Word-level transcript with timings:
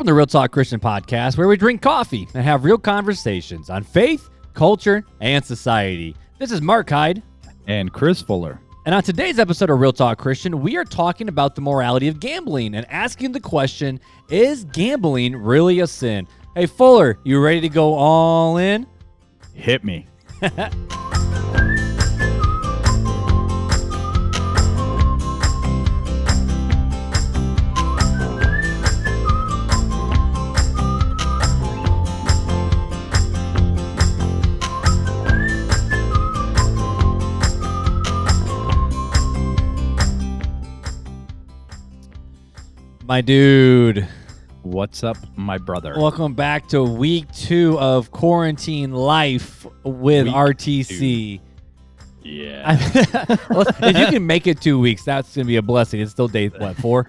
Welcome 0.00 0.12
to 0.12 0.14
Real 0.14 0.26
Talk 0.26 0.50
Christian 0.50 0.80
Podcast, 0.80 1.36
where 1.36 1.46
we 1.46 1.58
drink 1.58 1.82
coffee 1.82 2.26
and 2.32 2.42
have 2.42 2.64
real 2.64 2.78
conversations 2.78 3.68
on 3.68 3.82
faith, 3.82 4.30
culture, 4.54 5.04
and 5.20 5.44
society. 5.44 6.16
This 6.38 6.50
is 6.50 6.62
Mark 6.62 6.88
Hyde. 6.88 7.22
And 7.66 7.92
Chris 7.92 8.22
Fuller. 8.22 8.58
And 8.86 8.94
on 8.94 9.02
today's 9.02 9.38
episode 9.38 9.68
of 9.68 9.78
Real 9.78 9.92
Talk 9.92 10.16
Christian, 10.16 10.62
we 10.62 10.78
are 10.78 10.86
talking 10.86 11.28
about 11.28 11.54
the 11.54 11.60
morality 11.60 12.08
of 12.08 12.18
gambling 12.18 12.76
and 12.76 12.90
asking 12.90 13.32
the 13.32 13.40
question 13.40 14.00
Is 14.30 14.64
gambling 14.64 15.36
really 15.36 15.80
a 15.80 15.86
sin? 15.86 16.26
Hey, 16.56 16.64
Fuller, 16.64 17.18
you 17.22 17.38
ready 17.38 17.60
to 17.60 17.68
go 17.68 17.92
all 17.92 18.56
in? 18.56 18.86
Hit 19.52 19.84
me. 19.84 20.06
My 43.10 43.22
dude, 43.22 44.06
What's 44.62 45.02
up, 45.02 45.16
my 45.36 45.58
brother? 45.58 45.94
welcome 45.98 46.32
back 46.32 46.68
to 46.68 46.84
week 46.84 47.26
two 47.34 47.76
of 47.80 48.12
quarantine 48.12 48.92
life 48.92 49.66
with 49.82 50.26
Week 50.26 50.32
RTC. 50.32 51.40
yeah. 52.22 52.78
If 53.82 53.98
you 53.98 54.06
can 54.06 54.24
make 54.28 54.46
it 54.46 54.60
two 54.60 54.78
weeks, 54.78 55.02
that's 55.04 55.34
gonna 55.34 55.44
be 55.44 55.56
a 55.56 55.62
blessing. 55.62 55.98
It's 56.00 56.12
still 56.12 56.28
day 56.28 56.50
what 56.50 56.76
four? 56.76 57.08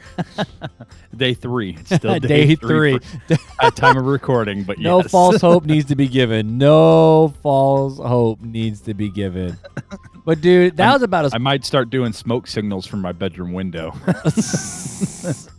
day 1.16 1.36
three. 1.36 1.78
It's 1.80 1.96
still 1.98 2.18
day, 2.20 2.48
day, 2.48 2.56
three. 2.56 2.98
for- 3.28 3.38
at 3.62 3.76
time 3.76 3.96
of 3.96 4.08
recording, 4.08 4.64
but 4.64 4.80
no 4.80 5.02
yes. 5.02 5.12
false 5.12 5.40
hope 5.40 5.66
needs 5.66 5.86
to 5.90 5.96
be 5.96 6.08
given. 6.08 6.58
No 6.58 7.28
false 7.44 8.00
hope 8.00 8.42
needs 8.42 8.82
to 8.82 8.96
be 8.96 9.12
given. 9.12 9.56
But 10.26 10.42
dude, 10.42 10.78
that 10.78 10.84
I'm- 10.86 10.94
was 10.94 11.04
about 11.04 11.26
as 11.26 11.36
I 11.36 11.38
might 11.38 11.64
start 11.64 11.92
doing 11.92 12.12
smoke 12.12 12.48
signals 12.48 12.88
from 12.88 13.02
my 13.02 13.12
bedroom 13.12 13.54
window. 13.54 13.94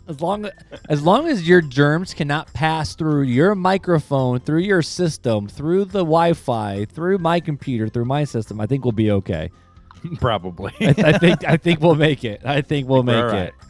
As 0.07 0.21
long 0.21 0.49
as 0.89 1.01
long 1.01 1.27
as 1.27 1.47
your 1.47 1.61
germs 1.61 2.13
cannot 2.13 2.51
pass 2.53 2.95
through 2.95 3.23
your 3.23 3.55
microphone, 3.55 4.39
through 4.39 4.59
your 4.59 4.81
system, 4.81 5.47
through 5.47 5.85
the 5.85 5.99
Wi-Fi, 5.99 6.85
through 6.85 7.19
my 7.19 7.39
computer, 7.39 7.87
through 7.87 8.05
my 8.05 8.23
system, 8.23 8.59
I 8.59 8.67
think 8.67 8.83
we'll 8.83 8.91
be 8.91 9.11
okay. 9.11 9.49
Probably. 10.19 10.73
I, 10.81 10.95
I 10.97 11.17
think 11.17 11.45
I 11.45 11.57
think 11.57 11.79
we'll 11.79 11.95
make 11.95 12.25
it. 12.25 12.41
I 12.45 12.61
think 12.61 12.87
we'll 12.87 13.03
make 13.03 13.23
right. 13.23 13.43
it. 13.47 13.53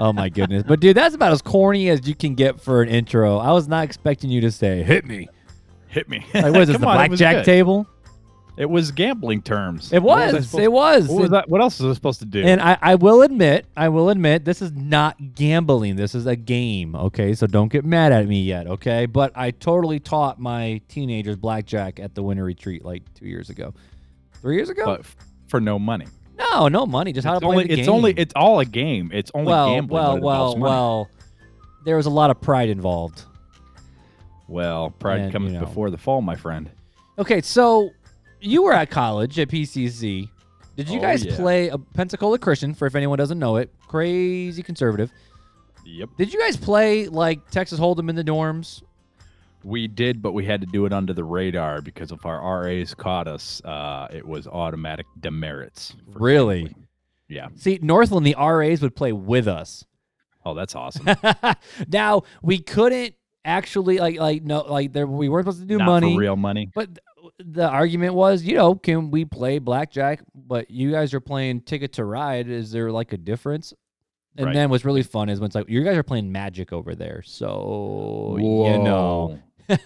Oh 0.00 0.12
my 0.12 0.28
goodness! 0.28 0.64
But 0.66 0.80
dude, 0.80 0.96
that's 0.96 1.14
about 1.14 1.30
as 1.30 1.40
corny 1.40 1.90
as 1.90 2.08
you 2.08 2.16
can 2.16 2.34
get 2.34 2.60
for 2.60 2.82
an 2.82 2.88
intro. 2.88 3.38
I 3.38 3.52
was 3.52 3.68
not 3.68 3.84
expecting 3.84 4.28
you 4.28 4.40
to 4.40 4.50
say 4.50 4.82
"hit 4.82 5.04
me." 5.04 5.28
Hit 5.86 6.08
me. 6.08 6.24
Like, 6.34 6.52
what 6.52 6.62
is 6.62 6.68
this? 6.68 6.78
The 6.78 6.86
on, 6.86 6.96
blackjack 6.96 7.44
table? 7.44 7.86
It 8.60 8.68
was 8.68 8.90
gambling 8.92 9.40
terms. 9.42 9.90
It 9.92 10.02
was. 10.02 10.32
supposed- 10.46 10.54
It 10.62 10.70
was. 10.70 11.08
What 11.08 11.22
was 11.22 11.32
It-? 11.32 11.48
What 11.48 11.60
else 11.62 11.80
was 11.80 11.90
I 11.90 11.94
supposed 11.94 12.18
to 12.20 12.26
do? 12.26 12.42
And 12.44 12.60
I, 12.60 12.76
I 12.82 12.94
will 12.96 13.22
admit, 13.22 13.64
I 13.76 13.88
will 13.88 14.10
admit, 14.10 14.44
this 14.44 14.60
is 14.60 14.70
not 14.72 15.34
gambling. 15.34 15.96
This 15.96 16.14
is 16.14 16.26
a 16.26 16.36
game. 16.36 16.94
Okay, 16.94 17.32
so 17.34 17.46
don't 17.46 17.72
get 17.72 17.84
mad 17.86 18.12
at 18.12 18.26
me 18.28 18.42
yet. 18.42 18.66
Okay, 18.66 19.06
but 19.06 19.32
I 19.34 19.50
totally 19.52 19.98
taught 19.98 20.38
my 20.38 20.82
teenagers 20.88 21.36
blackjack 21.36 21.98
at 21.98 22.14
the 22.14 22.22
winter 22.22 22.44
retreat 22.44 22.84
like 22.84 23.02
two 23.14 23.26
years 23.26 23.48
ago, 23.48 23.72
three 24.42 24.56
years 24.56 24.68
ago. 24.68 24.84
but 24.84 25.00
f- 25.00 25.16
for 25.48 25.58
no 25.60 25.78
money. 25.78 26.06
no, 26.52 26.68
no 26.68 26.84
money, 26.84 27.12
just 27.14 27.26
how 27.26 27.32
It's 27.34 27.40
to 27.40 27.46
play 27.46 27.52
only, 27.56 27.64
the 27.64 27.72
it's 27.72 27.86
game. 27.86 27.94
only 27.94 28.12
it's 28.16 28.34
all 28.36 28.60
a 28.60 28.64
game. 28.66 29.10
It's 29.14 29.30
only 29.34 29.46
well, 29.52 29.74
gambling. 29.74 30.02
well, 30.02 30.20
well, 30.20 30.56
well. 30.58 31.08
There 31.86 31.96
was 31.96 32.04
a 32.04 32.10
lot 32.10 32.30
of 32.30 32.40
pride 32.42 32.68
involved. 32.68 33.22
Well, 34.48 34.90
pride 34.90 35.20
And, 35.20 35.32
comes 35.32 35.52
you 35.52 35.58
know. 35.58 35.64
before 35.64 35.90
the 35.90 35.96
fall, 35.98 36.20
my 36.22 36.36
friend. 36.36 36.70
Okay, 37.18 37.40
so 37.40 37.90
you 38.40 38.62
were 38.62 38.72
at 38.72 38.90
college 38.90 39.38
at 39.38 39.48
PCC. 39.48 40.28
Did 40.76 40.88
you 40.88 40.98
Oh, 40.98 41.02
guys 41.02 41.24
yeah. 41.24 41.36
play 41.36 41.68
a 41.68 41.78
Pensacola 41.78 42.38
Christian? 42.38 42.74
For 42.74 42.86
if 42.86 42.94
anyone 42.94 43.18
doesn't 43.18 43.38
know 43.38 43.56
it, 43.56 43.70
crazy 43.86 44.62
conservative. 44.62 45.12
Yep. 45.84 46.10
Did 46.18 46.32
you 46.32 46.38
guys 46.40 46.56
play 46.56 47.06
like 47.08 47.50
Texas 47.50 47.78
Hold'em 47.80 48.08
in 48.08 48.16
the 48.16 48.24
dorms? 48.24 48.82
We 49.62 49.88
did, 49.88 50.22
but 50.22 50.32
we 50.32 50.46
had 50.46 50.60
to 50.62 50.66
do 50.66 50.86
it 50.86 50.92
under 50.92 51.12
the 51.12 51.24
radar 51.24 51.82
because 51.82 52.12
if 52.12 52.24
our 52.24 52.62
RAs 52.62 52.94
caught 52.94 53.28
us, 53.28 53.60
uh, 53.64 54.08
it 54.10 54.26
was 54.26 54.46
automatic 54.46 55.04
demerits. 55.18 55.94
Really? 56.14 56.62
gambling. 56.64 56.86
Yeah. 57.28 57.48
See, 57.56 57.78
Northland, 57.82 58.24
the 58.26 58.34
RAs 58.38 58.80
would 58.80 58.96
play 58.96 59.12
with 59.12 59.46
us. 59.46 59.84
Oh, 60.46 60.54
that's 60.54 60.74
awesome. 60.74 61.06
now 61.88 62.22
we 62.42 62.58
couldn't 62.60 63.14
actually 63.44 63.98
like 63.98 64.18
like 64.18 64.42
no 64.42 64.60
like 64.62 64.92
there 64.92 65.06
we 65.06 65.28
weren't 65.28 65.44
supposed 65.46 65.60
to 65.60 65.66
do 65.66 65.78
Not 65.78 65.86
money. 65.86 66.14
for 66.14 66.20
real 66.20 66.36
money. 66.36 66.70
But 66.74 66.98
the 67.38 67.68
argument 67.68 68.14
was, 68.14 68.42
you 68.42 68.54
know, 68.56 68.74
can 68.74 69.10
we 69.10 69.24
play 69.24 69.58
blackjack? 69.58 70.22
But 70.34 70.70
you 70.70 70.90
guys 70.90 71.14
are 71.14 71.20
playing 71.20 71.62
Ticket 71.62 71.92
to 71.94 72.04
Ride. 72.04 72.48
Is 72.48 72.70
there 72.72 72.90
like 72.90 73.12
a 73.12 73.16
difference? 73.18 73.72
And 74.36 74.46
Right. 74.46 74.54
then 74.54 74.70
what's 74.70 74.84
really 74.84 75.02
fun 75.02 75.28
is 75.28 75.40
when 75.40 75.46
it's 75.46 75.54
like 75.54 75.68
you 75.68 75.82
guys 75.82 75.96
are 75.96 76.02
playing 76.04 76.30
Magic 76.30 76.72
over 76.72 76.94
there, 76.94 77.22
so 77.22 78.36
you 78.38 78.78
know. 78.78 79.38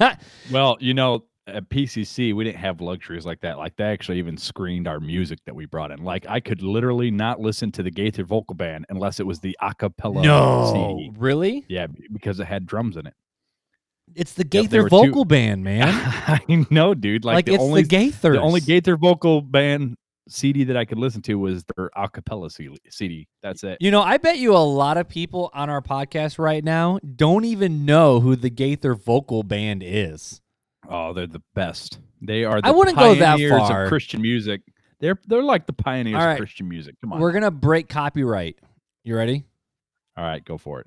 Well, 0.50 0.76
you 0.80 0.94
know, 0.94 1.24
at 1.46 1.68
PCC, 1.68 2.32
we 2.34 2.44
didn't 2.44 2.58
have 2.58 2.80
luxuries 2.80 3.26
like 3.26 3.40
that. 3.42 3.58
Like 3.58 3.76
they 3.76 3.84
actually 3.84 4.18
even 4.18 4.36
screened 4.38 4.88
our 4.88 4.98
music 5.00 5.38
that 5.46 5.54
we 5.54 5.66
brought 5.66 5.90
in. 5.90 6.02
Like 6.04 6.24
I 6.28 6.40
could 6.40 6.62
literally 6.62 7.10
not 7.10 7.40
listen 7.40 7.70
to 7.72 7.82
the 7.82 7.90
Gaither 7.90 8.24
vocal 8.24 8.54
band 8.54 8.86
unless 8.88 9.20
it 9.20 9.26
was 9.26 9.40
the 9.40 9.56
acapella 9.60 10.22
no, 10.24 10.70
CD. 10.72 11.10
really? 11.18 11.64
Yeah, 11.68 11.86
because 12.12 12.40
it 12.40 12.46
had 12.46 12.66
drums 12.66 12.96
in 12.96 13.06
it. 13.06 13.14
It's 14.14 14.34
the 14.34 14.44
Gaither 14.44 14.84
too- 14.84 14.88
vocal 14.88 15.24
band, 15.24 15.64
man. 15.64 15.88
I 15.90 16.66
know, 16.70 16.94
dude. 16.94 17.24
Like, 17.24 17.34
like, 17.34 17.46
the 17.46 17.54
it's 17.54 17.62
only 17.62 17.82
the 17.82 17.88
Gaithers. 17.88 18.34
the 18.34 18.40
only 18.40 18.60
Gaither 18.60 18.96
vocal 18.96 19.42
band 19.42 19.96
CD 20.28 20.64
that 20.64 20.76
I 20.76 20.84
could 20.84 20.98
listen 20.98 21.22
to 21.22 21.34
was 21.34 21.64
their 21.76 21.90
acapella 21.96 22.50
C- 22.50 22.76
CD. 22.88 23.28
That's 23.42 23.64
it. 23.64 23.78
You 23.80 23.90
know, 23.90 24.02
I 24.02 24.18
bet 24.18 24.38
you 24.38 24.56
a 24.56 24.58
lot 24.58 24.96
of 24.96 25.08
people 25.08 25.50
on 25.52 25.68
our 25.68 25.82
podcast 25.82 26.38
right 26.38 26.64
now 26.64 26.98
don't 27.16 27.44
even 27.44 27.84
know 27.84 28.20
who 28.20 28.36
the 28.36 28.50
Gaither 28.50 28.94
vocal 28.94 29.42
band 29.42 29.82
is. 29.84 30.40
Oh, 30.88 31.12
they're 31.12 31.26
the 31.26 31.42
best. 31.54 31.98
They 32.20 32.44
are. 32.44 32.60
The 32.60 32.68
I 32.68 32.70
wouldn't 32.70 32.98
go 32.98 33.14
that 33.14 33.36
pioneers 33.36 33.52
of 33.52 33.68
far. 33.68 33.88
Christian 33.88 34.22
music. 34.22 34.62
They're 35.00 35.18
they're 35.26 35.42
like 35.42 35.66
the 35.66 35.72
pioneers 35.72 36.16
right. 36.16 36.32
of 36.32 36.38
Christian 36.38 36.68
music. 36.68 36.94
Come 37.00 37.12
on. 37.12 37.20
We're 37.20 37.32
gonna 37.32 37.50
break 37.50 37.88
copyright. 37.88 38.58
You 39.02 39.16
ready? 39.16 39.44
All 40.16 40.24
right, 40.24 40.44
go 40.44 40.56
for 40.56 40.80
it. 40.80 40.86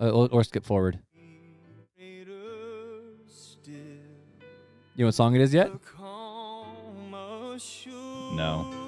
Uh, 0.00 0.10
or, 0.10 0.28
or 0.30 0.44
skip 0.44 0.64
forward. 0.64 0.98
You 4.96 5.02
know 5.02 5.06
what 5.06 5.14
song 5.14 5.34
it 5.34 5.40
is 5.40 5.52
yet? 5.52 5.70
No, 8.36 8.84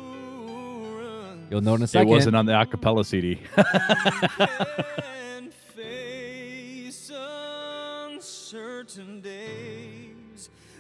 You'll 1.51 1.61
know 1.61 1.75
in 1.75 1.83
a 1.83 1.85
it 1.85 2.07
wasn't 2.07 2.35
on 2.35 2.47
the 2.47 2.53
acapella 2.53 3.07
CD. 3.07 3.39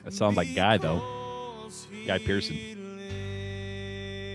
that 0.04 0.12
sounds 0.12 0.36
like 0.36 0.54
Guy 0.54 0.76
though. 0.78 1.70
Guy 2.06 2.18
Penrod. 2.18 2.52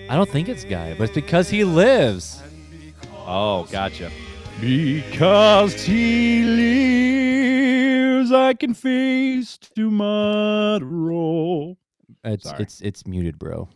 I 0.10 0.16
don't 0.16 0.30
think 0.30 0.48
it's 0.48 0.63
Guy, 0.63 0.94
but 0.98 1.06
it's 1.06 1.13
because 1.16 1.50
he 1.50 1.63
lives. 1.66 2.42
Oh, 3.25 3.68
gotcha. 3.71 4.10
Because 4.59 5.83
he 5.83 6.44
lives, 6.44 8.31
I 8.31 8.53
can 8.53 8.74
face 8.75 9.57
tomorrow. 9.57 10.80
It's 12.24 12.44
Sorry. 12.48 12.62
it's 12.63 12.80
it's 12.81 13.07
muted, 13.07 13.39
bro. 13.39 13.69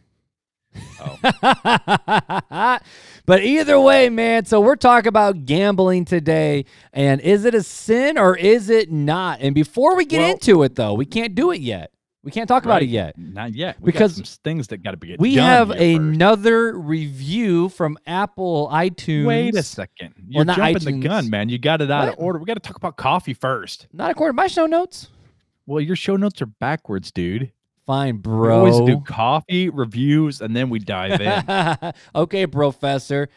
Oh, 1.02 1.18
but 3.26 3.44
either 3.44 3.80
way, 3.80 4.10
man, 4.10 4.46
so 4.46 4.60
we're 4.60 4.76
talking 4.76 5.08
about 5.08 5.46
gambling 5.46 6.04
today. 6.06 6.66
And 6.94 7.22
is 7.22 7.46
it 7.46 7.56
a 7.56 7.64
sin 7.64 8.18
or 8.18 8.36
is 8.38 8.70
it 8.70 8.92
not? 8.92 9.40
And 9.42 9.56
before 9.56 9.96
we 9.96 10.06
get 10.06 10.20
Well- 10.20 10.32
into 10.32 10.62
it, 10.64 10.76
though, 10.76 10.94
we 10.94 11.06
can't 11.06 11.34
do 11.34 11.52
it 11.52 11.62
yet. 11.62 11.92
We 12.26 12.32
can't 12.32 12.48
talk 12.50 12.66
about 12.66 12.82
it 12.82 12.90
yet. 12.90 13.16
Not 13.20 13.54
yet. 13.54 13.80
We 13.80 13.92
Because 13.92 14.40
things 14.44 14.68
that 14.70 14.78
got 14.84 14.92
to 14.92 14.98
be 14.98 15.10
get 15.10 15.20
We 15.20 15.36
have 15.36 15.68
here 15.70 15.78
first. 15.78 16.00
another 16.02 16.78
review 16.78 17.70
from 17.70 18.00
Apple 18.08 18.68
iTunes. 18.74 19.28
Wait 19.28 19.56
a 19.56 19.62
second. 19.62 20.16
You're 20.28 20.44
not 20.44 20.58
jumping 20.58 20.76
iTunes. 20.78 21.02
the 21.02 21.08
gun, 21.08 21.30
man. 21.30 21.50
You 21.50 21.60
got 21.60 21.82
it 21.84 21.92
out 21.92 22.06
What? 22.08 22.14
of 22.18 22.20
order. 22.20 22.40
We 22.40 22.46
got 22.46 22.56
to 22.56 22.60
talk 22.62 22.78
about 22.78 22.98
coffee 22.98 23.36
first. 23.36 23.86
Not 23.94 24.10
according 24.10 24.36
to 24.36 24.42
my 24.42 24.48
show 24.48 24.66
notes. 24.66 25.10
Well, 25.68 25.80
your 25.80 25.96
show 25.96 26.16
notes 26.16 26.42
are 26.42 26.48
backwards, 26.48 27.12
dude. 27.12 27.52
Fine, 27.86 28.18
bro. 28.18 28.64
We 28.64 28.72
always 28.72 28.96
do 28.96 29.02
coffee 29.02 29.70
reviews 29.70 30.42
and 30.42 30.56
then 30.56 30.72
we 30.72 30.80
dive 30.80 31.22
in. 31.22 31.94
okay, 32.16 32.48
professor. 32.48 33.30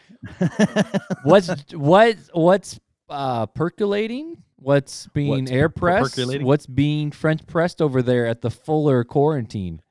what's 1.23 1.47
what 1.73 2.17
what's 2.33 2.79
uh 3.07 3.45
percolating? 3.45 4.41
What's 4.61 5.07
being 5.07 5.29
What's 5.29 5.51
air 5.51 5.69
pressed? 5.69 6.19
What's 6.41 6.65
being 6.65 7.11
French 7.11 7.45
pressed 7.47 7.81
over 7.81 8.01
there 8.01 8.27
at 8.27 8.41
the 8.41 8.51
Fuller 8.51 9.03
quarantine? 9.03 9.81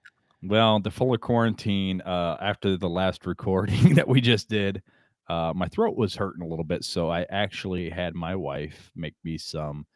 well, 0.42 0.78
the 0.80 0.90
Fuller 0.90 1.18
quarantine, 1.18 2.00
uh, 2.02 2.36
after 2.40 2.76
the 2.76 2.88
last 2.88 3.26
recording 3.26 3.94
that 3.94 4.08
we 4.08 4.20
just 4.20 4.48
did, 4.48 4.82
uh, 5.28 5.52
my 5.54 5.68
throat 5.68 5.96
was 5.96 6.14
hurting 6.14 6.42
a 6.42 6.46
little 6.46 6.64
bit, 6.64 6.84
so 6.84 7.10
I 7.10 7.26
actually 7.28 7.90
had 7.90 8.14
my 8.14 8.34
wife 8.36 8.90
make 8.94 9.14
me 9.24 9.36
some 9.36 9.86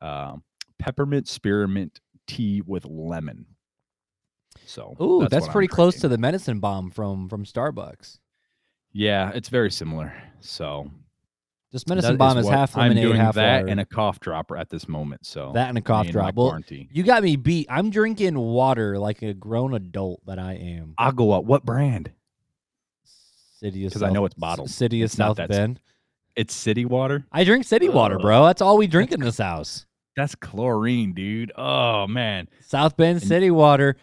um, 0.00 0.42
peppermint 0.78 1.28
spearmint 1.28 2.00
tea 2.26 2.62
with 2.66 2.84
lemon. 2.84 3.46
So, 4.66 4.96
Ooh, 5.00 5.20
that's, 5.28 5.42
what 5.42 5.48
I'm 5.48 5.52
pretty 5.52 5.68
close 5.68 5.96
to 6.00 6.08
the 6.08 6.18
medicine 6.18 6.60
bomb 6.60 6.90
from 6.90 7.28
from 7.28 7.44
Starbucks. 7.44 8.18
Yeah, 8.92 9.30
it's 9.34 9.48
very 9.48 9.70
similar. 9.70 10.14
So, 10.40 10.90
That 11.72 11.88
medicine 11.88 12.16
bomb 12.18 12.36
is 12.38 12.44
what 12.44 12.54
half 12.54 12.76
I'm 12.76 12.94
doing 12.94 13.16
half 13.16 13.34
that 13.36 13.60
water. 13.62 13.68
and 13.70 13.80
a 13.80 13.86
cough 13.86 14.20
dropper 14.20 14.56
at 14.58 14.68
this 14.68 14.86
moment. 14.88 15.24
So 15.24 15.52
that 15.54 15.70
and 15.70 15.78
a 15.78 15.80
cough 15.80 16.06
drop. 16.08 16.34
Well, 16.34 16.60
you 16.68 17.02
got 17.02 17.22
me 17.22 17.36
beat. 17.36 17.66
I'm 17.70 17.88
drinking 17.90 18.38
water 18.38 18.98
like 18.98 19.22
a 19.22 19.32
grown 19.32 19.72
adult 19.74 20.20
that 20.26 20.38
I 20.38 20.52
am. 20.54 20.94
Agua, 20.98 21.40
what 21.40 21.64
brand? 21.64 22.10
City 23.58 23.86
of 23.86 23.92
'Cause 23.92 24.02
I 24.02 24.10
know 24.10 24.24
it's 24.24 24.34
bottled. 24.34 24.70
City 24.70 25.02
of 25.02 25.06
It's 25.06 25.16
South 25.16 25.36
Bend. 25.48 25.80
It's 26.34 26.54
city 26.54 26.84
water. 26.84 27.24
I 27.32 27.44
drink 27.44 27.64
city 27.64 27.88
water, 27.88 28.18
bro. 28.18 28.44
That's 28.46 28.60
all 28.62 28.76
we 28.76 28.86
drink 28.86 29.12
in 29.12 29.20
this 29.20 29.38
house. 29.38 29.86
That's 30.16 30.34
chlorine, 30.34 31.12
dude. 31.14 31.52
Oh 31.56 32.06
man, 32.06 32.48
South 32.66 32.96
Bend 32.96 33.20
And- 33.20 33.26
city 33.28 33.50
water. 33.50 33.96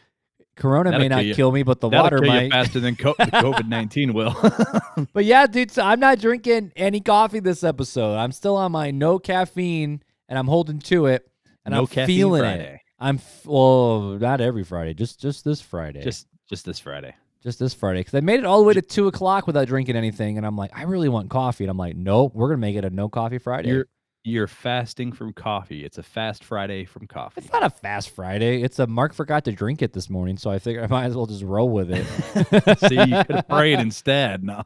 Corona 0.59 0.91
may 0.91 1.07
That'll 1.07 1.17
not 1.17 1.23
kill 1.25 1.35
kill 1.35 1.51
me, 1.51 1.63
but 1.63 1.79
the 1.79 1.89
that'll 1.89 2.03
water 2.03 2.21
might. 2.21 2.51
faster 2.51 2.79
than 2.79 2.95
co- 2.95 3.13
COVID 3.19 3.67
nineteen 3.67 4.13
will. 4.13 4.35
But 5.13 5.25
yeah, 5.25 5.47
dude, 5.47 5.71
so 5.71 5.81
I'm 5.83 5.99
not 5.99 6.19
drinking 6.19 6.73
any 6.75 6.99
coffee 6.99 7.39
this 7.39 7.63
episode. 7.63 8.15
I'm 8.15 8.31
still 8.31 8.55
on 8.57 8.71
my 8.71 8.91
no 8.91 9.17
caffeine, 9.17 10.03
and 10.27 10.37
I'm 10.37 10.47
holding 10.47 10.79
to 10.79 11.05
it, 11.07 11.25
and 11.65 11.73
no 11.73 11.81
I'm 11.81 11.87
caffeine 11.87 12.17
feeling 12.17 12.43
it. 12.43 12.79
I'm 12.99 13.15
f- 13.15 13.45
well, 13.45 14.17
not 14.19 14.41
every 14.41 14.63
Friday, 14.63 14.93
just 14.93 15.21
just 15.21 15.45
this 15.45 15.61
Friday, 15.61 16.01
Just 16.03 16.27
just 16.49 16.65
this 16.65 16.79
Friday. 16.79 17.15
just 17.41 17.59
this 17.59 17.73
Friday, 17.73 18.01
because 18.01 18.13
I 18.15 18.19
made 18.19 18.39
it 18.39 18.45
all 18.45 18.59
the 18.59 18.65
way 18.65 18.73
to 18.73 18.81
two 18.81 19.07
o'clock 19.07 19.47
without 19.47 19.67
drinking 19.67 19.95
anything, 19.95 20.35
and 20.37 20.45
I'm 20.45 20.57
like, 20.57 20.71
I 20.77 20.83
really 20.83 21.07
want 21.09 21.29
coffee, 21.29 21.63
and 21.63 21.71
I'm 21.71 21.77
like, 21.77 21.95
nope, 21.95 22.33
we're 22.35 22.49
gonna 22.49 22.57
make 22.57 22.75
it 22.75 22.83
a 22.83 22.89
no 22.89 23.07
coffee 23.07 23.37
Friday. 23.37 23.69
You're 23.69 23.87
you're 24.23 24.47
fasting 24.47 25.11
from 25.11 25.33
coffee. 25.33 25.85
It's 25.85 25.97
a 25.97 26.03
fast 26.03 26.43
Friday 26.43 26.85
from 26.85 27.07
coffee. 27.07 27.41
it's 27.41 27.51
not 27.51 27.63
a 27.63 27.69
fast 27.69 28.09
Friday. 28.11 28.61
It's 28.61 28.77
a 28.79 28.87
Mark 28.87 29.13
forgot 29.13 29.45
to 29.45 29.51
drink 29.51 29.81
it 29.81 29.93
this 29.93 30.09
morning, 30.09 30.37
so 30.37 30.49
I 30.51 30.59
figured 30.59 30.83
I 30.83 30.87
might 30.93 31.05
as 31.05 31.15
well 31.15 31.25
just 31.25 31.43
roll 31.43 31.69
with 31.69 31.89
it. 31.91 32.05
See, 32.89 32.95
you 32.95 33.23
could 33.23 33.35
have 33.37 33.47
prayed 33.49 33.79
instead. 33.79 34.43
No. 34.43 34.63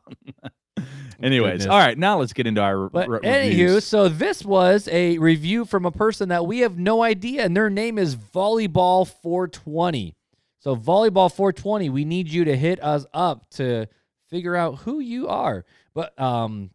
Anyways, 1.21 1.51
Goodness. 1.51 1.67
all 1.67 1.77
right. 1.77 1.97
Now 1.97 2.19
let's 2.19 2.33
get 2.33 2.47
into 2.47 2.61
our 2.61 2.89
But 2.89 3.07
re- 3.07 3.19
anywho, 3.19 3.81
so 3.81 4.09
this 4.09 4.43
was 4.43 4.89
a 4.91 5.17
review 5.19 5.63
from 5.65 5.85
a 5.85 5.91
person 5.91 6.29
that 6.29 6.45
we 6.45 6.59
have 6.59 6.77
no 6.77 7.03
idea, 7.03 7.45
and 7.45 7.55
their 7.55 7.69
name 7.69 7.97
is 7.97 8.15
Volleyball 8.15 9.07
420. 9.07 10.15
So 10.59 10.75
Volleyball 10.75 11.31
420, 11.33 11.89
we 11.89 12.03
need 12.05 12.27
you 12.29 12.45
to 12.45 12.57
hit 12.57 12.83
us 12.83 13.05
up 13.13 13.49
to 13.51 13.87
figure 14.29 14.55
out 14.55 14.79
who 14.79 14.99
you 14.99 15.27
are. 15.27 15.63
But 15.93 16.19
um, 16.19 16.71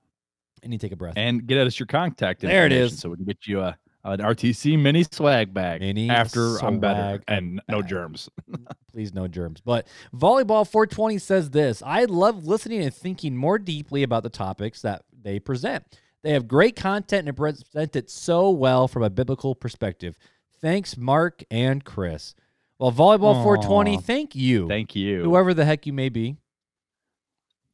Need 0.65 0.81
to 0.81 0.87
take 0.87 0.93
a 0.93 0.97
breath. 0.97 1.15
and 1.17 1.47
get 1.47 1.59
us 1.67 1.79
your 1.79 1.87
contact. 1.87 2.41
There 2.41 2.67
it 2.67 2.73
is. 2.73 2.99
So 2.99 3.11
we 3.11 3.17
can 3.17 3.25
get 3.25 3.47
you 3.47 3.61
a 3.61 3.77
an 4.05 4.21
RTC 4.21 4.79
mini 4.79 5.05
swag 5.05 5.53
bag 5.53 5.81
Mini 5.81 6.09
after 6.09 6.59
I'm 6.59 6.79
better 6.79 7.01
swag 7.01 7.23
and 7.29 7.61
no 7.69 7.83
germs. 7.83 8.29
Please, 8.93 9.13
no 9.13 9.29
germs. 9.29 9.61
But 9.61 9.87
Volleyball 10.15 10.67
420 10.67 11.19
says 11.19 11.51
this 11.51 11.83
I 11.85 12.05
love 12.05 12.47
listening 12.47 12.83
and 12.83 12.95
thinking 12.95 13.37
more 13.37 13.59
deeply 13.59 14.03
about 14.03 14.23
the 14.23 14.31
topics 14.31 14.83
that 14.83 15.03
they 15.21 15.39
present. 15.39 15.85
They 16.23 16.33
have 16.33 16.49
great 16.49 16.75
content 16.77 17.29
and 17.29 17.37
present 17.37 17.97
it 17.97 18.11
so 18.11 18.51
well 18.51 18.89
from 18.89 19.03
a 19.03 19.11
biblical 19.11 19.55
perspective. 19.55 20.17
Thanks, 20.61 20.97
Mark 20.97 21.45
and 21.51 21.85
Chris. 21.85 22.35
Well, 22.79 22.93
Volleyball 22.93 23.43
420, 23.43 23.99
thank 23.99 24.35
you. 24.35 24.69
Thank 24.69 24.95
you. 24.97 25.23
Whoever 25.23 25.55
the 25.55 25.65
heck 25.65 25.87
you 25.87 25.93
may 25.93 26.09
be. 26.09 26.37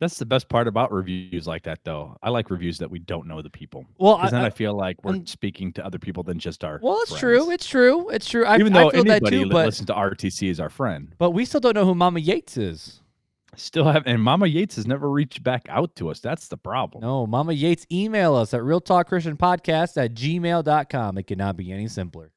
That's 0.00 0.18
the 0.18 0.26
best 0.26 0.48
part 0.48 0.66
about 0.66 0.92
reviews 0.92 1.46
like 1.46 1.62
that, 1.62 1.78
though. 1.84 2.16
I 2.22 2.30
like 2.30 2.50
reviews 2.50 2.78
that 2.78 2.90
we 2.90 2.98
don't 2.98 3.26
know 3.26 3.40
the 3.42 3.48
people. 3.50 3.86
Well, 3.98 4.16
I, 4.16 4.28
then 4.28 4.40
I, 4.42 4.46
I- 4.46 4.50
feel 4.50 4.76
like 4.76 5.02
we're 5.04 5.12
I'm- 5.12 5.26
speaking 5.26 5.72
to 5.74 5.86
other 5.86 5.98
people 5.98 6.22
than 6.22 6.38
just 6.38 6.64
our. 6.64 6.80
well, 6.82 6.98
it's 7.02 7.10
friends. 7.10 7.20
true. 7.20 7.50
It's 7.52 7.66
true. 7.66 8.08
It's 8.10 8.28
true. 8.28 8.44
I, 8.44 8.58
Even 8.58 8.74
I 8.76 8.82
though 8.84 8.90
feel 8.90 9.04
that 9.04 9.10
anybody 9.22 9.36
too, 9.38 9.44
that 9.48 9.52
but, 9.52 9.66
listens 9.66 9.86
to 9.86 9.94
RTC 9.94 10.50
is 10.50 10.60
our 10.60 10.68
friend. 10.68 11.14
but 11.18 11.30
we 11.30 11.44
still 11.44 11.60
don't 11.60 11.74
know 11.74 11.84
who 11.84 11.94
Mama 11.94 12.20
Yates 12.20 12.56
is. 12.56 13.00
Still 13.56 13.84
have, 13.84 14.02
and 14.04 14.20
Mama 14.20 14.48
Yates 14.48 14.74
has 14.74 14.84
never 14.86 15.08
reached 15.08 15.44
back 15.44 15.66
out 15.68 15.94
to 15.94 16.10
us. 16.10 16.18
That's 16.18 16.48
the 16.48 16.56
problem. 16.56 17.02
No, 17.02 17.24
Mama 17.24 17.52
Yates, 17.52 17.86
email 17.92 18.34
us 18.34 18.52
at 18.52 18.64
Real 18.64 18.80
Talk 18.80 19.06
Christian 19.08 19.36
Podcast 19.36 19.96
at 19.96 20.12
gmail.com. 20.14 21.18
It 21.18 21.26
cannot 21.28 21.56
be 21.56 21.70
any 21.70 21.86
simpler. 21.86 22.32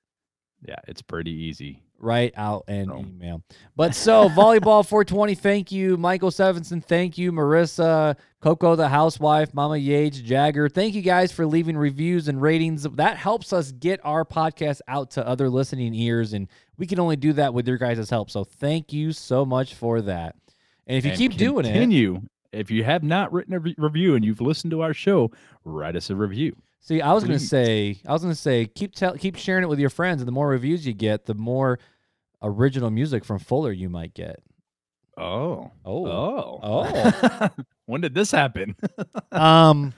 Yeah, 0.68 0.76
it's 0.88 1.02
pretty 1.02 1.32
easy. 1.32 1.82
Write 2.00 2.34
out 2.38 2.64
an 2.68 2.88
No. 2.88 3.00
email. 3.00 3.42
But 3.76 3.96
so 3.96 4.30
volleyball 4.30 4.86
420, 4.88 5.36
thank 5.36 5.72
you, 5.72 5.98
Michael 5.98 6.32
Sevenson, 6.32 6.82
thank 6.82 7.18
you, 7.18 7.32
Marissa, 7.32 8.16
Coco 8.42 8.76
the 8.76 8.88
housewife, 8.88 9.54
Mama 9.54 9.78
Yates, 9.78 10.20
Jagger. 10.20 10.70
Thank 10.70 10.94
you 10.96 11.02
guys 11.02 11.32
for 11.32 11.46
leaving 11.46 11.78
reviews 11.78 12.28
and 12.28 12.42
ratings. 12.42 12.84
That 12.84 13.18
helps 13.18 13.52
us 13.54 13.72
get 13.72 14.00
our 14.04 14.24
podcast 14.26 14.82
out 14.88 15.12
to 15.12 15.28
other 15.28 15.50
listening 15.50 15.94
ears, 15.96 16.34
and 16.34 16.48
we 16.78 16.86
can 16.86 17.00
only 17.00 17.16
do 17.16 17.34
that 17.34 17.54
with 17.54 17.68
your 17.68 17.78
guys' 17.78 18.10
help. 18.10 18.30
So 18.30 18.44
thank 18.44 18.94
you 18.94 19.12
so 19.12 19.46
much 19.46 19.74
for 19.74 20.02
that. 20.02 20.36
And 20.86 20.98
if 20.98 21.04
you 21.06 21.12
And 21.12 21.18
keep 21.20 21.34
doing 21.36 21.66
it, 21.66 21.74
continue. 21.74 22.22
If 22.54 22.72
you 22.72 22.84
have 22.86 23.04
not 23.04 23.34
written 23.34 23.54
a 23.54 23.60
re- 23.60 23.76
review 23.78 24.16
and 24.16 24.24
you've 24.24 24.40
listened 24.42 24.72
to 24.72 24.82
our 24.82 24.94
show, 24.94 25.32
write 25.66 25.96
us 25.98 26.10
a 26.10 26.16
review. 26.16 26.56
See, 26.80 27.02
I 27.02 27.14
was 27.14 27.24
gonna 27.24 27.40
say, 27.40 28.00
I 28.08 28.14
was 28.14 28.22
gonna 28.22 28.36
say, 28.36 28.66
keep 28.66 28.96
tell, 28.96 29.16
keep 29.18 29.36
sharing 29.36 29.64
it 29.64 29.70
with 29.70 29.80
your 29.80 29.90
friends, 29.90 30.22
and 30.22 30.28
the 30.28 30.32
more 30.32 30.48
reviews 30.48 30.88
you 30.88 30.94
get, 30.94 31.26
the 31.26 31.34
more 31.34 31.80
original 32.42 32.90
music 32.90 33.26
from 33.26 33.40
Fuller 33.40 33.72
you 33.72 33.90
might 33.90 34.14
get. 34.14 34.42
Oh. 35.18 35.72
Oh, 35.84 36.06
Oh. 36.06 36.60
Oh. 36.64 37.50
when 37.88 38.02
did 38.02 38.14
this 38.14 38.32
happen? 38.32 38.76
um, 39.32 39.94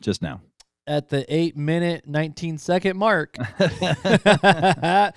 Just 0.00 0.22
now. 0.22 0.40
at 0.86 1.08
the 1.08 1.24
eight 1.34 1.56
minute, 1.56 2.06
19 2.06 2.58
second 2.58 2.96
mark. 2.96 3.36
That'd 3.58 5.16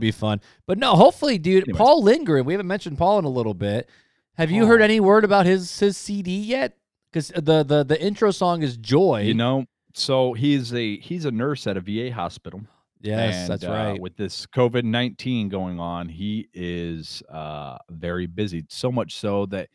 be 0.00 0.10
fun. 0.10 0.40
But 0.66 0.78
no, 0.78 0.94
hopefully, 0.96 1.38
dude, 1.38 1.64
Anyways. 1.64 1.78
Paul 1.78 2.02
Lindgren, 2.02 2.44
we 2.44 2.52
haven't 2.52 2.66
mentioned 2.66 2.98
Paul 2.98 3.18
in 3.18 3.24
a 3.24 3.28
little 3.30 3.54
bit. 3.54 3.88
Have 4.36 4.50
you 4.50 4.66
heard 4.66 4.80
any 4.80 5.00
word 5.00 5.24
about 5.24 5.46
his 5.46 5.78
his 5.80 5.96
CD 5.96 6.38
yet? 6.38 6.76
Because 7.12 7.28
the, 7.28 7.62
the 7.64 7.84
the 7.84 8.00
intro 8.00 8.30
song 8.30 8.62
is 8.62 8.76
Joy. 8.76 9.22
You 9.22 9.34
know, 9.34 9.64
so 9.94 10.32
he's 10.32 10.72
a 10.74 10.98
he's 10.98 11.24
a 11.24 11.30
nurse 11.30 11.66
at 11.66 11.76
a 11.76 11.80
VA 11.80 12.12
hospital. 12.12 12.60
yes, 13.00 13.34
and, 13.34 13.48
that's 13.50 13.64
uh, 13.64 13.70
right. 13.70 14.00
with 14.00 14.16
this 14.16 14.46
COVID 14.46 14.84
nineteen 14.84 15.48
going 15.48 15.80
on, 15.80 16.08
he 16.08 16.48
is 16.54 17.22
uh, 17.30 17.78
very 17.90 18.26
busy. 18.26 18.64
So 18.68 18.90
much 18.92 19.16
so 19.16 19.46
that 19.46 19.68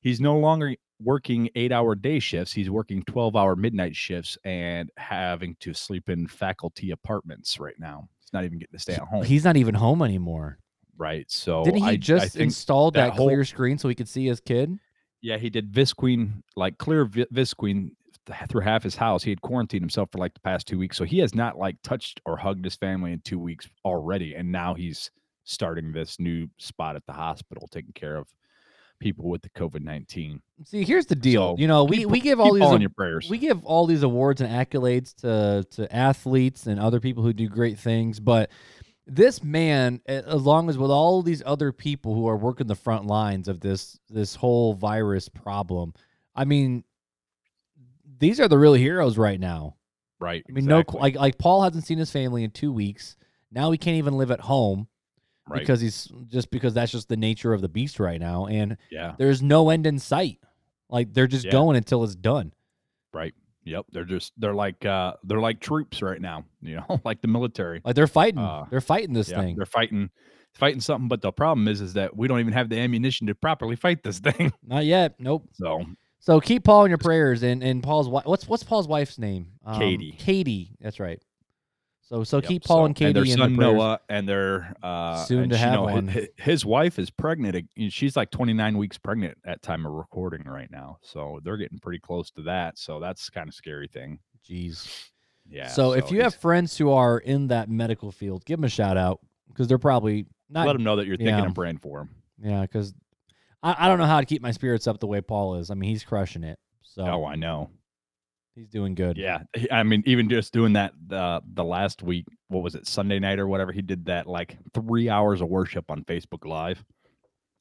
he's 0.00 0.20
no 0.20 0.38
longer 0.38 0.74
working 1.00 1.48
eight 1.54 1.70
hour 1.72 1.94
day 1.94 2.18
shifts. 2.18 2.52
He's 2.52 2.70
working 2.70 3.02
twelve 3.04 3.36
hour 3.36 3.54
midnight 3.56 3.94
shifts 3.94 4.36
and 4.44 4.90
having 4.96 5.56
to 5.60 5.72
sleep 5.74 6.08
in 6.08 6.26
faculty 6.26 6.90
apartments 6.90 7.60
right 7.60 7.78
now. 7.78 8.08
He's 8.20 8.32
not 8.32 8.44
even 8.44 8.58
getting 8.58 8.76
to 8.76 8.80
stay 8.82 8.94
at 8.94 9.00
home. 9.00 9.24
He's 9.24 9.44
not 9.44 9.56
even 9.56 9.74
home 9.74 10.02
anymore. 10.02 10.58
right. 10.96 11.30
So 11.30 11.64
Didn't 11.64 11.80
he 11.80 11.84
I, 11.84 11.90
I 11.90 11.96
just 11.96 12.34
think 12.34 12.44
install 12.44 12.90
that 12.92 13.00
that, 13.10 13.12
whole- 13.14 13.26
clear 13.28 13.44
screen 13.44 13.78
so 13.78 13.88
he 13.88 13.94
could 13.94 14.08
see 14.08 14.26
his 14.26 14.40
kid? 14.40 14.76
Yeah, 15.20 15.36
he 15.36 15.50
did 15.50 15.72
Visqueen, 15.72 16.42
like 16.54 16.78
clear 16.78 17.06
Visqueen 17.06 17.90
through 18.48 18.62
half 18.62 18.82
his 18.82 18.96
house. 18.96 19.22
He 19.22 19.30
had 19.30 19.40
quarantined 19.40 19.82
himself 19.82 20.10
for 20.12 20.18
like 20.18 20.34
the 20.34 20.40
past 20.40 20.66
two 20.66 20.78
weeks. 20.78 20.96
So 20.96 21.04
he 21.04 21.18
has 21.18 21.34
not 21.34 21.58
like 21.58 21.76
touched 21.82 22.20
or 22.26 22.36
hugged 22.36 22.64
his 22.64 22.76
family 22.76 23.12
in 23.12 23.20
two 23.20 23.38
weeks 23.38 23.68
already. 23.84 24.34
And 24.34 24.52
now 24.52 24.74
he's 24.74 25.10
starting 25.44 25.92
this 25.92 26.18
new 26.20 26.48
spot 26.58 26.96
at 26.96 27.06
the 27.06 27.12
hospital, 27.12 27.68
taking 27.68 27.92
care 27.92 28.16
of 28.16 28.28
people 29.00 29.28
with 29.28 29.42
the 29.42 29.50
COVID 29.50 29.82
19. 29.82 30.42
See, 30.64 30.84
here's 30.84 31.06
the 31.06 31.14
deal. 31.14 31.56
So 31.56 31.60
you 31.60 31.68
know, 31.68 31.84
we, 31.84 31.98
keep- 31.98 32.08
we 32.08 32.20
give 32.20 32.40
all 32.40 32.52
these 32.52 32.80
your 32.80 32.90
prayers. 32.90 33.28
we 33.30 33.38
give 33.38 33.64
all 33.64 33.86
these 33.86 34.02
awards 34.02 34.40
and 34.40 34.50
accolades 34.50 35.14
to 35.16 35.64
to 35.76 35.94
athletes 35.94 36.66
and 36.66 36.80
other 36.80 37.00
people 37.00 37.22
who 37.22 37.32
do 37.32 37.48
great 37.48 37.78
things, 37.78 38.20
but 38.20 38.50
this 39.10 39.42
man, 39.42 40.02
along 40.06 40.68
as 40.68 40.76
with 40.76 40.90
all 40.90 41.22
these 41.22 41.42
other 41.46 41.72
people 41.72 42.14
who 42.14 42.28
are 42.28 42.36
working 42.36 42.66
the 42.66 42.74
front 42.74 43.06
lines 43.06 43.48
of 43.48 43.60
this 43.60 43.98
this 44.10 44.34
whole 44.34 44.74
virus 44.74 45.28
problem, 45.28 45.94
I 46.36 46.44
mean, 46.44 46.84
these 48.18 48.40
are 48.40 48.48
the 48.48 48.58
real 48.58 48.74
heroes 48.74 49.16
right 49.18 49.38
now. 49.40 49.76
right. 50.20 50.44
I 50.48 50.52
mean, 50.52 50.66
no, 50.66 50.82
like 50.92 51.16
like 51.16 51.38
Paul 51.38 51.62
hasn't 51.62 51.84
seen 51.84 51.98
his 51.98 52.10
family 52.10 52.44
in 52.44 52.50
two 52.50 52.72
weeks. 52.72 53.16
Now 53.50 53.70
he 53.70 53.78
can't 53.78 53.96
even 53.96 54.18
live 54.18 54.30
at 54.30 54.40
home 54.40 54.88
right. 55.48 55.60
because 55.60 55.80
he's 55.80 56.08
just 56.28 56.50
because 56.50 56.74
that's 56.74 56.92
just 56.92 57.08
the 57.08 57.16
nature 57.16 57.52
of 57.52 57.60
the 57.60 57.68
beast 57.68 57.98
right 58.00 58.20
now, 58.20 58.46
and 58.46 58.76
yeah. 58.90 59.14
there's 59.18 59.42
no 59.42 59.70
end 59.70 59.86
in 59.86 59.98
sight. 59.98 60.38
Like 60.90 61.12
they're 61.14 61.26
just 61.26 61.46
Yeah. 61.46 61.52
going 61.52 61.76
until 61.76 62.04
it's 62.04 62.14
done. 62.14 62.52
Right. 63.12 63.34
Yep. 63.64 63.86
They're 63.92 64.04
just, 64.04 64.32
they're 64.38 64.54
like, 64.54 64.84
uh, 64.86 65.14
they're 65.24 65.40
like 65.40 65.60
troops 65.60 66.00
right 66.00 66.20
now, 66.20 66.44
you 66.62 66.76
know, 66.76 67.00
like 67.04 67.20
the 67.20 67.28
military. 67.28 67.82
Like 67.84 67.94
they're 67.94 68.06
fighting. 68.06 68.38
Uh, 68.38 68.64
they're 68.70 68.80
fighting 68.80 69.12
this 69.12 69.28
yeah, 69.28 69.40
thing. 69.40 69.56
they're 69.56 69.66
fighting, 69.66 70.08
fighting 70.54 70.80
something. 70.80 71.08
But 71.08 71.20
the 71.20 71.32
problem 71.32 71.68
is, 71.68 71.80
is 71.82 71.92
that 71.94 72.16
we 72.16 72.28
don't 72.28 72.40
even 72.40 72.54
have 72.54 72.70
the 72.70 72.78
ammunition 72.78 73.26
to 73.26 73.34
properly 73.34 73.76
fight 73.76 74.02
this 74.02 74.18
thing. 74.28 74.52
Not 74.66 74.84
yet. 74.86 75.16
Nope. 75.18 75.48
So 75.52 75.84
So 76.20 76.40
keep 76.40 76.64
Paul 76.64 76.84
in 76.84 76.90
your 76.90 76.98
prayers 76.98 77.42
and 77.42 77.62
and 77.62 77.82
Paul's 77.82 78.08
wife. 78.08 78.26
What's 78.26 78.46
what's 78.48 78.62
Paul's 78.62 78.88
wife's 78.88 79.18
name? 79.18 79.48
Um, 79.64 79.78
Katie. 79.78 80.12
Katie. 80.18 80.70
That's 80.80 81.00
right. 81.00 81.22
So 82.02 82.24
so 82.24 82.38
Yep, 82.38 82.44
keep 82.44 82.64
Paul 82.64 82.78
so- 82.82 82.84
and 82.86 82.96
Katie 82.96 83.12
their 83.12 83.22
in 83.24 83.36
son 83.38 83.52
the 83.52 83.58
prayers. 83.58 83.74
Noah 83.74 84.00
and 84.08 84.28
their 84.28 84.74
uh, 84.82 85.24
Soon 85.24 85.42
and 85.44 85.50
to 85.52 85.56
she- 85.56 85.62
have 85.62 85.72
no, 85.74 85.86
hi- 85.86 85.92
one. 85.92 86.08
hi- 86.08 86.28
His 86.36 86.64
wife 86.64 86.98
is 86.98 87.10
pregnant. 87.10 87.68
She's 87.90 88.16
like 88.16 88.30
29 88.30 88.78
weeks 88.78 88.98
pregnant 88.98 89.38
at 89.44 89.62
time 89.62 89.84
of 89.86 89.92
recording 89.92 90.44
right 90.44 90.70
now. 90.70 90.98
So 91.02 91.40
they're 91.44 91.56
getting 91.58 91.78
pretty 91.78 92.00
close 92.00 92.30
to 92.32 92.42
that. 92.42 92.78
So 92.78 92.98
that's 92.98 93.28
kind 93.30 93.48
of 93.48 93.54
scary 93.54 93.88
thing. 93.88 94.18
Jeez. 94.48 95.08
Yeah. 95.50 95.68
so 95.68 95.92
if 95.92 96.10
you 96.10 96.22
have 96.22 96.34
friends 96.34 96.76
who 96.76 96.90
are 96.92 97.18
in 97.18 97.48
that 97.48 97.70
medical 97.70 98.10
field, 98.12 98.44
give 98.44 98.58
them 98.58 98.64
a 98.64 98.68
shout 98.68 98.98
out 98.98 99.20
because 99.48 99.66
they're 99.66 99.78
probably 99.78 100.26
not. 100.50 100.66
let 100.66 100.74
them 100.74 100.82
know 100.84 100.96
that 100.96 101.06
you're 101.06 101.16
thinking 101.16 101.34
yeah. 101.36 101.44
and 101.44 101.54
praying 101.54 101.78
for 101.78 101.98
them. 102.00 102.10
Yeah, 102.42 102.62
because 102.62 102.92
I, 103.62 103.86
I 103.86 103.88
don't 103.88 103.98
know 103.98 104.06
how 104.06 104.20
to 104.20 104.26
keep 104.26 104.42
my 104.42 104.50
spirits 104.52 104.86
up 104.86 105.00
the 105.00 105.06
way 105.06 105.20
Paul 105.20 105.56
is. 105.56 105.70
I 105.70 105.74
mean, 105.74 105.90
he's 105.90 106.04
crushing 106.04 106.44
it. 106.44 106.58
So 106.82 107.02
Oh, 107.04 107.24
I 107.24 107.34
know. 107.36 107.70
he's 108.54 108.68
doing 108.68 108.94
good. 108.94 109.16
Yeah, 109.16 109.42
I 109.70 109.82
mean, 109.82 110.02
even 110.06 110.28
just 110.28 110.52
doing 110.52 110.72
that 110.74 110.92
the 111.06 111.40
the 111.54 111.64
last 111.64 112.02
week, 112.02 112.26
what 112.48 112.62
was 112.62 112.74
it, 112.74 112.86
Sunday 112.86 113.18
night 113.18 113.38
or 113.38 113.46
whatever? 113.46 113.72
He 113.72 113.82
did 113.82 114.06
that 114.06 114.26
like 114.26 114.56
three 114.74 115.08
hours 115.08 115.40
of 115.40 115.48
worship 115.48 115.90
on 115.90 116.02
Facebook 116.04 116.44
Live. 116.46 116.84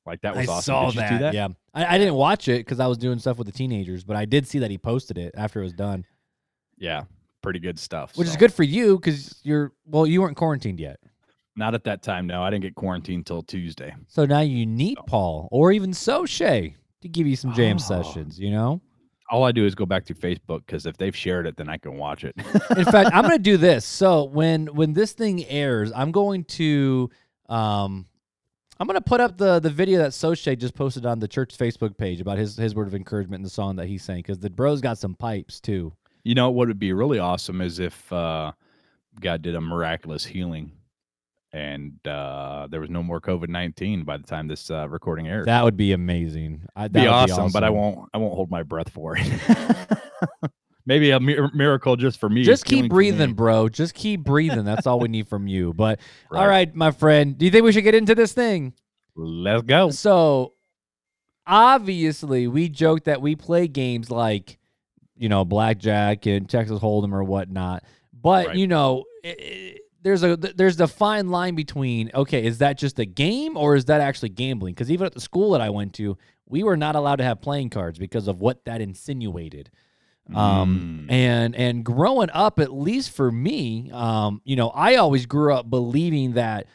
Like 0.06 0.22
that 0.22 0.36
was 0.36 0.48
I 0.48 0.54
awesome. 0.54 0.62
saw 0.64 0.86
did 0.86 0.96
you 0.96 1.02
that. 1.02 1.10
see 1.10 1.18
that? 1.18 1.34
Yeah, 1.34 1.48
I, 1.74 1.96
I 1.96 1.98
didn't 1.98 2.14
watch 2.16 2.48
it 2.48 2.60
because 2.60 2.80
I 2.80 2.88
was 2.88 2.98
doing 2.98 3.20
stuff 3.20 3.38
with 3.38 3.46
the 3.48 3.54
teenagers, 3.54 4.04
but 4.06 4.16
I 4.16 4.26
did 4.26 4.48
see 4.48 4.60
that 4.60 4.72
he 4.72 4.78
posted 4.78 5.18
it 5.18 5.34
after 5.38 5.60
it 5.60 5.64
was 5.64 5.74
done, 5.74 6.06
Yeah, 6.78 7.04
pretty 7.44 7.60
good 7.60 7.78
stuff. 7.78 8.16
which 8.18 8.28
is 8.30 8.38
good 8.38 8.54
for 8.54 8.64
you 8.64 8.98
because 8.98 9.40
you're 9.44 9.74
well, 9.86 10.08
you 10.08 10.22
weren't 10.22 10.38
quarantined 10.38 10.80
yet, 10.80 11.00
Not 11.58 11.74
at 11.74 11.84
that 11.86 12.04
time. 12.04 12.28
No, 12.28 12.44
I 12.44 12.50
didn't 12.52 12.62
get 12.64 12.76
quarantined 12.76 13.26
till 13.26 13.42
Tuesday. 13.42 13.94
so 14.08 14.26
now 14.26 14.42
you 14.42 14.66
need. 14.66 14.98
Paul 15.08 15.48
or 15.52 15.72
even 15.72 15.92
so 15.94 16.26
Shay 16.26 16.76
to 17.02 17.08
give 17.10 17.26
you 17.28 17.36
some 17.36 17.54
jam 17.54 17.76
Oh. 17.76 17.80
sessions. 17.80 18.40
You 18.40 18.52
know. 18.52 18.82
All 19.30 19.44
I 19.44 19.52
do 19.52 19.66
is 19.66 19.76
go 19.76 19.86
back 19.86 20.06
to 20.06 20.14
Facebook 20.14 20.60
because 20.66 20.86
if 20.86 20.96
they've 20.96 21.16
shared 21.16 21.48
it, 21.48 21.58
then 21.58 21.68
I 21.68 21.78
can 21.78 21.98
watch 21.98 22.24
it. 22.24 22.34
In 22.78 22.86
fact, 22.96 23.10
I'm 23.14 23.24
gonna 23.24 23.38
do 23.40 23.58
this. 23.58 23.84
So 23.86 24.24
when 24.24 24.68
when 24.68 24.94
this 24.94 25.12
thing 25.14 25.44
airs, 25.48 25.92
I'm 25.94 26.12
going 26.12 26.44
to 26.46 27.10
um 27.50 28.06
I'm 28.80 28.86
gonna 28.88 29.02
put 29.02 29.20
up 29.20 29.38
the 29.38 29.60
the 29.60 29.70
video 29.72 29.98
that 30.00 30.12
Soche 30.12 30.58
just 30.58 30.76
posted 30.76 31.06
on 31.06 31.20
the 31.20 31.28
church 31.28 31.58
Facebook 31.58 31.98
page 31.98 32.22
about 32.22 32.38
his 32.38 32.56
his 32.56 32.74
word 32.76 32.88
of 32.88 32.96
encouragement 32.96 33.40
and 33.40 33.46
the 33.46 33.50
song 33.50 33.76
that 33.78 33.88
he 33.88 33.98
sang 33.98 34.18
because 34.18 34.40
the 34.40 34.50
bro's 34.50 34.80
got 34.80 34.98
some 34.98 35.16
pipes 35.16 35.60
too. 35.60 35.92
you 36.24 36.36
know 36.36 36.50
what 36.52 36.68
would 36.68 36.80
be 36.80 36.94
really 36.94 37.20
awesome 37.20 37.60
is 37.62 37.80
if 37.80 38.14
uh, 38.14 38.52
God 39.20 39.42
did 39.42 39.56
a 39.56 39.62
miraculous 39.62 40.24
healing 40.24 40.72
and 41.54 41.94
uh, 42.08 42.68
there 42.70 42.80
was 42.82 42.90
no 42.90 43.02
more 43.04 43.22
COVID 43.22 43.50
nineteen 43.50 44.04
by 44.04 44.18
the 44.18 44.24
time 44.24 44.48
this 44.48 44.70
uh, 44.70 44.88
recording 44.90 45.28
airs. 45.28 45.46
That 45.46 45.64
would 45.64 45.78
be 45.78 45.94
amazing. 45.94 46.64
I, 46.76 46.88
be 46.88 47.02
would 47.02 47.10
awesome, 47.10 47.52
but 47.52 47.64
I 47.64 47.70
won't. 47.70 48.10
I 48.14 48.18
won't 48.18 48.34
hold 48.34 48.50
my 48.52 48.64
breath 48.64 48.90
for 48.90 49.16
it. 49.18 49.28
Maybe 50.86 51.12
a 51.12 51.20
mir- 51.20 51.52
miracle 51.54 51.98
just 51.98 52.18
for 52.18 52.30
me. 52.30 52.44
Just 52.44 52.64
keep 52.64 52.90
breathing, 52.90 53.34
bro. 53.34 53.68
Just 53.68 53.94
keep 53.94 54.24
breathing. 54.24 54.64
That's 54.64 54.88
all 54.88 55.00
we 55.02 55.10
need 55.10 55.28
from 55.28 55.46
you. 55.46 55.74
But 55.74 56.00
all 56.32 56.38
Right. 56.40 56.48
right, 56.48 56.76
my 56.76 56.92
friend, 56.92 57.38
do 57.38 57.44
you 57.46 57.52
think 57.52 57.66
we 57.66 57.74
should 57.74 57.84
get 57.84 57.94
into 57.96 58.16
this 58.16 58.32
thing? 58.32 58.74
Let's 59.16 59.64
go. 59.64 59.90
So 59.92 60.54
obviously, 61.46 62.48
we 62.48 62.70
joke 62.70 63.04
that 63.06 63.22
we 63.22 63.36
play 63.36 63.68
games 63.68 64.10
like, 64.12 64.58
you 65.18 65.30
know, 65.30 65.44
blackjack 65.46 66.26
and 66.26 66.50
Texas 66.50 66.80
Hold'em 66.80 67.12
or 67.14 67.24
whatnot. 67.24 67.84
But 68.14 68.48
Right. 68.48 68.56
you 68.56 68.68
know, 68.68 69.04
i 69.26 69.36
i 69.40 69.78
there's 70.08 70.24
a 70.24 70.38
there's 70.38 70.78
the 70.78 70.88
fine 70.88 71.30
line 71.30 71.54
between 71.56 72.10
okay, 72.14 72.46
is 72.46 72.60
that 72.60 72.78
just 72.78 72.98
a 72.98 73.06
game 73.06 73.58
or 73.58 73.76
is 73.76 73.86
that 73.86 74.00
actually 74.00 74.30
gambling? 74.30 74.74
Because 74.74 74.90
even 74.90 75.06
at 75.06 75.14
the 75.14 75.20
school 75.20 75.52
that 75.52 75.60
I 75.62 75.70
went 75.70 75.94
to, 75.96 76.18
we 76.48 76.64
were 76.64 76.78
not 76.78 76.96
allowed 76.96 77.18
to 77.18 77.24
have 77.26 77.42
playing 77.42 77.70
cards 77.70 78.00
because 78.00 78.28
of 78.30 78.40
what 78.40 78.64
that 78.66 78.80
insinuated. 78.82 79.70
Um, 80.34 81.08
Mm. 81.08 81.12
and 81.12 81.56
and 81.56 81.84
growing 81.86 82.30
up, 82.32 82.60
at 82.60 82.72
least 82.74 83.12
for 83.12 83.32
me, 83.32 83.92
um, 83.92 84.42
you 84.46 84.56
know, 84.56 84.70
I 84.70 84.96
always 84.96 85.26
grew 85.26 85.54
up 85.54 85.70
believing 85.70 86.34
that 86.34 86.68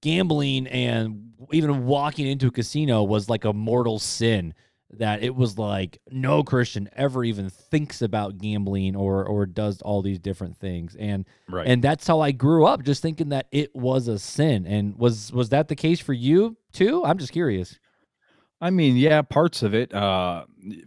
gambling 0.00 0.66
and 0.66 1.32
even 1.52 1.86
walking 1.86 2.26
into 2.26 2.48
a 2.48 2.50
casino 2.50 3.02
was 3.02 3.28
like 3.28 3.44
a 3.44 3.52
mortal 3.52 3.98
sin. 3.98 4.54
That 4.98 5.22
it 5.22 5.34
was 5.34 5.58
like 5.58 5.98
no 6.10 6.42
Christian 6.42 6.88
ever 6.94 7.24
even 7.24 7.48
thinks 7.48 8.02
about 8.02 8.38
gambling 8.38 8.94
or 8.94 9.24
or 9.24 9.46
does 9.46 9.80
all 9.80 10.02
these 10.02 10.18
different 10.18 10.56
things. 10.56 10.96
And 10.98 11.26
right. 11.48 11.66
and 11.66 11.82
that's 11.82 12.06
how 12.06 12.20
I 12.20 12.32
grew 12.32 12.66
up, 12.66 12.82
just 12.82 13.00
thinking 13.00 13.30
that 13.30 13.46
it 13.52 13.74
was 13.74 14.08
a 14.08 14.18
sin. 14.18 14.66
And 14.66 14.96
was 14.96 15.32
was 15.32 15.48
that 15.48 15.68
the 15.68 15.76
case 15.76 16.00
for 16.00 16.12
you 16.12 16.56
too? 16.72 17.02
I'm 17.04 17.18
just 17.18 17.32
curious. 17.32 17.78
I 18.60 18.70
mean, 18.70 18.96
yeah, 18.96 19.22
parts 19.22 19.62
of 19.62 19.74
it. 19.74 19.92
Uh, 19.92 20.44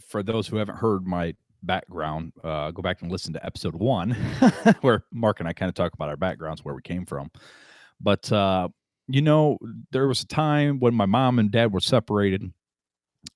for 0.08 0.24
those 0.24 0.48
who 0.48 0.58
haven't 0.58 0.78
heard 0.78 1.06
my 1.06 1.36
background, 1.62 2.32
uh, 2.44 2.72
go 2.72 2.82
back 2.82 3.02
and 3.02 3.12
listen 3.12 3.34
to 3.34 3.46
episode 3.46 3.76
one, 3.76 4.12
where 4.82 5.04
Mark 5.12 5.42
and 5.42 5.50
I 5.50 5.54
kind 5.54 5.68
of 5.68 5.76
talk 5.76 5.94
about 5.94 6.08
our 6.08 6.16
backgrounds, 6.16 6.64
where 6.64 6.74
we 6.74 6.82
came 6.82 7.06
from. 7.06 7.32
But 8.00 8.32
uh, 8.32 8.70
you 9.08 9.22
know, 9.22 9.58
there 9.92 10.08
was 10.08 10.22
a 10.22 10.28
time 10.28 10.80
when 10.80 10.94
my 10.94 11.06
mom 11.06 11.38
and 11.38 11.52
dad 11.52 11.74
were 11.74 11.80
separated, 11.80 12.52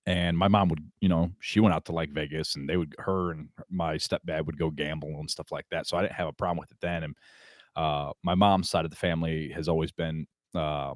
and 0.05 0.37
my 0.37 0.47
mom 0.47 0.69
would, 0.69 0.83
you 1.01 1.09
know, 1.09 1.31
she 1.39 1.59
went 1.59 1.73
out 1.73 1.85
to 1.85 1.91
like 1.91 2.11
Vegas, 2.11 2.55
and 2.55 2.69
they 2.69 2.77
would, 2.77 2.95
her 2.99 3.31
and 3.31 3.49
my 3.69 3.95
stepdad 3.95 4.45
would 4.45 4.57
go 4.57 4.69
gamble 4.69 5.19
and 5.19 5.29
stuff 5.29 5.51
like 5.51 5.65
that. 5.71 5.87
So 5.87 5.97
I 5.97 6.01
didn't 6.01 6.13
have 6.13 6.27
a 6.27 6.33
problem 6.33 6.57
with 6.57 6.71
it 6.71 6.77
then. 6.81 7.03
And 7.03 7.15
uh, 7.75 8.11
my 8.23 8.35
mom's 8.35 8.69
side 8.69 8.85
of 8.85 8.91
the 8.91 8.97
family 8.97 9.49
has 9.49 9.67
always 9.67 9.91
been 9.91 10.27
uh, 10.55 10.93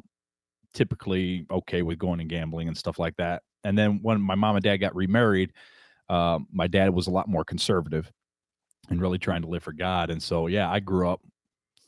typically 0.74 1.46
okay 1.52 1.82
with 1.82 2.00
going 2.00 2.20
and 2.20 2.30
gambling 2.30 2.68
and 2.68 2.78
stuff 2.78 3.00
like 3.00 3.16
that. 3.18 3.44
And 3.64 3.78
then 3.78 4.00
when 4.02 4.20
my 4.22 4.36
mom 4.36 4.56
and 4.56 4.64
dad 4.64 4.78
got 4.78 4.96
remarried, 4.96 5.54
uh, 6.10 6.40
my 6.52 6.68
dad 6.68 6.90
was 6.90 7.08
a 7.08 7.12
lot 7.12 7.30
more 7.30 7.46
conservative 7.46 8.12
and 8.90 9.02
really 9.02 9.18
trying 9.18 9.42
to 9.42 9.48
live 9.48 9.64
for 9.64 9.74
God. 9.74 10.10
And 10.10 10.22
so, 10.22 10.48
yeah, 10.48 10.70
I 10.70 10.80
grew 10.80 11.10
up 11.10 11.22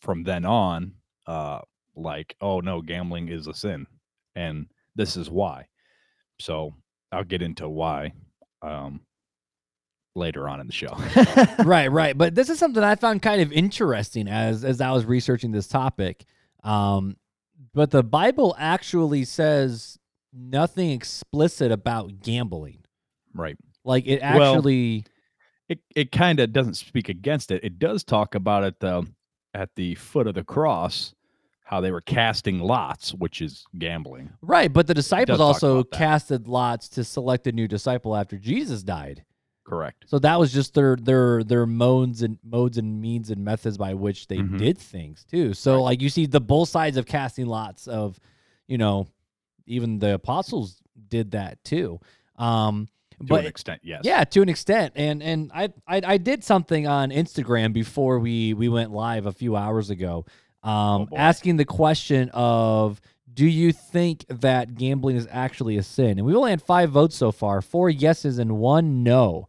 from 0.01 0.23
then 0.23 0.45
on, 0.45 0.93
uh, 1.27 1.59
like, 1.97 2.35
oh 2.41 2.59
no, 2.59 2.81
gambling 2.81 3.29
is 3.29 3.47
a 3.47 3.53
sin, 3.53 3.87
and 4.35 4.67
this 4.95 5.15
is 5.15 5.29
why. 5.29 5.65
So 6.39 6.73
I'll 7.15 7.23
get 7.23 7.41
into 7.41 7.67
why 7.69 8.13
um, 8.61 9.01
later 10.15 10.47
on 10.49 10.59
in 10.59 10.67
the 10.67 10.73
show. 10.73 10.95
right, 11.63 11.91
right. 11.91 12.17
But 12.17 12.35
this 12.35 12.49
is 12.49 12.59
something 12.59 12.83
I 12.83 12.95
found 12.95 13.21
kind 13.21 13.41
of 13.41 13.51
interesting 13.51 14.27
as 14.27 14.63
as 14.65 14.81
I 14.81 14.91
was 14.91 15.05
researching 15.05 15.51
this 15.51 15.67
topic. 15.67 16.25
Um, 16.63 17.17
but 17.73 17.91
the 17.91 18.03
Bible 18.03 18.55
actually 18.57 19.25
says 19.25 19.97
nothing 20.33 20.91
explicit 20.91 21.71
about 21.71 22.19
gambling. 22.21 22.83
right. 23.33 23.57
Like 23.83 24.07
it 24.07 24.19
Well, 24.21 24.55
actually, 24.55 25.05
It 25.69 25.79
it 25.95 26.11
kind 26.11 26.39
of 26.39 26.51
doesn't 26.51 26.73
speak 26.73 27.07
against 27.07 27.51
it. 27.51 27.63
It 27.63 27.79
does 27.79 28.03
talk 28.03 28.35
about 28.35 28.63
it 28.63 28.79
though 28.79 29.05
at 29.53 29.69
the 29.75 29.95
foot 29.95 30.27
of 30.27 30.33
the 30.35 30.43
cross, 30.43 31.13
how 31.65 31.81
they 31.81 31.91
were 31.91 32.01
casting 32.01 32.59
lots, 32.59 33.11
which 33.13 33.41
is 33.41 33.65
gambling. 33.77 34.29
right. 34.41 34.71
But 34.71 34.85
the 34.87 34.93
disciples 34.93 35.39
also 35.39 35.83
casted 35.83 36.47
lots 36.47 36.87
to 36.89 37.03
select 37.03 37.47
a 37.47 37.51
new 37.51 37.67
disciple 37.67 38.15
after 38.15 38.37
Jesus 38.37 38.83
died. 38.83 39.25
Correct. 39.65 40.05
So 40.07 40.19
that 40.19 40.39
was 40.39 40.53
just 40.53 40.75
their 40.75 40.95
their 40.95 41.43
their 41.43 41.65
modes 41.65 42.21
and 42.21 42.37
modes 42.43 42.77
and 42.77 43.01
means 43.01 43.31
and 43.31 43.43
methods 43.43 43.79
by 43.79 43.95
which 43.95 44.27
they 44.27 44.37
Mhm. 44.37 44.59
did 44.59 44.77
things 44.77 45.25
too. 45.25 45.55
So 45.55 45.77
Right. 45.77 45.81
like 45.81 46.01
you 46.01 46.09
see 46.09 46.27
the 46.27 46.39
both 46.39 46.69
sides 46.69 46.97
of 46.97 47.07
casting 47.07 47.47
lots 47.47 47.87
of, 47.87 48.19
you 48.67 48.77
know, 48.77 49.07
even 49.65 49.97
the 49.97 50.13
apostles 50.13 50.81
did 51.09 51.31
that 51.31 51.63
too. 51.63 51.99
Um 52.37 52.87
To 53.19 53.23
but 53.23 53.39
an 53.39 53.45
extent, 53.47 53.81
yes. 53.83 54.01
yeah, 54.03 54.23
to 54.23 54.41
an 54.43 54.49
extent. 54.49 54.93
And 54.95 55.23
and 55.23 55.49
I, 55.51 55.69
I 55.87 56.01
I 56.13 56.17
did 56.19 56.43
something 56.43 56.85
on 56.85 57.09
Instagram 57.09 57.73
before 57.73 58.19
we 58.19 58.53
we 58.53 58.69
went 58.69 58.91
live 58.91 59.25
a 59.25 59.31
few 59.31 59.55
hours 59.55 59.89
ago. 59.89 60.25
Um 60.65 61.07
Oh, 61.11 61.15
asking 61.17 61.57
the 61.57 61.65
question 61.65 62.29
of 62.33 62.99
do 63.33 63.45
you 63.45 63.71
think 63.73 64.25
that 64.29 64.75
gambling 64.75 65.15
is 65.17 65.27
actually 65.29 65.77
a 65.77 65.83
sin? 65.83 66.17
And 66.17 66.25
we've 66.25 66.35
only 66.37 66.51
had 66.51 66.61
five 66.61 66.89
votes 66.89 67.15
so 67.15 67.31
far, 67.31 67.61
four 67.61 67.89
yeses 67.89 68.39
and 68.39 68.57
one 68.57 69.03
no. 69.03 69.47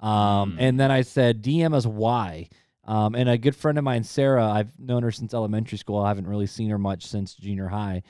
Um, 0.00 0.52
Hmm. 0.52 0.56
and 0.58 0.80
then 0.80 0.90
I 0.90 1.02
said, 1.02 1.42
DM 1.42 1.74
us 1.74 1.86
why. 1.86 2.48
Um, 2.84 3.14
and 3.14 3.28
a 3.28 3.38
good 3.38 3.56
friend 3.56 3.78
of 3.78 3.84
mine, 3.84 4.04
Sarah, 4.04 4.44
I've 4.50 4.78
known 4.78 5.02
her 5.04 5.12
since 5.12 5.32
elementary 5.32 5.78
school. 5.78 5.98
I 6.00 6.08
haven't 6.08 6.26
really 6.26 6.46
seen 6.48 6.68
her 6.70 6.78
much 6.78 7.06
since 7.06 7.34
junior 7.34 7.68
high. 7.68 8.02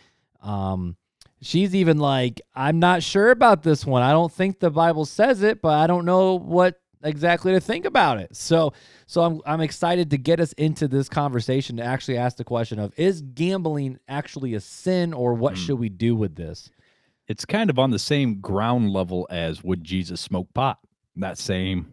Um, 0.43 0.97
she's 1.41 1.75
even 1.75 1.99
like, 1.99 2.41
I'm 2.55 2.79
not 2.81 3.03
sure 3.03 3.31
about 3.31 3.63
this 3.63 3.87
one. 3.87 4.03
I 4.03 4.11
don't 4.13 4.33
think 4.33 4.59
the 4.59 4.71
Bible 4.71 5.05
says 5.05 5.43
it, 5.43 5.63
but 5.63 5.75
I 5.75 5.87
don't 5.87 6.05
know 6.07 6.35
what 6.37 6.81
exactly 7.03 7.53
to 7.53 7.61
think 7.61 7.85
about 7.85 8.19
it. 8.19 8.37
So, 8.37 8.73
so 9.07 9.23
I'm 9.23 9.41
I'm 9.47 9.61
excited 9.61 10.11
to 10.11 10.19
get 10.19 10.41
us 10.41 10.53
into 10.55 10.89
this 10.89 11.09
conversation 11.09 11.77
to 11.79 11.83
actually 11.83 12.19
ask 12.19 12.37
the 12.37 12.45
question 12.45 12.79
of 12.79 12.93
is 12.97 13.21
gambling 13.23 13.99
actually 14.09 14.55
a 14.55 14.61
sin 14.61 15.13
or 15.13 15.35
what 15.35 15.55
Hmm. 15.55 15.61
should 15.61 15.79
we 15.79 15.89
do 15.89 16.15
with 16.17 16.37
this? 16.37 16.71
It's 17.29 17.45
kind 17.45 17.71
of 17.71 17.79
on 17.79 17.91
the 17.91 17.99
same 17.99 18.41
ground 18.41 18.91
level 18.91 19.27
as 19.31 19.63
would 19.63 19.85
Jesus 19.85 20.21
smoke 20.21 20.49
pot? 20.55 20.79
That 21.17 21.39
same 21.39 21.93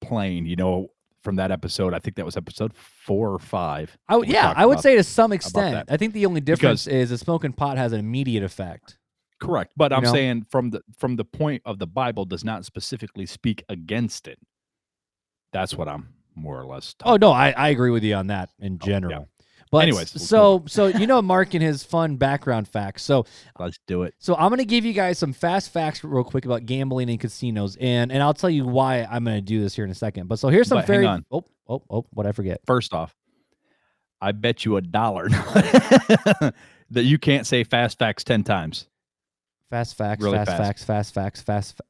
plane, 0.00 0.46
you 0.46 0.56
know, 0.56 0.88
from 1.22 1.36
that 1.36 1.50
episode. 1.50 1.94
I 1.94 1.98
think 1.98 2.16
that 2.16 2.24
was 2.24 2.36
episode 2.36 2.72
four 2.74 3.32
or 3.32 3.38
five. 3.38 3.96
I 4.08 4.16
would, 4.16 4.28
yeah, 4.28 4.52
I 4.54 4.66
would 4.66 4.74
about- 4.74 4.82
say 4.82 4.96
to 4.96 5.02
some 5.04 5.32
extent. 5.32 5.88
I 5.90 5.96
think 5.96 6.12
the 6.12 6.26
only 6.26 6.40
difference 6.40 6.86
is 6.86 7.10
a 7.10 7.18
smoking 7.18 7.52
pot 7.52 7.78
has 7.78 7.92
an 7.92 7.98
immediate 8.00 8.42
effect. 8.44 8.98
Correct. 9.40 9.72
But 9.76 9.92
I'm 9.92 10.02
know? 10.02 10.12
saying 10.12 10.46
from 10.50 10.70
the 10.70 10.82
from 10.96 11.16
the 11.16 11.24
point 11.24 11.62
of 11.64 11.78
the 11.78 11.86
Bible 11.86 12.24
does 12.24 12.44
not 12.44 12.64
specifically 12.64 13.26
speak 13.26 13.64
against 13.68 14.28
it. 14.28 14.38
That's 15.52 15.74
what 15.74 15.88
I'm 15.88 16.08
more 16.34 16.60
or 16.60 16.66
less. 16.66 16.94
Oh 17.04 17.16
no, 17.16 17.32
I, 17.32 17.50
I 17.50 17.68
agree 17.68 17.90
with 17.90 18.02
you 18.04 18.14
on 18.14 18.28
that 18.28 18.50
in 18.58 18.78
oh, 18.82 18.86
general. 18.86 19.28
But 19.70 19.82
Anyways, 19.82 20.22
so 20.22 20.64
so 20.68 20.86
you 20.86 21.06
know 21.06 21.20
Mark 21.20 21.54
and 21.54 21.62
his 21.62 21.82
fun 21.82 22.16
background 22.16 22.68
facts. 22.68 23.02
So 23.02 23.26
let's 23.58 23.78
do 23.86 24.04
it. 24.04 24.14
so 24.18 24.36
I'm 24.36 24.48
gonna 24.50 24.64
give 24.64 24.84
you 24.84 24.92
guys 24.92 25.18
some 25.18 25.32
fast 25.32 25.72
facts 25.72 26.04
real 26.04 26.22
quick 26.22 26.44
about 26.44 26.66
gambling 26.66 27.10
and 27.10 27.18
casinos, 27.18 27.76
and 27.76 28.12
and 28.12 28.22
I'll 28.22 28.34
tell 28.34 28.50
you 28.50 28.64
why 28.64 29.02
I'm 29.10 29.24
gonna 29.24 29.40
do 29.40 29.60
this 29.60 29.74
here 29.74 29.84
in 29.84 29.90
a 29.90 29.94
second. 29.94 30.28
But 30.28 30.38
so 30.38 30.48
here's 30.48 30.68
some 30.68 30.78
But 30.78 30.86
hang 30.86 30.94
very 30.94 31.06
on. 31.06 31.24
oh 31.32 31.44
oh 31.68 31.82
oh 31.90 32.06
what 32.10 32.26
I 32.26 32.32
forget. 32.32 32.60
First 32.64 32.94
off, 32.94 33.14
I 34.20 34.32
bet 34.32 34.64
you 34.64 34.76
a 34.76 34.80
dollar 34.80 35.28
that 35.30 36.54
you 36.92 37.18
can't 37.18 37.46
say 37.46 37.64
fast 37.64 37.98
facts 37.98 38.22
ten 38.22 38.44
times. 38.44 38.86
Fast 39.70 39.96
facts, 39.96 40.22
Really 40.22 40.36
fast, 40.38 40.50
fast. 40.50 40.60
facts, 40.62 40.84
fast 40.84 41.14
facts, 41.14 41.42
fast. 41.42 41.76
Fa- 41.76 41.82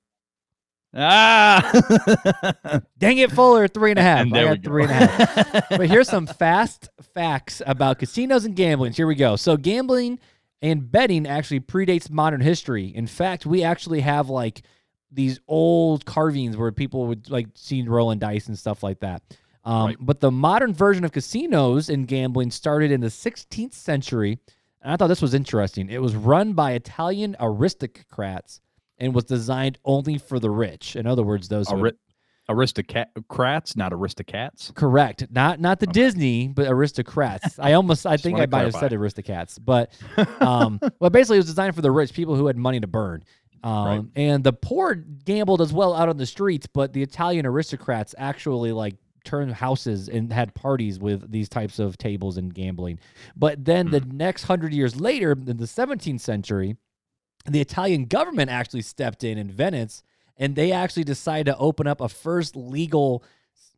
Ah, 0.98 2.80
Dang 2.98 3.18
it, 3.18 3.30
Fuller, 3.30 3.68
three 3.68 3.90
and 3.90 3.98
a 3.98 4.02
half. 4.10 4.20
and 4.22 4.34
I 4.36 4.44
got 4.44 4.62
three 4.64 4.84
and 4.84 4.92
a 4.92 4.94
half. 4.94 5.68
but 5.70 5.88
here's 5.90 6.08
some 6.08 6.26
fast 6.26 6.88
facts 7.12 7.60
about 7.66 7.98
casinos 7.98 8.46
and 8.46 8.56
gambling. 8.56 8.92
Here 8.92 9.06
we 9.06 9.14
go. 9.14 9.36
So 9.36 9.58
gambling 9.58 10.18
and 10.62 10.90
betting 10.90 11.26
actually 11.26 11.60
predates 11.60 12.08
modern 12.08 12.40
history. 12.40 12.86
In 12.86 13.06
fact, 13.06 13.44
we 13.44 13.62
actually 13.62 14.00
have 14.00 14.30
like 14.30 14.62
these 15.10 15.38
old 15.48 16.06
carvings 16.06 16.56
where 16.56 16.72
people 16.72 17.06
would 17.08 17.28
like 17.28 17.48
see 17.56 17.82
rolling 17.82 18.18
dice 18.18 18.46
and 18.46 18.58
stuff 18.58 18.82
like 18.82 19.00
that. 19.00 19.22
Um, 19.64 19.86
Right. 19.88 19.96
But 20.00 20.20
the 20.20 20.30
modern 20.30 20.72
version 20.72 21.04
of 21.04 21.12
casinos 21.12 21.90
and 21.90 22.08
gambling 22.08 22.50
started 22.50 22.90
in 22.90 23.02
the 23.02 23.08
16th 23.08 23.74
century. 23.74 24.38
And 24.82 24.92
I 24.92 24.96
thought 24.96 25.08
this 25.08 25.22
was 25.22 25.34
interesting. 25.34 25.88
It 25.90 26.00
was 26.02 26.14
run 26.14 26.52
by 26.52 26.72
Italian 26.72 27.36
aristocrats 27.40 28.60
and 28.98 29.14
was 29.14 29.24
designed 29.24 29.78
only 29.84 30.18
for 30.18 30.38
the 30.38 30.50
rich. 30.50 30.96
In 30.96 31.06
other 31.06 31.22
words, 31.22 31.48
those 31.48 31.68
Ari- 31.68 31.92
aristocrats, 32.48 33.76
not 33.76 33.92
aristocrats. 33.92 34.72
Correct. 34.74 35.26
Not 35.30 35.60
not 35.60 35.80
the 35.80 35.86
Okay. 35.86 35.92
Disney, 35.92 36.48
but 36.48 36.68
aristocrats. 36.68 37.58
I 37.58 37.72
almost 37.72 38.06
I 38.06 38.16
think 38.16 38.38
I 38.38 38.46
might 38.46 38.62
have 38.64 38.74
said 38.74 38.92
aristocrats, 38.92 39.58
but 39.58 39.92
um 40.40 40.80
well 41.00 41.10
basically 41.10 41.36
it 41.36 41.40
was 41.40 41.46
designed 41.46 41.74
for 41.74 41.82
the 41.82 41.90
rich, 41.90 42.12
people 42.12 42.36
who 42.36 42.46
had 42.46 42.56
money 42.56 42.80
to 42.80 42.86
burn. 42.86 43.22
Um 43.62 43.86
Right. 43.86 44.04
and 44.16 44.44
the 44.44 44.52
poor 44.52 44.94
gambled 44.94 45.60
as 45.60 45.72
well 45.72 45.94
out 45.94 46.08
on 46.08 46.16
the 46.16 46.26
streets, 46.26 46.66
but 46.66 46.92
the 46.92 47.02
Italian 47.02 47.46
aristocrats 47.46 48.14
actually 48.18 48.72
like 48.72 48.96
turned 49.26 49.52
houses 49.52 50.08
and 50.08 50.32
had 50.32 50.54
parties 50.54 50.98
with 50.98 51.30
these 51.30 51.48
types 51.50 51.78
of 51.78 51.98
tables 51.98 52.38
and 52.38 52.54
gambling. 52.54 52.98
But 53.36 53.64
then 53.66 53.90
the 53.90 54.00
Hmm. 54.00 54.16
next 54.16 54.44
100 54.48 54.72
years 54.72 54.98
later 54.98 55.32
in 55.32 55.56
the 55.58 55.66
17th 55.66 56.20
century, 56.22 56.76
the 57.44 57.60
Italian 57.60 58.06
government 58.06 58.50
actually 58.50 58.82
stepped 58.82 59.22
in 59.24 59.36
in 59.36 59.50
Venice 59.50 60.02
and 60.38 60.56
they 60.56 60.72
actually 60.72 61.04
decided 61.04 61.46
to 61.52 61.58
open 61.58 61.86
up 61.86 62.00
a 62.00 62.08
first 62.08 62.56
legal 62.56 63.22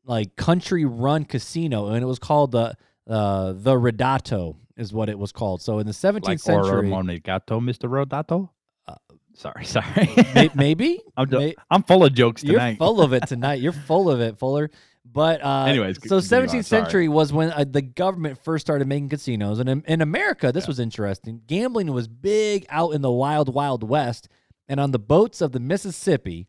like 0.05 0.37
country 0.37 0.85
run 0.85 1.25
casino 1.25 1.89
and 1.89 2.03
it 2.03 2.07
was 2.07 2.19
called 2.19 2.53
the 2.53 2.75
uh 3.09 3.53
the 3.55 3.73
Ridotto 3.75 4.57
is 4.77 4.93
what 4.93 5.09
it 5.09 5.19
was 5.19 5.33
called. 5.33 5.61
So 5.61 5.79
in 5.81 5.87
the 5.87 5.93
17th 5.93 6.25
Like 6.25 6.39
century 6.39 6.71
Oro 6.71 7.03
Monegato, 7.03 7.61
Mr. 7.61 7.89
Rodato. 7.91 8.49
Uh, 8.87 8.95
sorry, 9.35 9.65
sorry. 9.77 10.51
maybe 10.55 11.01
I'm, 11.17 11.29
jo- 11.29 11.39
may- 11.41 11.55
I'm 11.71 11.83
full 11.83 12.05
of 12.05 12.15
jokes 12.15 12.43
you're 12.45 12.55
tonight. 12.55 12.79
full 12.79 13.01
of 13.03 13.13
it 13.13 13.27
tonight. 13.27 13.61
You're 13.61 13.73
full 13.73 14.09
of 14.11 14.21
it, 14.21 14.39
Fuller. 14.39 14.71
But 15.11 15.43
uh, 15.43 15.65
Anyways, 15.65 15.97
so 15.97 16.21
continue 16.21 16.43
on, 16.43 16.49
17th 16.49 16.51
sorry. 16.51 16.63
century 16.63 17.09
was 17.09 17.33
when 17.33 17.51
uh, 17.51 17.65
the 17.69 17.83
government 17.83 18.39
first 18.43 18.67
started 18.67 18.87
making 18.87 19.09
casinos, 19.09 19.59
and 19.59 19.69
in, 19.69 19.83
in 19.87 20.01
America, 20.03 20.53
this 20.53 20.67
was 20.67 20.79
interesting. 20.79 21.43
Gambling 21.47 21.93
was 21.93 22.09
big 22.09 22.67
out 22.69 22.91
in 22.91 23.03
the 23.03 23.11
wild, 23.11 23.53
wild 23.53 23.89
west, 23.89 24.29
and 24.69 24.79
on 24.79 24.91
the 24.91 24.99
boats 24.99 25.41
of 25.41 25.53
the 25.53 25.61
Mississippi. 25.61 26.47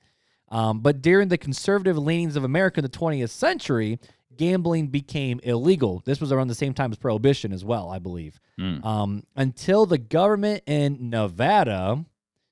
Um, 0.50 0.80
but 0.80 1.02
during 1.02 1.28
the 1.28 1.38
conservative 1.38 1.98
leanings 1.98 2.36
of 2.36 2.44
America 2.44 2.80
in 2.80 2.84
the 2.84 2.90
20th 2.90 3.30
century, 3.30 4.00
gambling 4.36 4.88
became 4.88 5.40
illegal. 5.44 6.02
This 6.06 6.20
was 6.20 6.32
around 6.32 6.48
the 6.48 6.56
same 6.56 6.74
time 6.74 6.92
as 6.92 6.98
prohibition 6.98 7.54
as 7.54 7.64
well, 7.64 7.90
I 7.90 8.00
believe. 8.00 8.40
Mm. 8.60 8.84
Um, 8.84 9.24
until 9.36 9.86
the 9.86 9.98
government 9.98 10.64
in 10.66 11.10
Nevada, 11.10 12.04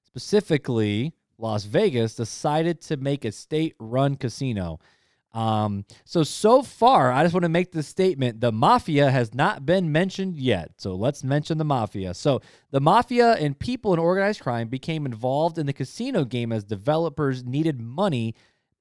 specifically 0.05 1.13
Las 1.37 1.63
Vegas, 1.63 2.15
decided 2.15 2.81
to 2.81 2.97
make 2.97 3.25
a 3.25 3.31
state-run 3.31 4.15
casino. 4.15 4.79
Um, 5.33 5.85
so 6.05 6.23
so 6.23 6.63
far, 6.63 7.11
I 7.11 7.23
just 7.23 7.33
want 7.33 7.43
to 7.43 7.49
make 7.49 7.71
the 7.71 7.83
statement: 7.83 8.41
the 8.41 8.51
mafia 8.51 9.11
has 9.11 9.33
not 9.33 9.65
been 9.65 9.91
mentioned 9.91 10.37
yet. 10.37 10.71
So 10.77 10.95
let's 10.95 11.23
mention 11.23 11.57
the 11.57 11.65
mafia. 11.65 12.13
So 12.13 12.41
the 12.71 12.79
mafia 12.79 13.33
and 13.33 13.57
people 13.57 13.93
in 13.93 13.99
organized 13.99 14.41
crime 14.41 14.67
became 14.67 15.05
involved 15.05 15.57
in 15.57 15.65
the 15.65 15.73
casino 15.73 16.25
game 16.25 16.51
as 16.51 16.63
developers 16.63 17.43
needed 17.43 17.79
money, 17.79 18.35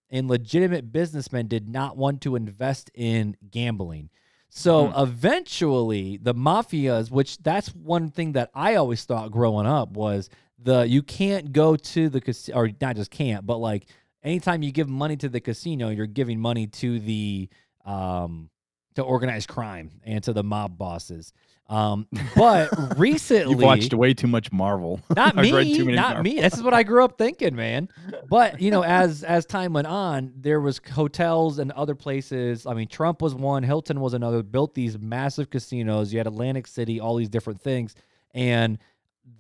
and 0.09 0.29
legitimate 0.29 0.93
businessmen 0.93 1.49
did 1.49 1.69
not 1.69 1.97
want 1.97 2.21
to 2.23 2.37
invest 2.37 2.91
in 2.95 3.37
gambling. 3.51 4.11
So 4.49 4.93
eventually, 4.97 6.17
the 6.17 6.35
mafias, 6.35 7.11
which 7.11 7.37
that's 7.39 7.75
one 7.75 8.11
thing 8.11 8.33
that 8.33 8.51
I 8.55 8.77
always 8.77 9.05
thought 9.05 9.31
growing 9.31 9.67
up 9.67 9.91
was 9.91 10.31
the 10.59 10.89
you 10.89 11.03
can't 11.03 11.53
go 11.53 11.77
to 11.77 12.09
the 12.09 12.21
casino, 12.23 12.59
or 12.59 12.71
not 12.81 12.97
just 12.97 13.11
can't, 13.11 13.45
but 13.45 13.59
like 13.59 13.87
anytime 14.23 14.63
you 14.63 14.73
give 14.73 14.89
money 14.89 15.17
to 15.17 15.29
the 15.29 15.41
casino, 15.41 15.91
you're 15.91 16.07
giving 16.07 16.41
money 16.41 16.67
to 16.67 16.99
the 17.01 17.49
um 17.85 18.51
to 18.97 19.03
organized 19.03 19.49
crime 19.49 19.91
and 20.05 20.25
to 20.25 20.33
the 20.33 20.43
mob 20.43 20.77
bosses. 20.77 21.33
Um, 21.69 22.07
but 22.37 22.71
recently, 22.99 23.53
You've 23.53 23.63
watched 23.63 23.93
way 23.93 24.15
too 24.15 24.27
much 24.27 24.53
Marvel. 24.53 25.01
not 25.17 25.37
me, 25.37 25.51
too 25.51 25.85
many 25.85 25.97
not 25.97 26.15
Marvel. 26.15 26.23
me. 26.23 26.41
This 26.41 26.55
is 26.55 26.63
what 26.63 26.75
I 26.75 26.83
grew 26.83 27.05
up 27.05 27.19
thinking, 27.19 27.55
man. 27.57 27.89
But 28.29 28.61
you 28.61 28.71
know, 28.71 28.85
as 28.85 29.25
as 29.25 29.47
time 29.47 29.73
went 29.73 29.87
on, 29.87 30.33
there 30.37 30.61
was 30.61 30.81
hotels 30.93 31.59
and 31.59 31.73
other 31.73 31.95
places. 31.95 32.67
I 32.67 32.75
mean, 32.75 32.89
Trump 32.89 33.21
was 33.21 33.35
one, 33.35 33.63
Hilton 33.63 34.01
was 34.01 34.15
another. 34.15 34.43
Built 34.43 34.75
these 34.75 34.99
massive 34.99 35.51
casinos. 35.51 36.13
You 36.13 36.19
had 36.19 36.27
Atlantic 36.27 36.67
City, 36.67 37.01
all 37.01 37.17
these 37.17 37.29
different 37.29 37.61
things, 37.61 37.95
and 38.33 38.79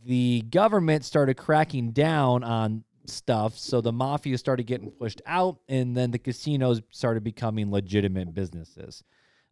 the 0.04 0.42
government 0.50 1.04
started 1.04 1.36
cracking 1.36 1.92
down 1.92 2.42
on 2.42 2.84
stuff. 3.08 3.56
So 3.58 3.80
the 3.80 3.92
mafia 3.92 4.38
started 4.38 4.66
getting 4.66 4.90
pushed 4.90 5.22
out, 5.26 5.58
and 5.68 5.96
then 5.96 6.10
the 6.10 6.18
casinos 6.18 6.82
started 6.90 7.24
becoming 7.24 7.70
legitimate 7.70 8.34
businesses. 8.34 9.02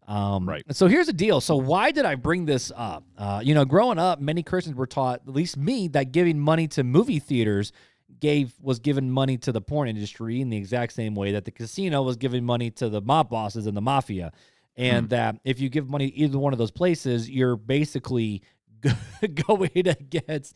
Um, 0.07 0.49
Right. 0.49 0.65
So 0.71 0.87
here's 0.87 1.07
the 1.07 1.13
deal. 1.13 1.41
So 1.41 1.57
why 1.57 1.91
did 1.91 2.05
I 2.05 2.15
bring 2.15 2.45
this 2.45 2.71
up? 2.77 3.05
Uh, 3.17 3.41
you 3.43 3.55
know, 3.55 3.65
growing 3.65 3.99
up, 3.99 4.21
many 4.21 4.43
Christians 4.43 4.77
were 4.77 4.87
taught, 4.87 5.23
at 5.27 5.33
least 5.33 5.57
me, 5.57 5.89
that 5.89 6.13
giving 6.13 6.39
money 6.39 6.69
to 6.69 6.85
movie 6.85 7.19
theaters 7.19 7.73
gave 8.21 8.55
was 8.61 8.79
giving 8.79 9.11
money 9.11 9.37
to 9.39 9.53
the 9.53 9.61
porn 9.61 9.89
industry 9.89 10.41
in 10.41 10.49
the 10.51 10.57
exact 10.57 10.93
same 10.93 11.15
way 11.15 11.33
that 11.33 11.45
the 11.45 11.51
casino 11.51 12.03
was 12.03 12.17
giving 12.17 12.45
money 12.45 12.71
to 12.71 12.89
the 12.89 13.01
mob 13.01 13.29
bosses 13.29 13.67
and 13.67 13.77
the 13.77 13.81
mafia, 13.81 14.33
and 14.77 15.09
that 15.09 15.37
if 15.45 15.61
you 15.61 15.69
give 15.69 15.89
money 15.89 16.11
to 16.11 16.17
either 16.17 16.39
one 16.39 16.53
of 16.53 16.59
those 16.59 16.71
places, 16.71 17.29
you're 17.29 17.57
basically 17.57 18.43
going 19.47 19.71
against 19.75 20.55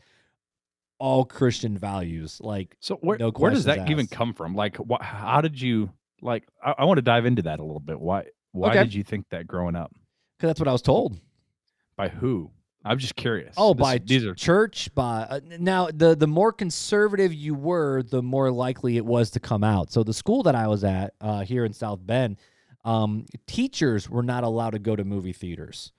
all 0.98 1.24
Christian 1.24 1.76
values. 1.78 2.40
Like 2.42 2.76
So 2.80 2.96
where 2.96 3.18
No 3.18 3.30
where 3.30 3.50
does 3.50 3.64
that 3.64 3.76
questions 3.78 3.90
even 3.90 4.06
come 4.06 4.34
from? 4.34 4.54
Like, 4.54 4.76
wh- 4.76 5.02
how 5.02 5.40
did 5.40 5.60
you 5.60 5.90
like? 6.22 6.44
I, 6.64 6.74
I 6.78 6.84
want 6.84 6.98
to 6.98 7.02
dive 7.02 7.26
into 7.26 7.42
that 7.42 7.60
a 7.60 7.62
little 7.64 7.80
bit. 7.80 8.00
Why 8.00 8.24
why 8.52 8.70
Okay. 8.70 8.82
did 8.84 8.94
you 8.94 9.04
think 9.04 9.26
that 9.30 9.46
growing 9.46 9.76
up? 9.76 9.92
because 10.36 10.50
that's 10.50 10.60
what 10.60 10.68
I 10.68 10.72
was 10.72 10.82
told. 10.82 11.18
By 11.96 12.08
who? 12.08 12.50
I'm 12.84 12.98
just 12.98 13.16
curious. 13.16 13.54
Oh, 13.56 13.74
This- 13.74 13.80
by 13.82 13.98
these 13.98 14.24
are 14.24 14.34
church. 14.34 14.94
By 14.94 15.22
uh, 15.28 15.40
now, 15.58 15.88
the 15.92 16.14
the 16.14 16.28
more 16.28 16.52
conservative 16.52 17.34
you 17.34 17.54
were, 17.54 18.02
the 18.04 18.22
more 18.22 18.50
likely 18.52 18.96
it 18.96 19.04
was 19.04 19.30
to 19.32 19.40
come 19.40 19.64
out. 19.64 19.90
So 19.92 20.02
the 20.04 20.14
school 20.14 20.42
that 20.44 20.54
I 20.54 20.68
was 20.68 20.84
at 20.84 21.14
uh, 21.20 21.40
here 21.44 21.64
in 21.64 21.72
South 21.72 21.98
Bend, 22.06 22.36
um, 22.84 23.26
teachers 23.48 24.08
were 24.08 24.22
not 24.22 24.44
allowed 24.44 24.70
to 24.70 24.78
go 24.78 24.94
to 24.94 25.04
movie 25.04 25.32
theaters, 25.32 25.92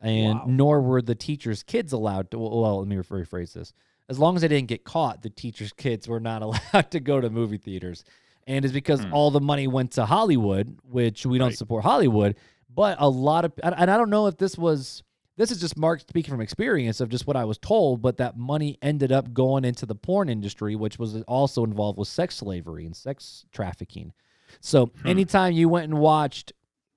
and 0.00 0.40
Wow. 0.40 0.44
nor 0.48 0.80
were 0.82 1.00
the 1.02 1.14
teachers' 1.14 1.62
kids 1.62 1.92
allowed 1.92 2.30
to. 2.32 2.38
Well, 2.38 2.80
let 2.80 2.88
me 2.88 2.96
rephrase 2.96 3.52
this: 3.52 3.72
as 4.08 4.18
long 4.18 4.34
as 4.36 4.42
they 4.42 4.48
didn't 4.48 4.68
get 4.68 4.84
caught, 4.84 5.22
the 5.22 5.30
teachers' 5.30 5.72
kids 5.72 6.08
were 6.08 6.20
not 6.20 6.42
allowed 6.72 6.90
to 6.90 7.00
go 7.00 7.20
to 7.20 7.28
movie 7.30 7.58
theaters. 7.58 8.04
And 8.46 8.64
it's 8.64 8.72
because 8.72 9.04
Hmm. 9.04 9.12
all 9.12 9.30
the 9.30 9.40
money 9.40 9.66
went 9.68 9.92
to 9.92 10.06
Hollywood, 10.06 10.78
which 10.82 11.26
we 11.26 11.36
don't 11.38 11.48
Right. 11.48 11.56
support 11.58 11.84
Hollywood. 11.84 12.36
But 12.74 12.96
a 13.00 13.08
lot 13.08 13.44
of, 13.44 13.52
and 13.62 13.74
and 13.76 13.90
I 13.90 13.96
don't 13.98 14.10
know 14.10 14.26
if 14.26 14.36
this 14.38 14.56
was 14.56 15.02
this 15.36 15.52
is 15.52 15.60
just 15.60 15.76
Mark 15.76 16.00
speaking 16.00 16.32
from 16.32 16.40
experience 16.40 17.00
of 17.00 17.08
just 17.10 17.26
what 17.28 17.36
I 17.36 17.44
was 17.44 17.58
told, 17.58 18.02
but 18.02 18.16
that 18.16 18.36
money 18.36 18.76
ended 18.82 19.12
up 19.12 19.32
going 19.32 19.64
into 19.64 19.86
the 19.86 19.94
porn 19.94 20.28
industry, 20.28 20.74
which 20.74 20.98
was 20.98 21.22
also 21.28 21.62
involved 21.62 21.96
with 21.96 22.08
sex 22.08 22.34
slavery 22.36 22.84
and 22.86 22.96
sex 22.96 23.44
trafficking. 23.52 24.12
So 24.60 24.86
Hmm. 25.02 25.06
anytime 25.08 25.52
you 25.52 25.68
went 25.68 25.84
and 25.84 26.00
watched, 26.00 26.52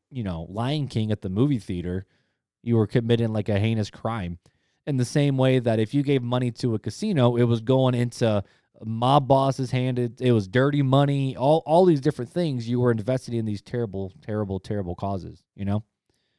you 0.09 0.23
know, 0.23 0.47
Lion 0.49 0.87
King 0.87 1.11
at 1.11 1.21
the 1.21 1.29
movie 1.29 1.59
theater, 1.59 2.05
you 2.63 2.77
were 2.77 2.87
committing 2.87 3.31
like 3.33 3.47
a 3.49 3.59
heinous 3.59 3.89
crime. 3.91 4.39
In 4.87 4.97
the 4.97 5.05
same 5.05 5.37
way 5.37 5.59
that 5.59 5.79
if 5.79 5.93
you 5.93 6.01
gave 6.03 6.23
money 6.23 6.51
to 6.51 6.73
a 6.75 6.79
casino, 6.79 7.35
it 7.35 7.43
was 7.43 7.61
going 7.61 7.93
into 7.93 8.43
mob 8.83 9.27
bosses 9.27 9.69
handed 9.69 10.19
it 10.19 10.31
was 10.31 10.47
dirty 10.47 10.81
money 10.81 11.37
all 11.37 11.61
all 11.67 11.85
these 11.85 12.01
different 12.01 12.31
things 12.31 12.67
you 12.67 12.79
were 12.79 12.89
investing 12.89 13.35
in 13.35 13.45
these 13.45 13.61
terrible 13.61 14.11
terrible 14.23 14.59
terrible 14.59 14.95
causes 14.95 15.43
you 15.55 15.63
know 15.63 15.83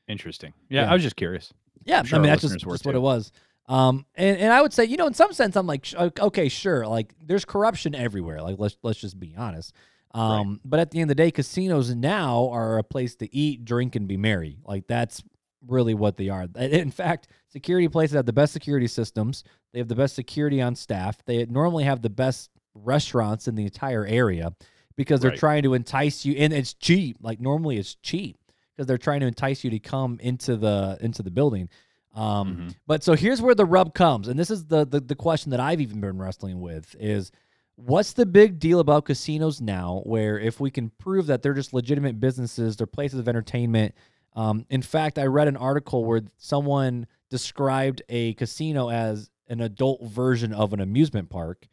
interesting. 0.09 0.53
Yeah, 0.69 0.83
Yeah. 0.83 0.91
I 0.91 0.95
was 0.95 1.03
just 1.05 1.15
curious. 1.15 1.53
yeah, 1.85 2.03
sure 2.03 2.19
I 2.19 2.23
mean 2.23 2.31
that's 2.31 2.43
just, 2.43 2.59
just 2.59 2.85
what 2.85 2.95
it 2.95 3.01
was. 3.01 3.31
Um, 3.67 4.07
and, 4.17 4.39
and 4.39 4.53
I 4.53 4.61
would 4.61 4.73
say, 4.73 4.85
you 4.85 4.97
know, 4.97 5.07
in 5.07 5.15
some 5.15 5.33
sense, 5.33 5.55
I'm 5.57 5.69
like, 5.69 5.87
okay, 5.95 6.49
sure, 6.49 6.85
like 6.87 7.15
there's 7.25 7.45
corruption 7.45 7.95
everywhere. 7.95 8.43
Like 8.43 8.57
let's 8.59 8.77
let's 8.83 9.01
just 9.01 9.19
be 9.21 9.35
honest. 9.37 9.73
Um, 10.13 10.61
But 10.65 10.81
at 10.81 10.91
the 10.91 11.01
end 11.01 11.11
of 11.11 11.17
the 11.17 11.23
day, 11.23 11.31
casinos 11.31 11.95
now 11.95 12.49
are 12.51 12.79
a 12.79 12.83
place 12.83 13.15
to 13.17 13.35
eat, 13.35 13.65
drink, 13.65 13.95
and 13.97 14.07
be 14.09 14.17
merry. 14.17 14.59
Like 14.65 14.87
that's 14.89 15.23
really 15.67 15.95
what 15.95 16.17
they 16.17 16.29
are. 16.29 16.47
In 16.57 16.91
fact, 16.91 17.29
security 17.53 17.89
places 17.89 18.17
have 18.17 18.27
the 18.27 18.33
best 18.33 18.53
security 18.53 18.87
systems. 18.87 19.45
They 19.73 19.79
have 19.79 19.89
the 19.89 19.95
best 19.95 20.15
security 20.15 20.61
on 20.63 20.75
staff. 20.75 21.25
They 21.25 21.45
normally 21.47 21.85
have 21.85 22.03
the 22.03 22.11
best 22.11 22.51
restaurants 22.75 23.49
in 23.49 23.55
the 23.55 23.65
entire 23.65 24.07
area 24.07 24.53
because 24.97 25.21
they're 25.21 25.31
Right. 25.31 25.39
trying 25.39 25.63
to 25.65 25.75
entice 25.75 26.25
you, 26.25 26.35
and 26.35 26.53
it's 26.53 26.75
cheap. 26.75 27.19
Like 27.21 27.41
normally, 27.41 27.77
it's 27.79 27.95
cheap 27.97 28.39
because 28.75 28.87
they're 28.87 28.99
trying 28.99 29.21
to 29.21 29.27
entice 29.27 29.63
you 29.65 29.71
to 29.71 29.79
come 29.79 30.19
into 30.21 30.57
the 30.57 30.99
into 31.01 31.23
the 31.23 31.31
building. 31.31 31.69
Um, 32.15 32.57
Mhm. 32.57 32.75
But 32.87 33.03
so 33.03 33.15
here's 33.15 33.41
where 33.41 33.55
the 33.55 33.65
rub 33.65 33.95
comes, 33.95 34.29
and 34.29 34.39
this 34.39 34.51
is 34.51 34.67
the, 34.67 34.85
the 34.85 35.01
the 35.01 35.15
question 35.15 35.51
that 35.51 35.61
I've 35.61 35.81
even 35.81 36.01
been 36.01 36.19
wrestling 36.19 36.61
with 36.61 36.95
is 37.01 37.31
what's 37.77 38.13
the 38.13 38.27
big 38.27 38.59
deal 38.59 38.81
about 38.81 39.07
casinos 39.07 39.61
now 39.63 40.03
where 40.05 40.39
if 40.39 40.61
we 40.61 40.71
can 40.71 40.91
prove 40.99 41.27
that 41.27 41.41
they're 41.43 41.55
just 41.55 41.73
legitimate 41.73 42.21
businesses, 42.21 42.77
they're 42.77 42.87
places 42.87 43.19
of 43.19 43.29
entertainment. 43.29 43.95
Um, 44.35 44.67
in 44.69 44.83
fact, 44.83 45.19
I 45.19 45.25
read 45.25 45.49
an 45.49 45.57
article 45.57 46.05
where 46.05 46.21
someone 46.37 47.07
described 47.33 48.03
a 48.11 48.35
casino 48.35 48.91
as 48.91 49.31
an 49.49 49.63
adult 49.63 50.03
version 50.05 50.53
of 50.53 50.75
an 50.75 50.81
amusement 50.81 51.31
park. 51.31 51.67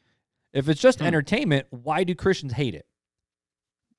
If 0.53 0.69
it's 0.69 0.79
just 0.81 0.99
Hmm. 0.99 1.05
entertainment, 1.05 1.67
why 1.69 2.05
do 2.05 2.15
Christians 2.15 2.53
hate 2.53 2.73
it? 2.73 2.85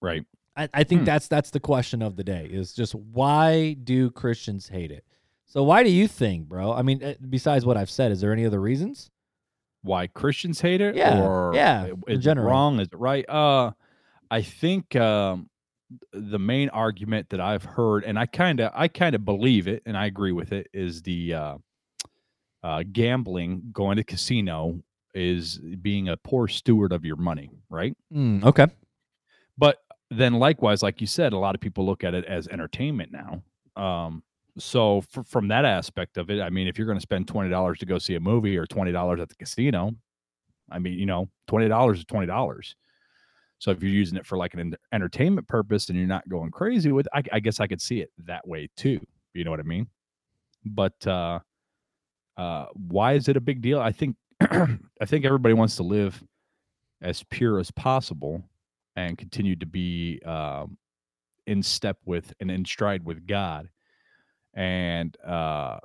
Right. 0.01 0.25
I, 0.57 0.69
I 0.73 0.85
think 0.85 1.03
Hmm. 1.03 1.05
that's 1.05 1.29
that's 1.29 1.51
the 1.51 1.61
question 1.61 2.01
of 2.03 2.17
the 2.17 2.25
day 2.25 2.49
is 2.51 2.73
just 2.73 2.95
why 2.95 3.75
do 3.75 4.11
Christians 4.11 4.69
hate 4.69 4.91
it? 4.91 5.05
So 5.47 5.63
why 5.63 5.83
do 5.85 5.91
you 5.91 6.09
think, 6.09 6.49
bro? 6.49 6.73
I 6.73 6.81
mean, 6.83 7.03
eh, 7.03 7.15
besides 7.29 7.67
what 7.67 7.77
I've 7.77 7.91
said, 7.91 8.11
is 8.11 8.21
there 8.23 8.33
any 8.33 8.47
other 8.47 8.61
reasons? 8.61 9.11
Why 9.83 10.07
Christians 10.07 10.61
hate 10.63 10.81
it? 10.81 10.95
Yeah, 10.97 11.27
Or 11.27 11.53
yeah, 11.55 11.83
i- 11.83 11.89
in 11.89 12.03
is 12.09 12.19
it 12.21 12.23
general. 12.23 12.49
wrong? 12.49 12.81
Is 12.81 12.89
it 12.89 12.99
right? 12.99 13.29
Uh, 13.29 13.73
I 14.31 14.41
think 14.43 14.97
um, 14.97 15.51
the 16.13 16.39
main 16.39 16.69
argument 16.71 17.31
that 17.31 17.41
I've 17.41 17.65
heard, 17.65 18.05
and 18.05 18.19
I 18.19 18.27
kind 18.27 18.61
of 18.61 18.73
I 18.75 18.89
kind 18.89 19.15
of 19.15 19.25
believe 19.25 19.67
it, 19.69 19.83
and 19.87 19.97
I 19.97 20.07
agree 20.07 20.33
with 20.33 20.53
it, 20.53 20.69
is 20.73 21.03
the 21.03 21.35
uh, 21.35 21.59
uh, 22.63 22.85
gambling, 22.93 23.63
going 23.73 23.97
to 23.97 24.05
casino, 24.05 24.81
is 25.15 25.59
being 25.59 26.09
a 26.09 26.17
poor 26.17 26.49
steward 26.49 26.93
of 26.93 27.05
your 27.05 27.17
money, 27.17 27.51
right? 27.69 27.97
Mm, 28.15 28.45
okay. 28.45 28.67
But 29.59 29.79
then, 30.11 30.35
likewise, 30.35 30.83
like 30.83 31.01
you 31.01 31.07
said, 31.07 31.33
a 31.33 31.39
lot 31.39 31.55
of 31.55 31.61
people 31.61 31.85
look 31.87 32.05
at 32.05 32.15
it 32.15 32.25
as 32.25 32.49
entertainment 32.49 33.13
now. 33.13 33.43
Um, 33.83 34.23
so 34.59 34.99
f- 34.99 35.27
from 35.27 35.49
that 35.49 35.65
aspect 35.65 36.19
of 36.19 36.31
it, 36.31 36.41
I 36.41 36.51
mean, 36.51 36.69
if 36.69 36.79
you're 36.79 36.87
going 36.87 36.99
to 36.99 37.03
spend 37.03 37.29
twenty 37.29 37.51
dollars 37.51 37.79
to 37.79 37.87
go 37.87 37.99
see 37.99 38.15
a 38.15 38.21
movie 38.21 38.57
or 38.57 38.67
twenty 38.67 38.93
dollars 38.93 39.21
at 39.21 39.29
the 39.29 39.37
casino, 39.37 39.93
I 40.71 40.79
mean, 40.79 40.99
you 40.99 41.07
know, 41.07 41.29
twenty 41.47 41.69
dollars 41.69 41.99
is 41.99 42.05
twenty 42.05 42.27
dollars. 42.27 42.77
So 43.61 43.71
if 43.71 43.83
you're 43.83 43.93
using 43.93 44.17
it 44.17 44.27
for 44.27 44.39
like 44.39 44.55
an 44.55 44.75
entertainment 44.93 45.47
purpose 45.47 45.89
and 45.89 45.99
you're 45.99 46.09
not 46.09 46.29
going 46.29 46.51
crazy 46.51 46.93
with, 46.93 47.07
I, 47.15 47.23
I 47.31 47.41
guess 47.41 47.61
I 47.61 47.67
could 47.67 47.81
see 47.81 48.01
it 48.01 48.11
that 48.27 48.49
way 48.49 48.69
too. 48.77 49.01
You 49.35 49.45
know 49.45 49.51
what 49.51 49.61
I 49.61 49.65
mean? 49.65 49.87
But 50.65 51.07
uh, 51.07 51.41
uh, 52.37 52.67
why 52.73 53.13
is 53.13 53.29
it 53.29 53.37
a 53.37 53.41
big 53.41 53.61
deal? 53.61 53.79
I 53.79 53.93
think 53.93 54.17
I 54.41 55.05
think 55.07 55.27
everybody 55.27 55.53
wants 55.55 55.77
to 55.77 55.83
live 55.83 56.23
as 57.03 57.23
pure 57.31 57.59
as 57.59 57.71
possible 57.71 58.43
and 58.97 59.17
continue 59.19 59.57
to 59.57 59.67
be 59.67 60.21
um, 60.25 60.79
in 61.47 61.63
step 61.63 61.99
with 62.07 62.33
and 62.41 62.51
in 62.51 62.65
stride 62.65 63.05
with 63.05 63.27
God. 63.27 63.69
And 64.55 65.17
uh, 65.23 65.79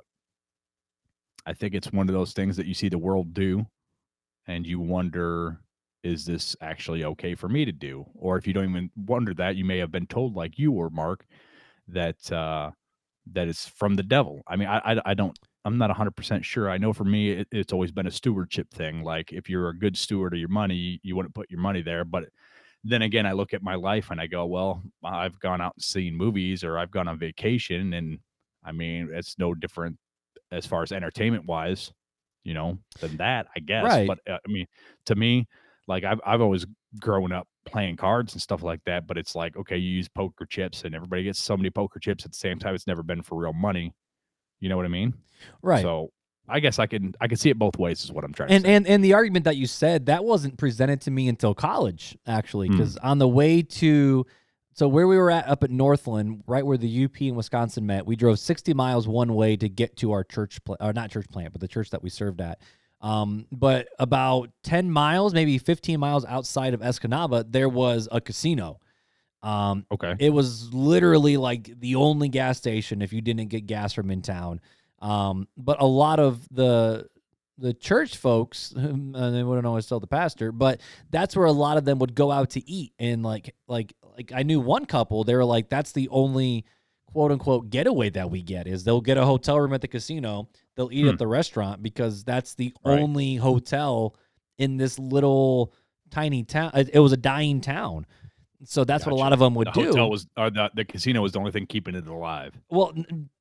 I 1.44 1.52
think 1.52 1.74
it's 1.74 1.92
one 1.92 2.08
of 2.08 2.14
those 2.14 2.32
things 2.32 2.56
that 2.56 2.66
you 2.66 2.74
see 2.74 2.88
the 2.88 2.98
world 2.98 3.34
do, 3.34 3.66
and 4.46 4.66
you 4.66 4.80
wonder, 4.80 5.60
is 6.06 6.24
this 6.24 6.56
actually 6.60 7.04
okay 7.04 7.34
for 7.34 7.48
me 7.48 7.64
to 7.64 7.72
do? 7.72 8.06
Or 8.14 8.36
if 8.36 8.46
you 8.46 8.52
don't 8.52 8.70
even 8.70 8.90
wonder 8.96 9.34
that, 9.34 9.56
you 9.56 9.64
may 9.64 9.78
have 9.78 9.90
been 9.90 10.06
told, 10.06 10.34
like 10.34 10.58
you 10.58 10.72
were, 10.72 10.90
Mark, 10.90 11.26
that 11.88 12.30
uh, 12.32 12.70
that 13.32 13.48
it's 13.48 13.66
from 13.66 13.94
the 13.94 14.02
devil. 14.02 14.42
I 14.46 14.56
mean, 14.56 14.68
I 14.68 14.78
I, 14.78 15.00
I 15.06 15.14
don't. 15.14 15.36
I'm 15.64 15.78
not 15.78 15.90
100% 15.90 16.44
sure. 16.44 16.70
I 16.70 16.78
know 16.78 16.92
for 16.92 17.02
me, 17.02 17.32
it, 17.32 17.48
it's 17.50 17.72
always 17.72 17.90
been 17.90 18.06
a 18.06 18.10
stewardship 18.10 18.70
thing. 18.72 19.02
Like, 19.02 19.32
if 19.32 19.50
you're 19.50 19.68
a 19.68 19.76
good 19.76 19.96
steward 19.96 20.32
of 20.32 20.38
your 20.38 20.48
money, 20.48 21.00
you 21.02 21.16
wouldn't 21.16 21.34
put 21.34 21.50
your 21.50 21.58
money 21.58 21.82
there. 21.82 22.04
But 22.04 22.26
then 22.84 23.02
again, 23.02 23.26
I 23.26 23.32
look 23.32 23.52
at 23.52 23.64
my 23.64 23.74
life 23.74 24.12
and 24.12 24.20
I 24.20 24.28
go, 24.28 24.46
well, 24.46 24.80
I've 25.02 25.40
gone 25.40 25.60
out 25.60 25.74
and 25.74 25.82
seen 25.82 26.14
movies 26.14 26.62
or 26.62 26.78
I've 26.78 26.92
gone 26.92 27.08
on 27.08 27.18
vacation. 27.18 27.94
And 27.94 28.20
I 28.64 28.70
mean, 28.70 29.10
it's 29.12 29.40
no 29.40 29.54
different 29.54 29.98
as 30.52 30.66
far 30.66 30.84
as 30.84 30.92
entertainment 30.92 31.46
wise, 31.46 31.90
you 32.44 32.54
know, 32.54 32.78
than 33.00 33.16
that, 33.16 33.48
I 33.56 33.58
guess. 33.58 33.84
Right. 33.84 34.06
But 34.06 34.20
uh, 34.30 34.38
I 34.46 34.52
mean, 34.52 34.66
to 35.06 35.16
me, 35.16 35.48
like 35.88 36.04
I've, 36.04 36.20
I've 36.26 36.40
always 36.40 36.66
grown 37.00 37.32
up 37.32 37.46
playing 37.64 37.96
cards 37.96 38.32
and 38.32 38.42
stuff 38.42 38.62
like 38.62 38.80
that. 38.86 39.06
But 39.06 39.18
it's 39.18 39.34
like, 39.34 39.56
okay, 39.56 39.76
you 39.76 39.90
use 39.90 40.08
poker 40.08 40.46
chips 40.46 40.84
and 40.84 40.94
everybody 40.94 41.24
gets 41.24 41.38
so 41.38 41.56
many 41.56 41.70
poker 41.70 41.98
chips 41.98 42.24
at 42.24 42.32
the 42.32 42.38
same 42.38 42.58
time. 42.58 42.74
It's 42.74 42.86
never 42.86 43.02
been 43.02 43.22
for 43.22 43.36
real 43.38 43.52
money. 43.52 43.94
You 44.60 44.68
know 44.68 44.76
what 44.76 44.86
I 44.86 44.88
mean? 44.90 45.14
Right. 45.62 45.82
So 45.82 46.10
I 46.48 46.60
guess 46.60 46.78
I 46.78 46.86
can, 46.86 47.14
I 47.20 47.28
can 47.28 47.36
see 47.36 47.50
it 47.50 47.58
both 47.58 47.76
ways 47.78 48.04
is 48.04 48.12
what 48.12 48.24
I'm 48.24 48.32
trying 48.32 48.50
and 48.50 48.64
to 48.64 48.68
say. 48.70 48.74
and 48.76 48.86
and 48.86 49.04
the 49.04 49.14
argument 49.14 49.44
that 49.46 49.56
you 49.56 49.66
said 49.66 50.06
that 50.06 50.24
wasn't 50.24 50.56
presented 50.58 51.00
to 51.02 51.10
me 51.10 51.28
until 51.28 51.54
college 51.54 52.16
actually 52.26 52.68
Hmm. 52.68 52.74
because 52.76 52.96
on 52.98 53.18
the 53.18 53.28
way 53.28 53.62
to 53.62 54.24
so 54.72 54.86
where 54.88 55.06
we 55.08 55.16
were 55.16 55.30
at 55.30 55.48
up 55.48 55.64
at 55.64 55.70
northland 55.70 56.44
right 56.46 56.64
where 56.64 56.76
the 56.78 57.04
up 57.04 57.20
and 57.20 57.36
wisconsin 57.36 57.84
met 57.86 58.06
we 58.06 58.14
drove 58.14 58.38
60 58.38 58.74
miles 58.74 59.08
one 59.08 59.34
way 59.34 59.56
to 59.56 59.68
get 59.68 59.96
to 59.96 60.12
our 60.12 60.22
church 60.22 60.62
pla- 60.64 60.76
or 60.80 60.92
not 60.92 61.10
church 61.10 61.26
plant 61.30 61.50
but 61.52 61.60
the 61.60 61.66
church 61.68 61.90
that 61.90 62.02
we 62.02 62.08
served 62.10 62.40
at 62.40 62.60
um, 63.00 63.46
but 63.52 63.88
about 63.98 64.50
10 64.64 64.90
miles 64.90 65.34
maybe 65.34 65.58
15 65.58 66.00
miles 66.00 66.24
outside 66.24 66.74
of 66.74 66.80
escanaba 66.80 67.44
there 67.50 67.68
was 67.68 68.08
a 68.10 68.20
casino 68.20 68.78
um, 69.46 69.86
okay. 69.92 70.16
it 70.18 70.30
was 70.30 70.74
literally 70.74 71.36
like 71.36 71.78
the 71.78 71.94
only 71.94 72.28
gas 72.28 72.58
station 72.58 73.00
if 73.00 73.12
you 73.12 73.20
didn't 73.20 73.46
get 73.46 73.66
gas 73.66 73.92
from 73.92 74.10
in 74.10 74.20
town. 74.20 74.60
Um, 75.00 75.46
but 75.56 75.80
a 75.80 75.86
lot 75.86 76.18
of 76.18 76.46
the 76.50 77.08
the 77.58 77.72
church 77.72 78.16
folks, 78.16 78.72
and 78.76 79.14
they 79.14 79.44
wouldn't 79.44 79.66
always 79.66 79.86
tell 79.86 80.00
the 80.00 80.06
pastor, 80.08 80.50
but 80.50 80.80
that's 81.10 81.36
where 81.36 81.46
a 81.46 81.52
lot 81.52 81.76
of 81.76 81.84
them 81.84 82.00
would 82.00 82.14
go 82.16 82.32
out 82.32 82.50
to 82.50 82.68
eat. 82.68 82.92
And 82.98 83.22
like 83.22 83.54
like 83.68 83.94
like 84.16 84.32
I 84.34 84.42
knew 84.42 84.58
one 84.58 84.84
couple, 84.84 85.22
they 85.22 85.36
were 85.36 85.44
like, 85.44 85.68
that's 85.68 85.92
the 85.92 86.08
only 86.08 86.64
quote 87.16 87.32
unquote 87.32 87.70
getaway 87.70 88.10
that 88.10 88.30
we 88.30 88.42
get 88.42 88.66
is 88.66 88.84
they'll 88.84 89.00
get 89.00 89.16
a 89.16 89.24
hotel 89.24 89.58
room 89.58 89.72
at 89.72 89.80
the 89.80 89.88
casino, 89.88 90.50
they'll 90.76 90.90
eat 90.92 91.04
Hmm. 91.04 91.08
at 91.08 91.18
the 91.18 91.26
restaurant 91.26 91.82
because 91.82 92.24
that's 92.24 92.54
the 92.56 92.74
Right. 92.84 93.00
only 93.00 93.36
hotel 93.36 94.14
in 94.58 94.76
this 94.76 94.98
little 94.98 95.72
tiny 96.10 96.42
town. 96.42 96.72
It 96.74 96.98
was 97.00 97.12
a 97.12 97.16
dying 97.16 97.62
town. 97.62 98.04
So 98.64 98.84
that's 98.84 99.06
what 99.06 99.12
a 99.12 99.16
lot 99.16 99.32
of 99.32 99.38
them 99.38 99.54
would 99.54 99.68
The 99.68 99.72
do. 99.72 99.86
hotel 99.86 100.10
was, 100.10 100.26
or 100.36 100.50
the, 100.50 100.70
the 100.74 100.84
casino 100.84 101.22
was 101.22 101.32
the 101.32 101.38
only 101.38 101.52
thing 101.52 101.64
keeping 101.66 101.94
it 101.94 102.06
alive. 102.06 102.52
Well, 102.68 102.92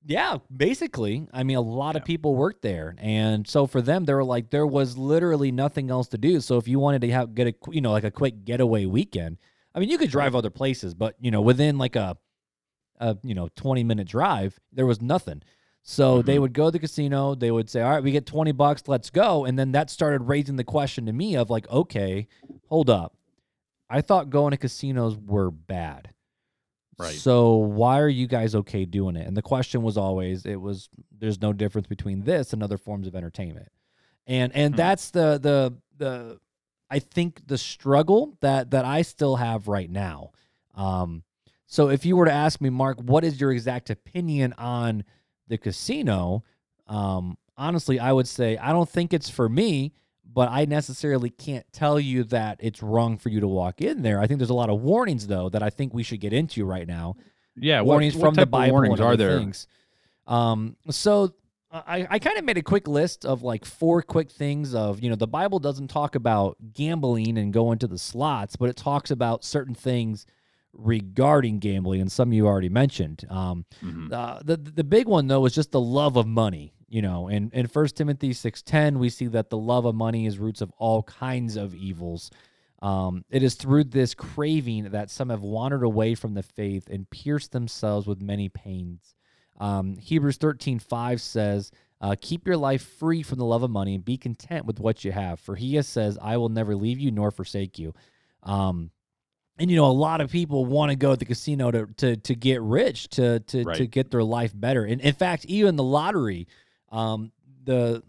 yeah, 0.06 0.38
basically. 0.56 1.28
I 1.34 1.44
mean, 1.44 1.58
a 1.58 1.62
lot 1.62 1.98
of 1.98 2.06
people 2.06 2.34
worked 2.36 2.62
there, 2.62 2.96
and 2.98 3.46
so 3.46 3.68
for 3.68 3.82
them, 3.82 4.06
they 4.06 4.14
were 4.14 4.24
like, 4.24 4.52
there 4.52 4.68
was 4.68 4.98
literally 4.98 5.52
nothing 5.52 5.90
else 5.92 6.08
to 6.10 6.18
do. 6.18 6.40
So 6.40 6.58
if 6.58 6.66
you 6.70 6.80
wanted 6.80 7.02
to 7.02 7.12
have 7.12 7.36
get 7.36 7.48
a 7.48 7.54
you 7.72 7.82
know 7.82 7.92
like 7.92 8.06
a 8.06 8.12
quick 8.12 8.46
getaway 8.46 8.86
weekend, 8.86 9.36
I 9.74 9.80
mean, 9.80 9.90
you 9.90 9.98
could 9.98 10.10
drive 10.12 10.34
other 10.34 10.50
places, 10.50 10.94
but 10.94 11.16
you 11.20 11.30
know 11.32 11.42
within 11.42 11.78
like 11.78 11.98
a 11.98 12.18
a 13.00 13.18
you 13.24 13.34
know 13.36 13.50
twenty 13.56 13.84
minute 13.84 14.08
drive, 14.08 14.60
there 14.72 14.86
was 14.86 15.02
nothing. 15.02 15.42
So 15.88 16.22
they 16.24 16.38
Mhm. 16.38 16.42
would 16.42 16.54
go 16.54 16.66
to 16.66 16.72
the 16.72 16.80
casino. 16.80 17.36
They 17.36 17.52
would 17.52 17.70
say, 17.70 17.82
"All 17.82 17.92
right, 17.92 18.04
we 18.04 18.12
get 18.12 18.26
twenty 18.26 18.52
bucks. 18.52 18.88
Let's 18.88 19.10
go." 19.12 19.46
And 19.46 19.58
then 19.60 19.72
that 19.74 19.90
started 19.92 20.24
raising 20.24 20.56
the 20.56 20.64
question 20.64 21.06
to 21.06 21.14
me 21.14 21.36
of 21.36 21.50
like, 21.52 21.70
okay, 21.70 22.28
hold 22.70 22.90
up. 22.90 23.16
I 23.90 24.02
thought 24.02 24.32
going 24.32 24.52
to 24.52 24.58
casinos 24.58 25.16
were 25.16 25.52
bad. 25.52 26.10
Right. 26.98 27.14
So 27.14 27.56
why 27.56 28.00
are 28.00 28.10
you 28.10 28.26
guys 28.26 28.56
okay 28.56 28.86
doing 28.86 29.16
it? 29.16 29.28
And 29.28 29.36
the 29.38 29.42
question 29.44 29.84
was 29.84 29.96
always 29.98 30.46
it 30.46 30.60
was 30.60 30.90
there's 31.12 31.42
no 31.42 31.54
difference 31.54 31.88
between 31.88 32.24
this 32.24 32.52
and 32.54 32.64
other 32.64 32.78
forms 32.78 33.06
of 33.06 33.16
entertainment. 33.16 33.68
And 34.26 34.52
and 34.56 34.74
Hmm. 34.74 34.78
that's 34.78 35.12
the 35.12 35.38
the 35.38 35.76
the 35.98 36.40
I 36.90 37.00
think 37.00 37.46
the 37.48 37.58
struggle 37.60 38.38
that 38.40 38.72
that 38.72 38.86
I 38.86 39.02
still 39.04 39.36
have 39.36 39.68
right 39.68 39.90
now. 39.90 40.32
Um 40.74 41.24
so 41.76 41.90
if 41.90 42.06
you 42.06 42.16
were 42.16 42.26
to 42.26 42.32
ask 42.32 42.62
me 42.62 42.70
Mark, 42.70 43.00
what 43.02 43.26
is 43.26 43.42
your 43.42 43.52
exact 43.52 43.90
opinion 43.90 44.54
on 44.58 45.04
the 45.48 45.58
casino? 45.58 46.44
Um 46.88 47.38
honestly, 47.58 48.00
I 48.00 48.14
would 48.14 48.28
say 48.28 48.58
I 48.58 48.72
don't 48.72 48.90
think 48.90 49.14
it's 49.14 49.30
for 49.30 49.50
me, 49.50 49.94
but 50.32 50.50
I 50.50 50.66
necessarily 50.66 51.30
can't 51.30 51.66
tell 51.74 52.00
you 52.00 52.24
that 52.26 52.60
it's 52.62 52.82
wrong 52.82 53.18
for 53.18 53.30
you 53.30 53.42
to 53.42 53.48
walk 53.48 53.82
in 53.82 54.04
there. 54.04 54.22
I 54.22 54.28
think 54.28 54.40
there's 54.40 54.50
a 54.50 54.54
lot 54.54 54.70
of 54.70 54.82
warnings 54.82 55.28
though 55.28 55.50
that 55.50 55.62
I 55.62 55.70
think 55.70 55.94
we 55.94 56.04
should 56.04 56.22
get 56.22 56.32
into 56.32 56.66
right 56.66 56.88
now. 56.88 57.18
Yeah. 57.58 57.82
warnings 57.82 58.16
what 58.16 58.28
from 58.28 58.36
the 58.36 58.46
Bible 58.46 58.72
warnings 58.72 59.02
are 59.02 59.18
there? 59.18 59.38
things. 59.38 59.68
Um, 60.28 60.78
so 60.90 61.34
I, 61.72 62.08
I 62.10 62.20
kind 62.20 62.38
of 62.38 62.46
made 62.46 62.58
a 62.58 62.64
quick 62.64 62.88
list 62.88 63.26
of 63.26 63.44
like 63.44 63.66
four 63.66 64.02
quick 64.02 64.32
things 64.32 64.74
of 64.74 65.02
you 65.02 65.10
know 65.10 65.18
the 65.18 65.28
Bible 65.28 65.60
doesn't 65.60 65.90
talk 65.90 66.16
about 66.16 66.56
gambling 66.74 67.38
and 67.38 67.52
going 67.52 67.80
to 67.80 67.88
the 67.88 67.98
slots, 67.98 68.56
but 68.56 68.70
it 68.70 68.78
talks 68.78 69.12
about 69.12 69.44
certain 69.44 69.76
things 69.76 70.26
regarding 70.78 71.60
gambling, 71.60 72.02
and 72.02 72.12
some 72.12 72.34
you 72.34 72.46
already 72.48 72.70
mentioned. 72.70 73.26
Um, 73.30 73.66
Mhm. 73.82 74.12
uh, 74.12 74.40
the 74.44 74.58
the 74.58 74.84
big 74.84 75.08
one 75.08 75.28
though 75.28 75.46
is 75.46 75.54
just 75.56 75.72
the 75.72 75.82
love 75.82 76.16
of 76.18 76.28
money. 76.28 76.74
You 76.88 77.02
know, 77.02 77.28
and 77.28 77.52
in 77.54 77.68
First 77.68 77.96
Timothy 77.96 78.32
six 78.34 78.62
ten, 78.62 79.00
we 79.00 79.10
see 79.10 79.28
that 79.28 79.50
the 79.50 79.58
love 79.58 79.86
of 79.86 79.96
money 79.96 80.26
is 80.28 80.38
roots 80.38 80.62
of 80.62 80.72
all 80.78 81.04
kinds 81.04 81.56
of 81.56 81.74
evils. 81.74 82.30
Um, 82.82 83.26
it 83.30 83.42
is 83.42 83.56
through 83.56 83.86
this 83.86 84.14
craving 84.14 84.92
that 84.92 85.10
some 85.10 85.30
have 85.30 85.42
wandered 85.42 85.84
away 85.84 86.14
from 86.14 86.36
the 86.36 86.44
faith 86.44 86.88
and 86.90 87.10
pierced 87.10 87.52
themselves 87.52 88.06
with 88.06 88.22
many 88.22 88.50
pains. 88.50 89.16
Um, 89.60 89.98
Hebrews 89.98 90.38
13 90.38 90.78
5 90.80 91.20
says, 91.22 91.72
uh, 92.02 92.16
Keep 92.22 92.46
your 92.46 92.58
life 92.58 92.84
free 92.84 93.24
from 93.24 93.40
the 93.40 93.46
love 93.46 93.64
of 93.64 93.72
money 93.72 93.96
and 93.96 94.06
be 94.06 94.18
content 94.18 94.66
with 94.66 94.80
what 94.80 95.04
you 95.04 95.12
have. 95.14 95.40
For 95.40 95.56
he 95.56 95.76
has 95.76 95.88
says, 95.88 96.20
I 96.22 96.38
will 96.38 96.50
never 96.50 96.76
leave 96.76 97.00
you 97.00 97.10
nor 97.12 97.32
forsake 97.32 97.80
you. 97.80 97.94
Um, 98.44 98.92
and 99.58 99.72
you 99.72 99.78
know, 99.78 99.86
a 99.86 99.92
lot 99.92 100.22
of 100.22 100.32
people 100.32 100.66
want 100.66 100.92
to 100.92 100.96
go 100.96 101.12
to 101.12 101.18
the 101.18 101.26
casino 101.26 101.72
to 101.72 101.88
to 101.98 102.16
to 102.18 102.36
get 102.36 102.62
rich, 102.62 103.10
to 103.10 103.40
to 103.40 103.64
to 103.64 103.88
get 103.88 104.12
their 104.12 104.24
life 104.24 104.52
better. 104.54 104.84
And 104.84 105.02
in 105.02 105.14
fact, 105.14 105.46
even 105.46 105.76
the 105.76 105.84
lottery, 105.84 106.48
um, 106.92 107.32
the 107.64 108.04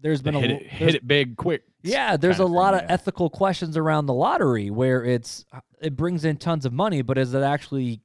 there's 0.00 0.22
been 0.22 0.34
a 0.34 0.40
hit 0.40 0.50
l- 0.50 0.56
it, 0.56 0.66
hit 0.66 0.94
it 0.94 1.06
big, 1.06 1.36
quick. 1.36 1.64
yeah, 1.82 2.16
there's 2.16 2.40
a 2.40 2.44
thing, 2.44 2.52
lot 2.52 2.74
of 2.74 2.80
yeah. 2.82 2.92
ethical 2.92 3.28
questions 3.28 3.76
around 3.76 4.06
the 4.06 4.14
lottery 4.14 4.70
where 4.70 5.04
it's 5.04 5.44
it 5.80 5.96
brings 5.96 6.24
in 6.24 6.38
tons 6.38 6.64
of 6.64 6.72
money, 6.72 7.02
but 7.02 7.18
is 7.18 7.34
it 7.34 7.42
actually 7.42 8.00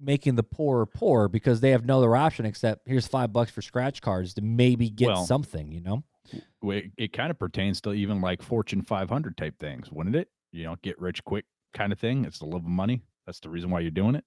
making 0.00 0.34
the 0.34 0.42
poor 0.42 0.86
poor 0.86 1.28
because 1.28 1.60
they 1.60 1.70
have 1.70 1.84
no 1.86 1.98
other 1.98 2.14
option 2.16 2.44
except 2.44 2.86
here's 2.86 3.06
five 3.06 3.32
bucks 3.32 3.50
for 3.50 3.62
scratch 3.62 4.02
cards 4.02 4.34
to 4.34 4.42
maybe 4.42 4.90
get 4.90 5.08
Well, 5.08 5.24
something, 5.24 5.72
you 5.72 5.80
know? 5.80 6.04
It, 6.62 6.90
it 6.98 7.12
kind 7.14 7.30
of 7.30 7.38
pertains 7.38 7.80
to 7.82 7.92
even 7.92 8.20
like 8.20 8.42
Fortune 8.42 8.82
500 8.82 9.36
type 9.36 9.58
things, 9.58 9.90
wouldn't 9.90 10.16
it? 10.16 10.28
You 10.52 10.64
know, 10.64 10.76
get 10.82 11.00
rich 11.00 11.24
quick 11.24 11.44
kind 11.76 11.92
of 11.92 11.98
thing. 12.00 12.24
It's 12.24 12.38
the 12.38 12.46
love 12.46 12.62
of 12.64 12.70
money. 12.70 13.02
That's 13.26 13.40
the 13.40 13.48
reason 13.50 13.70
why 13.70 13.80
you're 13.80 13.90
doing 13.90 14.14
it. 14.14 14.24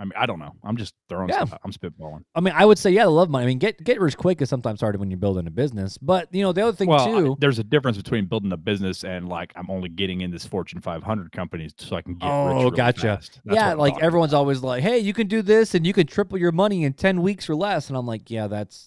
I 0.00 0.04
mean, 0.04 0.12
I 0.16 0.26
don't 0.26 0.38
know. 0.38 0.52
I'm 0.62 0.76
just 0.76 0.94
throwing 1.08 1.28
Yeah. 1.28 1.38
stuff 1.38 1.54
out. 1.54 1.60
I'm 1.64 1.72
spitballing. 1.72 2.22
I 2.32 2.40
mean, 2.40 2.54
I 2.56 2.64
would 2.64 2.78
say 2.78 2.90
yeah, 2.92 3.02
the 3.02 3.10
love 3.10 3.28
money. 3.30 3.42
I 3.44 3.46
mean, 3.48 3.58
get 3.58 3.82
get 3.82 4.00
rich 4.00 4.16
quick 4.16 4.40
is 4.40 4.48
sometimes 4.48 4.80
hard 4.80 4.94
when 5.00 5.10
you're 5.10 5.18
building 5.18 5.48
a 5.48 5.50
business, 5.50 5.98
but 5.98 6.32
you 6.32 6.42
know 6.42 6.52
the 6.52 6.62
other 6.62 6.76
thing 6.76 6.88
well, 6.88 7.00
I- 7.16 7.20
too. 7.20 7.36
there's 7.40 7.58
a 7.58 7.64
difference 7.64 7.96
between 7.96 8.26
building 8.26 8.52
a 8.52 8.56
business 8.56 9.02
and 9.02 9.28
like 9.28 9.52
I'm 9.56 9.68
only 9.68 9.88
getting 9.88 10.20
in 10.20 10.30
this 10.30 10.46
Fortune 10.46 10.80
500 10.80 11.32
companies 11.32 11.72
so 11.78 11.96
I 11.96 12.02
can 12.02 12.14
get 12.14 12.26
rich. 12.26 12.32
Oh, 12.32 12.58
really 12.64 12.76
gotcha. 12.76 13.20
Yeah, 13.44 13.72
like 13.74 14.00
everyone's 14.00 14.32
about. 14.34 14.38
always 14.38 14.62
like, 14.62 14.84
"Hey, 14.84 14.98
you 14.98 15.12
can 15.12 15.26
do 15.26 15.42
this 15.42 15.74
and 15.74 15.84
you 15.84 15.92
can 15.92 16.06
triple 16.06 16.38
your 16.38 16.52
money 16.52 16.84
in 16.84 16.92
ten 16.92 17.20
weeks 17.20 17.50
or 17.50 17.56
less," 17.56 17.88
and 17.88 17.96
I'm 17.98 18.06
like, 18.06 18.30
"Yeah, 18.30 18.46
that's." 18.46 18.86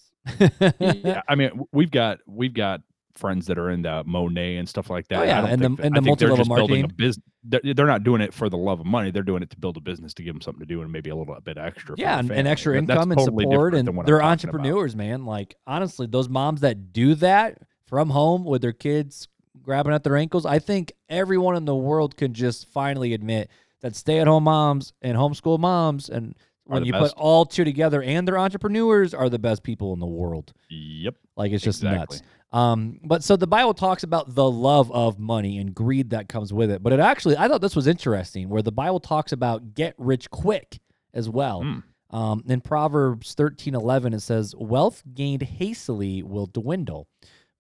yeah, 0.80 1.22
I 1.28 1.36
mean, 1.36 1.50
we've 1.74 1.92
got 1.92 2.20
we've 2.26 2.54
got 2.54 2.82
friends 3.16 3.48
that 3.48 3.58
are 3.58 3.70
into 3.70 4.04
Monat 4.06 4.60
and 4.60 4.68
stuff 4.70 4.90
like 4.90 5.06
oh, 5.12 5.16
that. 5.16 5.22
Oh, 5.22 5.26
yeah, 5.26 5.38
I 5.40 5.42
don't 5.42 5.50
and 5.52 5.62
the- 5.62 5.70
that- 5.70 5.86
and 5.86 5.96
I 5.96 6.00
the 6.00 6.06
think 6.06 6.20
they're 6.20 6.28
multi-level 6.30 6.56
building 6.56 6.80
a 6.80 6.82
marketing. 6.84 6.96
business. 6.98 7.26
They're, 7.44 7.74
they're 7.74 7.88
not 7.88 8.04
doing 8.04 8.22
it 8.22 8.34
for 8.34 8.50
the 8.50 8.58
love 8.58 8.80
of 8.80 8.86
money. 8.86 9.10
They're 9.12 9.24
doing 9.24 9.42
it 9.44 9.50
to 9.52 9.58
build 9.58 9.76
a 9.78 9.82
business 9.82 10.14
to 10.16 10.24
give 10.24 10.34
them 10.36 10.42
something 10.42 10.60
to 10.60 10.66
do 10.66 10.82
and 10.82 10.92
maybe 10.92 11.10
a 11.10 11.16
little 11.16 11.36
bit 11.44 11.58
extra. 11.58 11.96
yeah, 11.98 12.20
and, 12.20 12.30
and 12.32 12.48
extra 12.48 12.74
That- 12.74 12.80
income 12.80 13.12
and 13.12 13.20
totally 13.20 13.46
support, 13.46 13.74
and 13.76 13.88
than 13.88 13.96
what 13.96 14.04
I'm 14.04 14.06
they're 14.08 14.20
talking 14.20 14.50
about. 14.50 14.56
entrepreneurs, 14.56 14.96
man. 14.96 15.26
Like 15.26 15.56
honestly, 15.66 16.08
those 16.08 16.30
moms 16.30 16.62
that 16.62 16.94
do 16.94 17.16
that 17.16 17.60
from 17.86 18.10
home 18.12 18.44
with 18.46 18.62
their 18.62 18.72
kids 18.74 19.28
grabbing 19.62 19.94
at 19.94 20.04
their 20.04 20.18
ankles, 20.18 20.46
I 20.46 20.60
think 20.60 20.92
everyone 21.10 21.56
in 21.56 21.66
the 21.66 21.76
world 21.76 22.18
can 22.18 22.34
just 22.34 22.68
finally 22.70 23.14
admit 23.14 23.50
that 23.82 23.96
stay-at-home 23.96 24.44
moms 24.44 24.94
and 25.02 25.18
homeschool 25.18 25.60
moms, 25.60 26.10
and 26.10 26.36
when 26.66 26.86
you 26.86 26.92
best. 26.94 27.16
put 27.16 27.22
all 27.22 27.46
two 27.46 27.64
together, 27.64 28.02
and 28.02 28.28
they're 28.28 28.38
entrepreneurs, 28.38 29.14
are 29.14 29.30
the 29.30 29.40
best 29.40 29.62
people 29.64 29.94
in 29.94 30.00
the 30.00 30.06
world. 30.06 30.54
Yep. 30.70 31.16
Like 31.36 31.52
it's 31.52 31.64
just 31.64 31.80
Exactly. 31.84 32.18
nuts. 32.18 32.22
Um, 32.52 33.00
but 33.04 33.24
so 33.24 33.36
the 33.38 33.48
Bible 33.48 33.74
talks 33.74 34.04
about 34.04 34.36
the 34.36 34.50
love 34.50 34.92
of 34.92 35.18
money 35.20 35.58
and 35.58 35.74
greed 35.74 36.10
that 36.10 36.28
comes 36.28 36.52
with 36.52 36.70
it. 36.70 36.84
But 36.84 36.92
it 36.94 37.00
actually, 37.00 37.38
I 37.38 37.48
thought 37.48 37.62
this 37.62 37.76
was 37.76 37.88
interesting, 37.88 38.50
where 38.50 38.62
the 38.62 38.72
Bible 38.74 39.00
talks 39.00 39.32
about 39.32 39.74
get 39.74 39.96
rich 39.98 40.30
quick 40.30 40.80
as 41.14 41.30
well. 41.30 41.62
Hmm. 41.64 41.80
Um, 42.16 42.44
in 42.48 42.60
Proverbs 42.60 43.34
thirteen 43.36 43.74
eleven, 43.74 44.14
it 44.14 44.20
says, 44.20 44.54
"Wealth 44.58 45.02
gained 45.14 45.44
hastily 45.44 46.24
will 46.24 46.46
dwindle, 46.46 47.08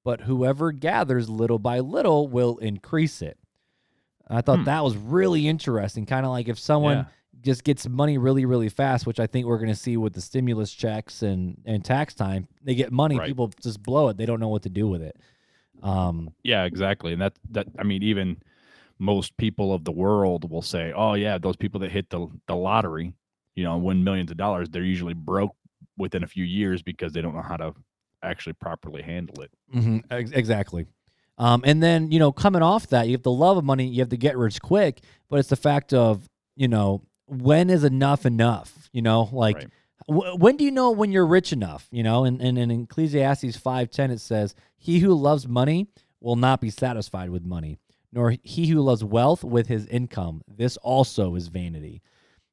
but 0.04 0.21
whoever 0.21 0.73
gathers 0.73 1.30
little 1.30 1.60
by 1.60 1.80
little 1.80 2.27
will 2.27 2.58
increase 2.58 3.21
it." 3.21 3.38
I 4.27 4.41
thought 4.41 4.60
Hmm. 4.60 4.65
that 4.65 4.84
was 4.84 4.97
really 4.97 5.47
interesting. 5.47 6.06
Kind 6.06 6.25
of 6.25 6.34
like 6.34 6.49
if 6.49 6.60
someone 6.60 6.97
Yeah. 6.97 7.06
Just 7.41 7.63
gets 7.63 7.88
money 7.88 8.17
really, 8.17 8.45
really 8.45 8.69
fast, 8.69 9.06
which 9.08 9.19
I 9.19 9.27
think 9.27 9.45
we're 9.45 9.58
going 9.58 9.69
to 9.69 9.75
see 9.75 9.97
with 9.97 10.13
the 10.13 10.21
stimulus 10.21 10.71
checks 10.71 11.21
and, 11.23 11.60
and 11.65 11.84
tax 11.84 12.13
time. 12.13 12.47
They 12.63 12.75
get 12.75 12.91
money, 12.91 13.17
Right. 13.17 13.27
people 13.27 13.51
just 13.62 13.82
blow 13.82 14.10
it. 14.10 14.17
They 14.17 14.25
don't 14.25 14.39
know 14.39 14.47
what 14.49 14.63
to 14.63 14.69
do 14.69 14.88
with 14.88 15.01
it. 15.01 15.17
Um, 15.84 16.34
Yeah, 16.43 16.65
exactly. 16.65 17.13
And 17.13 17.21
that 17.21 17.34
that 17.51 17.67
I 17.80 17.84
mean, 17.84 18.04
even 18.04 18.38
most 18.99 19.36
people 19.38 19.73
of 19.73 19.84
the 19.84 19.91
world 19.91 20.49
will 20.49 20.62
say, 20.62 20.93
"Oh 20.95 21.13
yeah, 21.15 21.38
those 21.38 21.56
people 21.56 21.80
that 21.82 21.91
hit 21.91 22.10
the 22.10 22.27
the 22.47 22.56
lottery, 22.56 23.13
you 23.56 23.63
know, 23.63 23.77
win 23.77 24.04
millions 24.04 24.30
of 24.32 24.38
dollars, 24.38 24.69
they're 24.69 24.84
usually 24.84 25.15
broke 25.15 25.56
within 25.97 26.23
a 26.23 26.27
few 26.27 26.43
years 26.45 26.82
because 26.84 27.12
they 27.13 27.21
don't 27.21 27.34
know 27.36 27.41
how 27.41 27.58
to 27.58 27.73
actually 28.21 28.54
properly 28.54 29.01
handle 29.01 29.41
it." 29.41 29.51
mhm, 29.73 30.04
ex- 30.12 30.32
exactly. 30.32 30.86
Um, 31.39 31.63
and 31.65 31.82
then, 31.82 32.12
you 32.12 32.19
know, 32.19 32.32
coming 32.32 32.62
off 32.62 32.88
that, 32.88 33.08
you 33.08 33.13
have 33.13 33.23
the 33.23 33.32
love 33.32 33.58
of 33.58 33.63
money, 33.63 33.88
you 33.88 33.99
have 34.01 34.10
to 34.10 34.17
get 34.17 34.38
rich 34.38 34.62
quick, 34.62 35.01
but 35.27 35.39
it's 35.39 35.49
the 35.49 35.56
fact 35.56 35.91
of, 35.91 36.30
you 36.56 36.67
know, 36.67 37.01
when 37.32 37.70
is 37.70 37.84
enough 37.84 38.26
enough? 38.26 38.89
You 38.91 39.02
know, 39.02 39.30
like 39.32 39.56
Right. 39.56 39.70
wh- 40.08 40.39
when 40.39 40.58
do 40.58 40.65
you 40.65 40.72
know 40.72 40.91
when 40.91 41.12
you're 41.12 41.26
rich 41.26 41.54
enough? 41.54 41.88
You 41.91 42.04
know, 42.04 42.26
and, 42.26 42.41
and, 42.41 42.58
in 42.58 42.72
Ecclesiastes 42.72 43.58
5.10, 43.58 44.12
it 44.12 44.20
says, 44.20 44.54
he 44.78 45.00
who 45.00 45.13
loves 45.13 45.48
money 45.48 45.88
will 46.20 46.36
not 46.36 46.60
be 46.62 46.70
satisfied 46.70 47.30
with 47.30 47.46
money, 47.46 47.78
nor 48.12 48.36
he 48.44 48.67
who 48.67 48.82
loves 48.82 49.04
wealth 49.04 49.44
with 49.44 49.67
his 49.67 49.86
income. 49.88 50.41
This 50.48 50.78
also 50.78 51.36
is 51.36 51.48
vanity. 51.48 52.02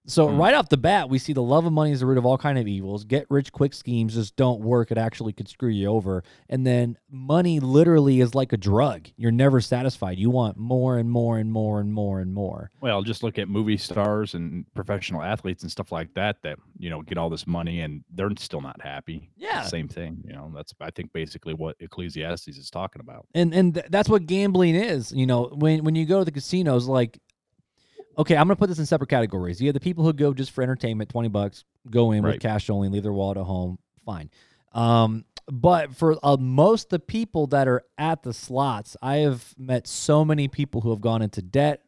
So 0.08 0.26
Hmm. 0.28 0.36
right 0.38 0.54
off 0.54 0.68
the 0.70 0.76
bat, 0.76 1.08
we 1.08 1.18
see 1.18 1.32
the 1.32 1.42
love 1.42 1.64
of 1.66 1.72
money 1.72 1.92
is 1.92 2.00
the 2.00 2.06
root 2.06 2.18
of 2.18 2.24
all 2.26 2.38
kind 2.38 2.58
of 2.58 2.66
evils. 2.66 3.04
Get 3.04 3.26
rich 3.30 3.52
quick 3.52 3.74
schemes 3.74 4.14
just 4.14 4.34
don't 4.36 4.60
work. 4.60 4.90
It 4.90 4.98
actually 4.98 5.32
could 5.34 5.48
screw 5.48 5.68
you 5.68 5.86
over. 5.88 6.24
And 6.48 6.66
then 6.66 6.96
money 7.10 7.60
literally 7.60 8.20
is 8.20 8.34
like 8.34 8.52
a 8.52 8.56
drug. 8.56 9.08
You're 9.16 9.30
never 9.30 9.60
satisfied. 9.60 10.18
You 10.18 10.30
want 10.30 10.56
more 10.56 10.98
and 10.98 11.10
more 11.10 11.38
and 11.38 11.52
more 11.52 11.78
and 11.80 11.92
more 11.92 12.20
and 12.20 12.32
more. 12.32 12.70
Well, 12.80 13.02
just 13.02 13.22
look 13.22 13.38
at 13.38 13.48
movie 13.48 13.76
stars 13.76 14.34
and 14.34 14.64
professional 14.74 15.22
athletes 15.22 15.62
and 15.62 15.70
stuff 15.70 15.92
like 15.92 16.14
that 16.14 16.42
that, 16.42 16.58
you 16.78 16.90
know, 16.90 17.02
get 17.02 17.18
all 17.18 17.28
this 17.28 17.46
money 17.46 17.80
and 17.82 18.02
they're 18.14 18.30
still 18.38 18.60
not 18.62 18.80
happy. 18.80 19.30
Yeah. 19.36 19.62
Same 19.62 19.88
thing, 19.88 20.22
you 20.26 20.32
know. 20.32 20.50
That's 20.54 20.72
I 20.80 20.90
think 20.90 21.12
basically 21.12 21.52
what 21.54 21.76
Ecclesiastes 21.80 22.48
is 22.48 22.70
talking 22.70 23.00
about. 23.00 23.26
and 23.34 23.52
and 23.52 23.74
th- 23.74 23.86
that's 23.90 24.08
what 24.08 24.26
gambling 24.26 24.74
is. 24.74 25.12
You 25.12 25.26
know, 25.26 25.50
when 25.54 25.84
when 25.84 25.94
you 25.94 26.06
go 26.06 26.20
to 26.20 26.24
the 26.24 26.30
casinos, 26.32 26.86
like, 26.88 27.18
okay, 28.18 28.36
I'm 28.36 28.46
gonna 28.46 28.56
put 28.56 28.68
this 28.68 28.78
in 28.78 28.86
separate 28.86 29.08
categories. 29.10 29.60
You 29.60 29.68
have 29.68 29.74
the 29.74 29.80
people 29.80 30.04
who 30.04 30.12
go 30.12 30.34
just 30.34 30.50
for 30.50 30.62
entertainment, 30.62 31.08
twenty 31.10 31.28
bucks, 31.28 31.64
go 31.90 32.12
in 32.12 32.22
with 32.22 32.40
cash 32.40 32.68
only, 32.68 32.88
leave 32.88 33.02
their 33.04 33.12
wallet 33.12 33.38
at 33.38 33.44
home, 33.44 33.78
fine. 34.04 34.30
Um, 34.72 35.24
but 35.50 35.94
for 35.96 36.18
uh, 36.22 36.36
most 36.36 36.84
of 36.86 36.90
the 36.90 36.98
people 36.98 37.46
that 37.48 37.68
are 37.68 37.84
at 37.96 38.22
the 38.22 38.34
slots, 38.34 38.96
I 39.00 39.18
have 39.18 39.54
met 39.56 39.86
so 39.86 40.24
many 40.24 40.48
people 40.48 40.82
who 40.82 40.90
have 40.90 41.00
gone 41.00 41.22
into 41.22 41.40
debt. 41.40 41.82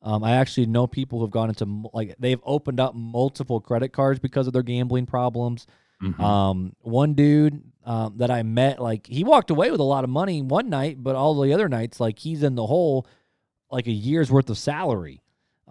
Um, 0.00 0.24
I 0.24 0.36
actually 0.36 0.66
know 0.66 0.86
people 0.86 1.18
who 1.18 1.24
have 1.26 1.30
gone 1.30 1.48
into 1.48 1.90
like 1.92 2.16
they've 2.18 2.40
opened 2.44 2.80
up 2.80 2.94
multiple 2.94 3.60
credit 3.60 3.90
cards 3.92 4.18
because 4.18 4.46
of 4.46 4.52
their 4.52 4.62
gambling 4.62 5.06
problems. 5.06 5.66
Mhm. 6.02 6.18
Um, 6.18 6.72
one 6.80 7.14
dude 7.14 7.62
um, 7.84 8.14
that 8.16 8.30
I 8.30 8.42
met, 8.42 8.80
like 8.80 9.06
he 9.06 9.22
walked 9.22 9.50
away 9.50 9.70
with 9.70 9.78
a 9.78 9.84
lot 9.84 10.02
of 10.02 10.10
money 10.10 10.42
one 10.42 10.68
night, 10.68 11.02
but 11.02 11.14
all 11.14 11.40
the 11.40 11.52
other 11.52 11.68
nights, 11.68 12.00
like 12.00 12.18
he's 12.18 12.42
in 12.42 12.56
the 12.56 12.66
hole, 12.66 13.06
like 13.70 13.86
a 13.86 13.92
year's 13.92 14.30
worth 14.30 14.50
of 14.50 14.58
salary. 14.58 15.21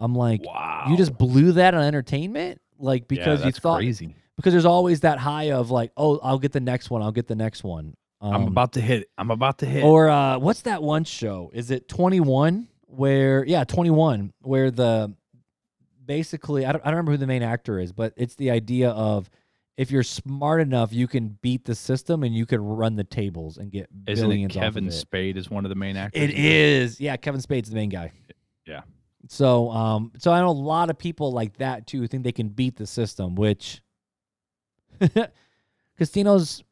I'm 0.02 0.14
like, 0.14 0.44
wow. 0.44 0.86
you 0.88 0.96
just 0.96 1.16
blew 1.16 1.52
that 1.52 1.74
on 1.74 1.82
entertainment, 1.82 2.60
like 2.78 3.02
Yeah, 3.02 3.18
because 3.18 3.40
you 3.40 3.44
that's 3.44 3.58
thought 3.60 3.78
crazy. 3.78 4.16
because 4.36 4.52
there's 4.52 4.66
always 4.66 5.00
that 5.00 5.18
high 5.18 5.52
of 5.52 5.70
like, 5.70 5.92
oh, 5.96 6.18
I'll 6.18 6.40
get 6.40 6.52
the 6.52 6.60
next 6.60 6.90
one, 6.90 7.02
I'll 7.02 7.12
get 7.12 7.28
the 7.28 7.36
next 7.36 7.62
one. 7.62 7.94
Um, 8.20 8.34
I'm 8.34 8.46
about 8.48 8.72
to 8.72 8.80
hit. 8.80 9.08
I'm 9.16 9.30
about 9.30 9.58
to 9.58 9.66
hit. 9.66 9.84
or 9.84 10.08
uh, 10.08 10.38
what's 10.38 10.62
that 10.62 10.82
one 10.82 11.04
show? 11.04 11.50
Is 11.54 11.70
it 11.70 11.88
21? 11.88 12.68
Where 12.86 13.44
yeah, 13.46 13.64
21, 13.64 14.32
where 14.42 14.70
the 14.70 15.14
basically 16.04 16.66
I 16.66 16.72
don't, 16.72 16.82
I 16.82 16.86
don't 16.86 16.96
remember 16.96 17.12
who 17.12 17.18
the 17.18 17.26
main 17.26 17.42
actor 17.42 17.78
is, 17.78 17.92
but 17.92 18.12
it's 18.16 18.34
the 18.34 18.50
idea 18.50 18.90
of 18.90 19.30
if 19.76 19.90
you're 19.90 20.02
smart 20.02 20.60
enough, 20.60 20.92
you 20.92 21.08
can 21.08 21.38
beat 21.40 21.64
the 21.64 21.74
system 21.74 22.22
and 22.22 22.34
you 22.34 22.44
can 22.44 22.60
run 22.60 22.96
the 22.96 23.04
tables 23.04 23.56
and 23.56 23.70
get 23.70 23.88
Isn't 24.06 24.28
billions 24.28 24.54
it 24.54 24.58
Kevin 24.58 24.84
off 24.84 24.88
of 24.88 24.94
it. 24.94 24.98
Spade 24.98 25.36
is 25.36 25.48
one 25.48 25.64
of 25.64 25.70
the 25.70 25.74
main 25.74 25.96
actors? 25.96 26.22
It 26.22 26.30
is. 26.30 27.00
Yeah, 27.00 27.16
Kevin 27.16 27.40
Spacey's 27.40 27.70
the 27.70 27.76
main 27.76 27.88
guy. 27.88 28.12
Yeah. 28.66 28.82
So 29.28 29.70
um 29.70 30.12
so 30.18 30.32
I 30.32 30.40
know 30.40 30.48
a 30.48 30.50
lot 30.50 30.90
of 30.90 30.98
people 30.98 31.32
like 31.32 31.56
that 31.58 31.86
too 31.86 32.06
think 32.06 32.24
they 32.24 32.32
can 32.32 32.48
beat 32.48 32.76
the 32.76 32.86
system, 32.86 33.34
which 33.34 33.82
casinos 35.98 36.64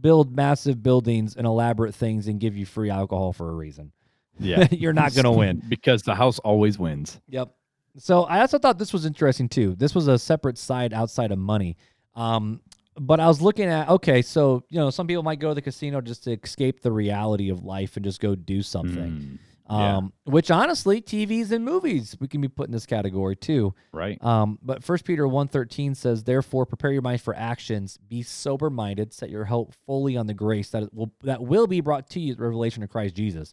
build 0.00 0.34
massive 0.34 0.82
buildings 0.82 1.36
and 1.36 1.46
elaborate 1.46 1.94
things 1.94 2.28
and 2.28 2.40
give 2.40 2.56
you 2.56 2.66
free 2.66 2.90
alcohol 2.90 3.32
for 3.32 3.50
a 3.50 3.54
reason. 3.54 3.92
Yeah. 4.38 4.66
You're 4.70 4.92
not 4.92 5.14
gonna 5.14 5.32
win. 5.32 5.62
because 5.68 6.02
the 6.02 6.14
house 6.14 6.38
always 6.40 6.78
wins. 6.78 7.20
Yep. 7.28 7.54
So 7.96 8.24
I 8.24 8.40
also 8.40 8.58
thought 8.58 8.78
this 8.78 8.92
was 8.92 9.04
interesting 9.04 9.48
too. 9.48 9.74
This 9.74 9.94
was 9.94 10.08
a 10.08 10.18
separate 10.18 10.58
side 10.58 10.92
outside 10.92 11.32
of 11.32 11.38
money. 11.38 11.76
Um, 12.14 12.60
but 13.00 13.20
I 13.20 13.26
was 13.26 13.40
looking 13.40 13.66
at 13.66 13.88
okay, 13.88 14.22
so 14.22 14.64
you 14.68 14.78
know, 14.78 14.90
some 14.90 15.06
people 15.06 15.22
might 15.22 15.38
go 15.38 15.48
to 15.48 15.54
the 15.54 15.62
casino 15.62 16.00
just 16.00 16.24
to 16.24 16.32
escape 16.32 16.80
the 16.80 16.92
reality 16.92 17.50
of 17.50 17.64
life 17.64 17.96
and 17.96 18.04
just 18.04 18.20
go 18.20 18.34
do 18.34 18.62
something. 18.62 19.10
Mm, 19.10 19.38
yeah. 19.70 19.96
Um, 19.98 20.12
which 20.24 20.50
honestly, 20.50 21.00
TVs 21.02 21.50
and 21.52 21.64
movies 21.64 22.16
we 22.20 22.28
can 22.28 22.40
be 22.40 22.48
put 22.48 22.66
in 22.68 22.72
this 22.72 22.86
category 22.86 23.36
too. 23.36 23.74
right. 23.92 24.22
Um, 24.24 24.58
but 24.62 24.82
First 24.82 25.04
Peter 25.04 25.24
1.13 25.24 25.94
says, 25.96 26.24
Therefore, 26.24 26.64
prepare 26.66 26.90
your 26.92 27.02
mind 27.02 27.20
for 27.20 27.34
actions, 27.36 27.98
be 28.08 28.22
sober 28.22 28.70
minded, 28.70 29.12
set 29.12 29.28
your 29.30 29.44
hope 29.44 29.74
fully 29.86 30.16
on 30.16 30.26
the 30.26 30.34
grace 30.34 30.70
that 30.70 30.92
will 30.94 31.12
that 31.22 31.42
will 31.42 31.66
be 31.66 31.80
brought 31.80 32.08
to 32.10 32.20
you 32.20 32.34
the 32.34 32.42
revelation 32.42 32.82
of 32.82 32.88
Christ 32.90 33.14
Jesus. 33.14 33.52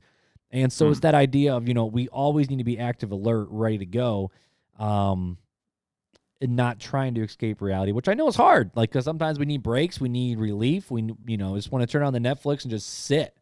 And 0.52 0.72
so 0.72 0.90
it's 0.90 1.00
Mm. 1.00 1.04
that 1.04 1.16
idea 1.16 1.56
of, 1.56 1.68
you 1.68 1.74
know, 1.74 1.86
we 1.86 2.08
always 2.08 2.50
need 2.50 2.60
to 2.60 2.64
be 2.64 2.80
active, 2.80 3.12
alert, 3.12 3.48
ready 3.50 3.80
to 3.80 3.86
go. 3.86 4.32
Um, 4.80 5.38
and 6.42 6.56
not 6.56 6.80
trying 6.80 7.16
to 7.16 7.24
escape 7.24 7.62
reality, 7.62 7.94
which 7.94 8.10
I 8.10 8.14
know 8.14 8.28
is 8.28 8.36
hard. 8.36 8.70
Like, 8.76 8.90
because 8.90 9.06
sometimes 9.06 9.40
we 9.40 9.46
need 9.46 9.64
breaks, 9.64 10.02
we 10.02 10.10
need 10.10 10.38
relief. 10.38 10.92
We, 10.92 11.02
you 11.26 11.38
know, 11.38 11.56
just 11.56 11.72
want 11.72 11.82
to 11.82 11.88
turn 11.88 12.04
on 12.04 12.12
the 12.14 12.20
Netflix 12.20 12.64
and 12.64 12.72
just 12.72 12.88
sit. 12.88 13.36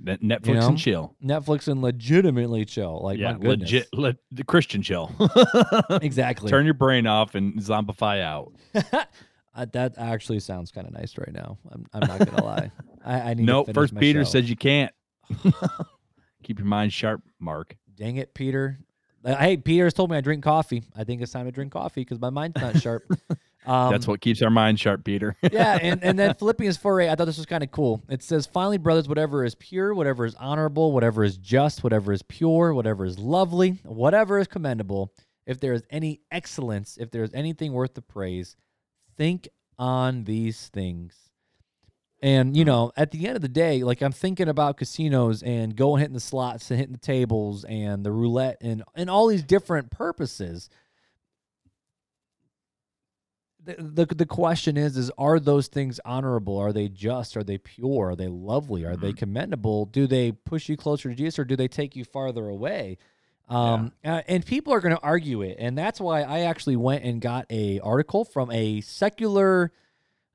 Net- 0.00 0.22
Netflix 0.22 0.54
know? 0.60 0.68
and 0.68 0.78
chill. 0.78 1.16
Netflix 1.24 1.66
and 1.68 1.82
legitimately 1.82 2.64
chill. 2.64 3.00
Like, 3.02 3.18
yeah, 3.18 3.32
my 3.32 3.38
goodness. 3.38 3.70
legit, 3.72 3.88
le- 3.92 4.16
the 4.30 4.44
Christian 4.44 4.82
chill. 4.82 5.10
Exactly. 6.02 6.50
Turn 6.50 6.64
your 6.64 6.74
brain 6.74 7.06
off 7.06 7.34
and 7.34 7.54
zombify 7.60 8.20
out. 8.22 8.52
Uh, 9.54 9.66
that 9.72 9.94
actually 9.98 10.38
sounds 10.38 10.70
kind 10.70 10.86
of 10.86 10.92
nice 10.92 11.18
right 11.18 11.32
now. 11.32 11.58
I'm, 11.72 11.84
I'm 11.92 12.06
not 12.06 12.18
gonna 12.30 12.44
lie. 12.44 12.70
I, 13.04 13.20
I 13.30 13.34
need. 13.34 13.44
No, 13.44 13.64
to 13.64 13.72
First 13.74 13.92
my 13.92 13.98
Peter 13.98 14.20
show. 14.20 14.30
says 14.30 14.48
you 14.48 14.54
can't. 14.54 14.92
Keep 16.44 16.60
your 16.60 16.66
mind 16.66 16.92
sharp, 16.92 17.22
Mark. 17.40 17.76
"Dang 17.96 18.16
it, 18.18 18.34
Peter." 18.34 18.78
Uh, 19.24 19.34
Hey, 19.34 19.56
Peter's 19.56 19.94
told 19.94 20.12
me 20.12 20.16
I 20.16 20.20
drink 20.20 20.44
coffee. 20.44 20.84
I 20.96 21.02
think 21.02 21.22
it's 21.22 21.32
time 21.32 21.46
to 21.46 21.50
drink 21.50 21.72
coffee 21.72 22.02
because 22.02 22.20
my 22.20 22.30
mind's 22.30 22.60
not 22.60 22.80
sharp. 22.80 23.02
Um, 23.68 23.92
That's 23.92 24.06
what 24.06 24.22
keeps 24.22 24.40
our 24.40 24.48
mind 24.48 24.80
sharp, 24.80 25.04
Peter. 25.04 25.36
yeah, 25.52 25.78
and, 25.80 26.02
and 26.02 26.18
then 26.18 26.34
Philippians 26.34 26.78
4 26.78 27.02
8, 27.02 27.10
I 27.10 27.14
thought 27.14 27.26
this 27.26 27.36
was 27.36 27.44
kind 27.44 27.62
of 27.62 27.70
cool. 27.70 28.02
It 28.08 28.22
says, 28.22 28.46
Finally, 28.46 28.78
brothers, 28.78 29.08
whatever 29.08 29.44
is 29.44 29.54
pure, 29.54 29.94
whatever 29.94 30.24
is 30.24 30.34
honorable, 30.36 30.92
whatever 30.92 31.22
is 31.22 31.36
just, 31.36 31.84
whatever 31.84 32.12
is 32.12 32.22
pure, 32.22 32.72
whatever 32.72 33.04
is 33.04 33.18
lovely, 33.18 33.80
whatever 33.84 34.38
is 34.38 34.46
commendable, 34.46 35.12
if 35.46 35.60
there 35.60 35.74
is 35.74 35.82
any 35.90 36.22
excellence, 36.30 36.96
if 36.98 37.10
there 37.10 37.22
is 37.22 37.34
anything 37.34 37.74
worth 37.74 37.92
the 37.92 38.00
praise, 38.00 38.56
think 39.18 39.48
on 39.78 40.24
these 40.24 40.68
things. 40.68 41.14
And, 42.22 42.56
you 42.56 42.64
know, 42.64 42.90
at 42.96 43.10
the 43.10 43.26
end 43.26 43.36
of 43.36 43.42
the 43.42 43.48
day, 43.48 43.84
like 43.84 44.00
I'm 44.00 44.12
thinking 44.12 44.48
about 44.48 44.78
casinos 44.78 45.42
and 45.42 45.76
going 45.76 46.00
hitting 46.00 46.14
the 46.14 46.20
slots 46.20 46.70
and 46.70 46.78
hitting 46.80 46.92
the 46.92 46.98
tables 46.98 47.64
and 47.64 48.04
the 48.04 48.10
roulette 48.10 48.56
and, 48.60 48.82
and 48.94 49.08
all 49.08 49.28
these 49.28 49.42
different 49.42 49.90
purposes 49.90 50.68
the, 53.64 54.06
the 54.06 54.14
the 54.14 54.26
question 54.26 54.76
is 54.76 54.96
is 54.96 55.10
are 55.18 55.40
those 55.40 55.66
things 55.66 56.00
honorable? 56.04 56.56
Are 56.58 56.72
they 56.72 56.88
just? 56.88 57.36
Are 57.36 57.44
they 57.44 57.58
pure? 57.58 58.10
Are 58.10 58.16
they 58.16 58.28
lovely? 58.28 58.84
Are 58.84 58.96
they 58.96 59.12
commendable? 59.12 59.86
Do 59.86 60.06
they 60.06 60.32
push 60.32 60.68
you 60.68 60.76
closer 60.76 61.08
to 61.08 61.14
jesus 61.14 61.38
or 61.38 61.44
do 61.44 61.56
they 61.56 61.68
take 61.68 61.96
you 61.96 62.04
farther 62.04 62.48
away? 62.48 62.98
Um 63.48 63.92
uh, 64.04 64.22
and 64.28 64.44
people 64.44 64.72
are 64.74 64.80
going 64.80 64.94
to 64.94 65.02
argue 65.02 65.42
it 65.42 65.56
and 65.58 65.76
that's 65.76 66.00
why 66.00 66.20
i 66.20 66.40
actually 66.40 66.76
went 66.76 67.02
and 67.02 67.18
got 67.18 67.46
a 67.48 67.80
article 67.80 68.26
from 68.26 68.50
a 68.50 68.82
secular 68.82 69.72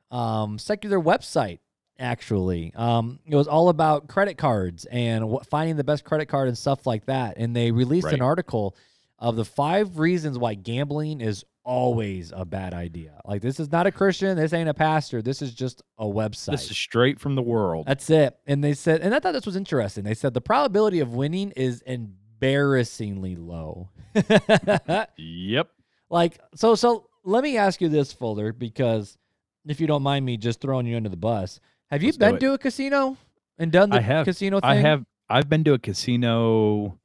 um 0.09 0.57
secular 0.57 0.99
website 0.99 1.59
actually. 1.99 2.73
Um 2.75 3.19
it 3.27 3.35
was 3.35 3.47
all 3.47 3.69
about 3.69 4.07
credit 4.07 4.37
cards 4.39 4.85
and 4.85 5.29
what, 5.29 5.45
finding 5.45 5.75
the 5.75 5.83
best 5.83 6.03
credit 6.03 6.25
card 6.25 6.47
and 6.47 6.57
stuff 6.57 6.87
like 6.87 7.05
that 7.05 7.37
and 7.37 7.55
they 7.55 7.71
released 7.71 8.07
an 8.15 8.21
article 8.21 8.75
of 9.23 9.37
the 9.37 9.45
five 9.45 9.97
reasons 9.99 10.37
why 10.37 10.53
gambling 10.53 11.21
is 11.21 11.45
always 11.63 12.33
a 12.35 12.43
bad 12.43 12.73
idea. 12.73 13.21
Like 13.25 13.41
this 13.41 13.57
is 13.57 13.71
not 13.71 13.87
a 13.87 13.91
Christian, 13.91 14.35
this 14.35 14.51
ain't 14.51 14.67
a 14.67 14.73
pastor, 14.73 15.21
this 15.21 15.41
is 15.41 15.53
just 15.53 15.81
a 15.97 16.03
website. 16.05 16.51
This 16.51 16.69
is 16.69 16.77
straight 16.77 17.21
from 17.21 17.35
the 17.35 17.41
world. 17.41 17.85
That's 17.87 18.09
it. 18.09 18.37
And 18.45 18.61
they 18.61 18.73
said, 18.73 18.99
and 18.99 19.15
I 19.15 19.19
thought 19.19 19.31
this 19.31 19.45
was 19.45 19.55
interesting. 19.55 20.03
They 20.03 20.13
said 20.13 20.33
the 20.33 20.41
probability 20.41 20.99
of 20.99 21.13
winning 21.13 21.51
is 21.51 21.81
embarrassingly 21.83 23.37
low. 23.37 23.89
Yep. 25.17 25.69
like 26.09 26.39
so 26.53 26.75
so 26.75 27.07
let 27.23 27.43
me 27.43 27.57
ask 27.57 27.79
you 27.79 27.87
this, 27.87 28.11
Fuller, 28.11 28.51
because 28.51 29.17
if 29.65 29.79
you 29.79 29.87
don't 29.87 30.03
mind 30.03 30.25
me 30.25 30.35
just 30.35 30.59
throwing 30.59 30.85
you 30.85 30.97
under 30.97 31.07
the 31.07 31.15
bus. 31.15 31.61
Have 31.89 32.03
you 32.03 32.07
Let's 32.07 32.17
been 32.17 32.39
to 32.39 32.53
a 32.53 32.57
casino 32.57 33.15
and 33.57 33.71
done 33.71 33.89
the 33.89 34.01
have. 34.01 34.25
casino 34.25 34.59
thing? 34.59 34.69
I 34.69 34.75
have. 34.75 35.05
I've 35.29 35.47
been 35.47 35.63
to 35.63 35.73
a 35.73 35.79
casino 35.79 36.99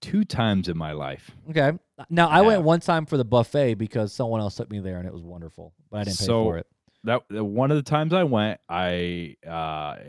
two 0.00 0.24
times 0.24 0.68
in 0.68 0.76
my 0.78 0.92
life. 0.92 1.30
Okay. 1.50 1.72
Now 2.08 2.28
I 2.28 2.40
went 2.40 2.62
one 2.62 2.80
time 2.80 3.06
for 3.06 3.16
the 3.16 3.24
buffet 3.24 3.74
because 3.74 4.12
someone 4.12 4.40
else 4.40 4.54
took 4.56 4.70
me 4.70 4.80
there 4.80 4.98
and 4.98 5.06
it 5.06 5.12
was 5.12 5.22
wonderful, 5.22 5.74
but 5.90 5.98
I 6.00 6.04
didn't 6.04 6.18
pay 6.18 6.24
So- 6.24 6.44
for 6.44 6.58
it. 6.58 6.66
That 7.04 7.22
the- 7.30 7.42
one 7.44 7.70
of 7.70 7.78
the 7.78 7.82
times 7.82 8.12
I 8.12 8.24
went, 8.24 8.60
I 8.68 9.36
uh, 9.46 9.50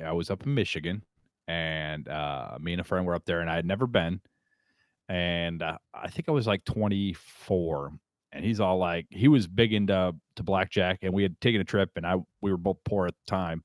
I 0.08 0.12
was 0.12 0.30
up 0.30 0.46
in 0.46 0.54
Michigan, 0.54 1.04
and 1.48 2.06
uh, 2.10 2.58
me 2.60 2.74
and 2.74 2.82
a 2.82 2.84
friend 2.84 3.06
were 3.06 3.16
up 3.16 3.24
there, 3.24 3.40
and 3.40 3.50
I 3.50 3.56
had 3.56 3.66
never 3.66 3.88
been, 3.88 4.20
and 5.08 5.62
uh, 5.64 5.78
I 5.94 6.10
think 6.10 6.28
I 6.28 6.32
was 6.34 6.48
like 6.48 6.66
24, 6.66 7.92
and 8.34 8.44
he's 8.46 8.60
all 8.60 8.78
like, 8.78 9.08
he 9.10 9.28
was 9.30 9.48
big 9.48 9.72
into 9.74 10.14
to 10.36 10.44
blackjack, 10.44 11.00
and 11.02 11.14
we 11.14 11.24
had 11.24 11.40
taken 11.40 11.62
a 11.62 11.64
trip, 11.64 11.92
and 11.96 12.06
I 12.06 12.16
we 12.42 12.52
were 12.52 12.58
both 12.58 12.78
poor 12.84 13.08
at 13.08 13.14
the 13.26 13.30
time, 13.32 13.64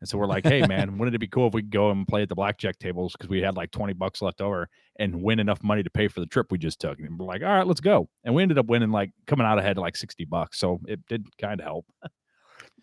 and 0.00 0.08
so 0.08 0.16
we're 0.18 0.26
like, 0.26 0.46
hey 0.46 0.66
man, 0.66 0.96
wouldn't 0.98 1.14
it 1.14 1.18
be 1.18 1.26
cool 1.26 1.48
if 1.48 1.54
we 1.54 1.62
could 1.62 1.70
go 1.70 1.90
and 1.90 2.06
play 2.06 2.22
at 2.22 2.28
the 2.28 2.34
blackjack 2.34 2.78
tables 2.78 3.12
because 3.12 3.28
we 3.28 3.40
had 3.40 3.56
like 3.56 3.70
20 3.70 3.92
bucks 3.94 4.22
left 4.22 4.40
over 4.40 4.68
and 4.98 5.22
win 5.22 5.40
enough 5.40 5.62
money 5.62 5.82
to 5.82 5.90
pay 5.90 6.08
for 6.08 6.20
the 6.20 6.26
trip 6.26 6.52
we 6.52 6.58
just 6.58 6.80
took, 6.80 6.98
and 7.00 7.18
we're 7.18 7.26
like, 7.26 7.42
all 7.42 7.48
right, 7.48 7.66
let's 7.66 7.80
go, 7.80 8.08
and 8.24 8.34
we 8.34 8.42
ended 8.42 8.58
up 8.58 8.66
winning 8.66 8.90
like 8.90 9.10
coming 9.26 9.46
out 9.46 9.58
ahead 9.58 9.76
like 9.78 9.96
60 9.96 10.24
bucks, 10.26 10.58
so 10.58 10.80
it 10.86 11.04
did 11.06 11.26
kind 11.40 11.60
of 11.60 11.66
help. 11.66 11.86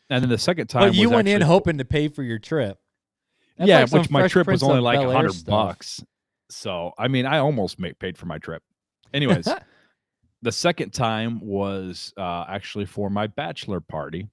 And 0.10 0.22
then 0.22 0.30
the 0.30 0.38
second 0.38 0.68
time, 0.68 0.90
But 0.90 0.96
you 0.96 1.10
went 1.10 1.28
in 1.28 1.42
hoping 1.42 1.80
to 1.80 1.86
pay 1.86 2.10
for 2.10 2.22
your 2.22 2.38
trip. 2.38 2.78
That's 3.58 3.68
yeah, 3.68 3.80
like 3.80 3.92
which 3.92 4.10
my 4.10 4.28
trip 4.28 4.48
was 4.48 4.62
only 4.62 4.82
like 4.82 5.00
a 5.00 5.12
hundred 5.12 5.34
stuff. 5.34 5.50
bucks. 5.50 6.04
So 6.50 6.92
I 6.98 7.08
mean, 7.08 7.26
I 7.26 7.40
almost 7.40 7.80
ma- 7.80 7.90
paid 8.00 8.18
for 8.18 8.26
my 8.26 8.38
trip. 8.38 8.62
Anyways, 9.14 9.48
the 10.42 10.52
second 10.52 10.92
time 10.92 11.40
was 11.42 12.14
uh, 12.18 12.46
actually 12.48 12.86
for 12.86 13.10
my 13.10 13.28
bachelor 13.28 13.80
party 13.80 14.28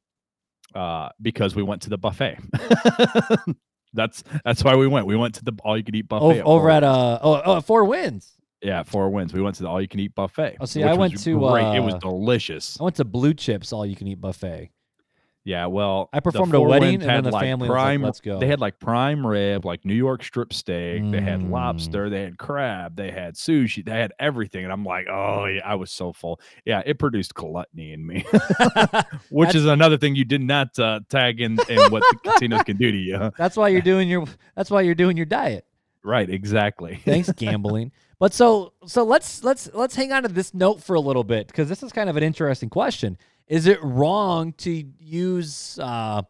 uh, 0.74 1.10
because 1.20 1.54
we 1.54 1.62
went 1.62 1.82
to 1.82 1.90
the 1.90 1.98
buffet. 1.98 2.38
that's 3.92 4.24
that's 4.44 4.64
why 4.64 4.76
we 4.76 4.86
went. 4.86 5.06
We 5.06 5.16
went 5.16 5.34
to 5.36 5.44
the 5.44 5.52
all 5.64 5.76
you 5.76 5.84
can 5.84 5.94
eat 5.94 6.08
buffet 6.08 6.42
over, 6.42 6.70
at 6.70 6.82
uh 6.82 7.18
oh, 7.22 7.42
oh 7.44 7.60
Four 7.60 7.84
Winds. 7.84 8.32
yeah 8.62 8.82
Four 8.82 9.10
Winds. 9.10 9.32
We 9.32 9.42
went 9.42 9.56
to 9.56 9.62
the 9.64 9.68
all 9.68 9.80
you 9.80 9.88
can 9.88 10.00
eat 10.00 10.14
buffet. 10.14 10.56
Oh, 10.60 10.64
see, 10.64 10.82
I 10.82 10.94
went 10.94 11.18
to, 11.20 11.38
great. 11.38 11.76
it 11.76 11.80
was 11.80 11.94
uh, 11.94 11.98
delicious. 11.98 12.78
I 12.80 12.84
went 12.84 12.96
to 12.96 13.04
Blue 13.04 13.34
Chips 13.34 13.72
all 13.72 13.86
you 13.86 13.96
can 13.96 14.06
eat 14.08 14.20
buffet. 14.20 14.70
Yeah, 15.44 15.66
well, 15.66 16.08
I 16.12 16.20
performed 16.20 16.54
a 16.54 16.60
wedding, 16.60 17.02
and 17.02 17.02
then 17.02 17.24
the 17.24 17.32
like, 17.32 17.42
family 17.42 17.68
was 17.68 17.76
like, 17.76 18.00
"Let's 18.00 18.20
go." 18.20 18.38
They 18.38 18.46
had 18.46 18.60
like 18.60 18.78
prime 18.78 19.26
rib, 19.26 19.64
like 19.64 19.84
New 19.84 19.94
York 19.94 20.22
strip 20.22 20.52
steak. 20.52 21.02
They 21.10 21.20
had 21.20 21.40
Mm. 21.40 21.50
lobster. 21.50 22.08
They 22.08 22.22
had 22.22 22.38
crab. 22.38 22.94
They 22.94 23.10
had 23.10 23.34
sushi. 23.34 23.84
They 23.84 23.90
had 23.90 24.12
everything, 24.20 24.62
and 24.62 24.72
I'm 24.72 24.84
like, 24.84 25.08
oh 25.10 25.46
yeah, 25.46 25.62
I 25.64 25.74
was 25.74 25.90
so 25.90 26.12
full. 26.12 26.40
Yeah, 26.64 26.82
it 26.86 27.00
produced 27.00 27.34
gluttony 27.34 27.92
in 27.92 28.06
me, 28.06 28.24
which 29.30 29.48
That's- 29.48 29.54
is 29.56 29.66
another 29.66 29.98
thing 29.98 30.14
you 30.14 30.24
did 30.24 30.42
not 30.42 30.78
uh, 30.78 31.00
tag 31.08 31.40
in, 31.40 31.58
in 31.68 31.90
what 31.90 32.04
the 32.10 32.18
casinos 32.22 32.62
can 32.62 32.76
do 32.76 32.92
to 32.92 32.96
you. 32.98 33.32
That's 33.38 33.56
why 33.56 33.68
you're 33.68 33.80
doing 33.82 34.08
your. 34.08 34.26
That's 34.54 34.70
why 34.70 34.82
you're 34.82 34.94
doing 34.94 35.16
your 35.16 35.26
diet. 35.26 35.66
Right, 36.04 36.28
exactly. 36.30 37.00
Thanks, 37.04 37.30
gambling. 37.32 37.90
But 38.18 38.32
so 38.32 38.72
so 38.86 39.02
let's 39.02 39.42
let's 39.42 39.70
let's 39.74 39.96
hang 39.96 40.12
on 40.12 40.22
to 40.22 40.28
this 40.28 40.54
note 40.54 40.80
for 40.80 40.94
a 40.94 41.00
little 41.00 41.24
bit 41.24 41.48
because 41.48 41.68
this 41.68 41.82
is 41.82 41.90
kind 41.92 42.08
of 42.08 42.16
an 42.16 42.22
interesting 42.22 42.68
question. 42.70 43.18
Is 43.46 43.66
it 43.66 43.82
wrong 43.82 44.52
to 44.58 44.70
use 44.98 45.78
uh, 45.80 46.22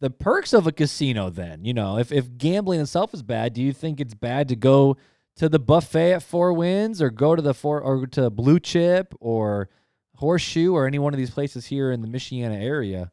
the 0.00 0.10
perks 0.10 0.52
of 0.52 0.66
a 0.66 0.72
casino? 0.72 1.30
Then 1.30 1.64
you 1.64 1.74
know, 1.74 1.98
if 1.98 2.12
if 2.12 2.36
gambling 2.38 2.80
itself 2.80 3.12
is 3.14 3.22
bad, 3.22 3.54
do 3.54 3.62
you 3.62 3.72
think 3.72 4.00
it's 4.00 4.14
bad 4.14 4.48
to 4.48 4.56
go 4.56 4.96
to 5.36 5.48
the 5.48 5.58
buffet 5.58 6.12
at 6.14 6.22
Four 6.22 6.52
Winds 6.52 7.00
or 7.00 7.10
go 7.10 7.34
to 7.34 7.42
the 7.42 7.54
four 7.54 7.80
or 7.80 8.06
to 8.08 8.30
Blue 8.30 8.60
Chip 8.60 9.14
or 9.20 9.68
Horseshoe 10.16 10.72
or 10.74 10.86
any 10.86 10.98
one 10.98 11.14
of 11.14 11.18
these 11.18 11.30
places 11.30 11.66
here 11.66 11.90
in 11.92 12.02
the 12.02 12.08
Michiana 12.08 12.60
area? 12.60 13.10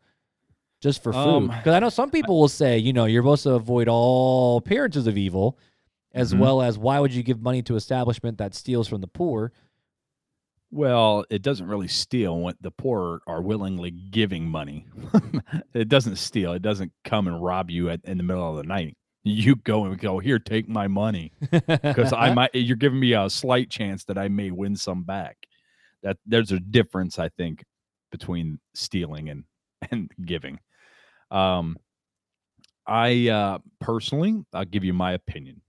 Just 0.82 1.02
for 1.02 1.12
food, 1.12 1.20
Um, 1.20 1.48
because 1.48 1.74
I 1.74 1.80
know 1.80 1.90
some 1.90 2.12
people 2.12 2.40
will 2.40 2.48
say, 2.50 2.78
you 2.78 2.94
know, 2.94 3.06
you're 3.06 3.24
supposed 3.24 3.44
to 3.44 3.54
avoid 3.54 3.88
all 3.88 4.58
appearances 4.58 5.08
of 5.08 5.18
evil, 5.18 5.58
as 6.14 6.34
Mhm. 6.36 6.40
well 6.40 6.62
as 6.62 6.78
why 6.78 7.00
would 7.00 7.14
you 7.14 7.24
give 7.24 7.42
money 7.42 7.64
to 7.64 7.76
establishment 7.76 8.38
that 8.38 8.54
steals 8.54 8.88
from 8.88 9.02
the 9.02 9.08
poor? 9.08 9.52
Well, 10.70 11.24
it 11.30 11.42
doesn't 11.42 11.68
really 11.68 11.88
steal 11.88 12.40
when 12.40 12.56
the 12.60 12.72
poor 12.72 13.22
are 13.26 13.42
willingly 13.42 13.92
giving 13.92 14.50
money. 14.50 14.86
it 15.74 15.88
doesn't 15.88 16.18
steal. 16.18 16.54
It 16.54 16.62
doesn't 16.62 16.92
come 17.06 17.28
and 17.28 17.42
rob 17.42 17.72
you 17.72 17.90
at, 17.90 18.02
in 18.04 18.18
the 18.18 18.24
middle 18.24 18.50
of 18.50 18.58
the 18.58 18.64
night. 18.64 18.98
You 19.24 19.56
go 19.56 19.86
and 19.86 19.98
go 19.98 20.20
here, 20.20 20.40
take 20.40 20.68
my 20.68 20.88
money 20.88 21.32
because 21.68 22.14
I 22.14 22.34
might. 22.36 22.52
You're 22.54 22.78
giving 22.78 23.00
me 23.00 23.14
a 23.14 23.30
slight 23.30 23.70
chance 23.70 24.04
that 24.06 24.18
I 24.18 24.28
may 24.28 24.52
win 24.52 24.76
some 24.76 25.04
back. 25.04 25.38
That 26.04 26.18
there's 26.26 26.52
a 26.52 26.60
difference, 26.60 27.18
I 27.20 27.30
think, 27.30 27.64
between 28.12 28.60
stealing 28.74 29.30
and 29.30 29.44
and 29.92 30.12
giving. 30.26 30.60
Um, 31.32 31.78
I 32.86 33.30
uh, 33.30 33.58
personally, 33.82 34.46
I'll 34.54 34.66
give 34.66 34.84
you 34.84 34.94
my 34.94 35.14
opinion, 35.14 35.62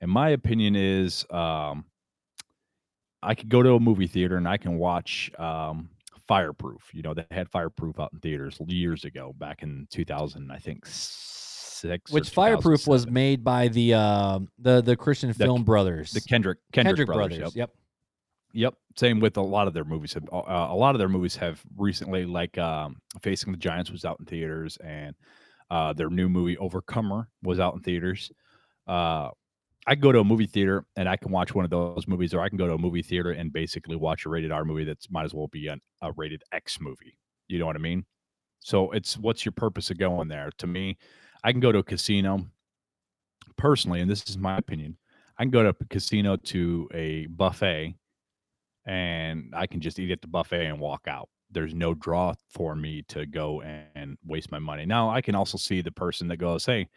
and 0.00 0.10
my 0.10 0.30
opinion 0.30 0.76
is, 0.76 1.24
um, 1.30 1.86
I 3.24 3.34
could 3.34 3.48
go 3.48 3.62
to 3.62 3.74
a 3.74 3.80
movie 3.80 4.06
theater 4.06 4.36
and 4.36 4.46
I 4.46 4.56
can 4.56 4.78
watch 4.78 5.30
um, 5.38 5.88
Fireproof. 6.28 6.90
You 6.92 7.02
know, 7.02 7.14
they 7.14 7.24
had 7.30 7.48
Fireproof 7.48 7.98
out 7.98 8.12
in 8.12 8.20
theaters 8.20 8.58
years 8.66 9.04
ago, 9.04 9.34
back 9.36 9.62
in 9.62 9.86
2000, 9.90 10.50
I 10.50 10.58
think 10.58 10.84
six. 10.86 12.10
Which 12.10 12.30
Fireproof 12.30 12.86
was 12.86 13.06
made 13.06 13.44
by 13.44 13.68
the 13.68 13.94
uh, 13.94 14.40
the 14.58 14.80
the 14.80 14.96
Christian 14.96 15.30
The- 15.30 15.34
Film 15.34 15.64
Brothers, 15.64 16.12
the 16.12 16.20
Kendrick 16.20 16.58
Kendrick, 16.72 17.06
brothers. 17.06 17.38
Yep. 17.38 17.50
Yep. 17.54 17.70
Yep. 18.52 18.74
Same 18.96 19.18
with 19.18 19.36
a 19.36 19.42
lot 19.42 19.66
of 19.66 19.74
their 19.74 19.84
movies. 19.84 20.14
Have, 20.14 20.28
uh, 20.32 20.68
a 20.70 20.76
lot 20.76 20.94
of 20.94 21.00
their 21.00 21.08
movies 21.08 21.34
have 21.36 21.60
recently, 21.76 22.24
like 22.24 22.56
um, 22.56 22.96
Facing 23.22 23.50
the 23.52 23.58
Giants 23.58 23.90
was 23.90 24.04
out 24.04 24.18
in 24.20 24.26
theaters, 24.26 24.78
and 24.82 25.16
uh, 25.70 25.92
their 25.92 26.08
new 26.08 26.28
movie 26.28 26.56
Overcomer 26.58 27.28
was 27.42 27.58
out 27.58 27.74
in 27.74 27.80
theaters. 27.80 28.30
Uh, 28.86 29.30
I 29.86 29.94
go 29.94 30.12
to 30.12 30.20
a 30.20 30.24
movie 30.24 30.46
theater 30.46 30.86
and 30.96 31.08
I 31.08 31.16
can 31.16 31.30
watch 31.30 31.54
one 31.54 31.64
of 31.64 31.70
those 31.70 32.08
movies, 32.08 32.32
or 32.32 32.40
I 32.40 32.48
can 32.48 32.56
go 32.56 32.66
to 32.66 32.74
a 32.74 32.78
movie 32.78 33.02
theater 33.02 33.32
and 33.32 33.52
basically 33.52 33.96
watch 33.96 34.24
a 34.24 34.30
rated 34.30 34.50
R 34.50 34.64
movie 34.64 34.84
that's 34.84 35.10
might 35.10 35.24
as 35.24 35.34
well 35.34 35.48
be 35.48 35.68
an, 35.68 35.80
a 36.00 36.12
rated 36.12 36.42
X 36.52 36.80
movie. 36.80 37.18
You 37.48 37.58
know 37.58 37.66
what 37.66 37.76
I 37.76 37.80
mean? 37.80 38.04
So 38.60 38.90
it's 38.92 39.18
what's 39.18 39.44
your 39.44 39.52
purpose 39.52 39.90
of 39.90 39.98
going 39.98 40.28
there? 40.28 40.50
To 40.58 40.66
me, 40.66 40.96
I 41.42 41.52
can 41.52 41.60
go 41.60 41.70
to 41.70 41.80
a 41.80 41.82
casino 41.82 42.46
personally, 43.56 44.00
and 44.00 44.10
this 44.10 44.28
is 44.28 44.38
my 44.38 44.56
opinion. 44.56 44.96
I 45.38 45.42
can 45.42 45.50
go 45.50 45.62
to 45.62 45.68
a 45.68 45.84
casino 45.90 46.36
to 46.36 46.88
a 46.94 47.26
buffet 47.26 47.96
and 48.86 49.52
I 49.54 49.66
can 49.66 49.80
just 49.80 49.98
eat 49.98 50.10
at 50.10 50.20
the 50.20 50.28
buffet 50.28 50.66
and 50.66 50.78
walk 50.78 51.02
out. 51.06 51.28
There's 51.50 51.74
no 51.74 51.94
draw 51.94 52.34
for 52.50 52.74
me 52.74 53.02
to 53.08 53.26
go 53.26 53.60
and 53.62 54.18
waste 54.24 54.50
my 54.50 54.58
money. 54.58 54.86
Now, 54.86 55.10
I 55.10 55.20
can 55.20 55.34
also 55.34 55.58
see 55.58 55.80
the 55.80 55.92
person 55.92 56.28
that 56.28 56.36
goes, 56.36 56.66
Hey, 56.66 56.88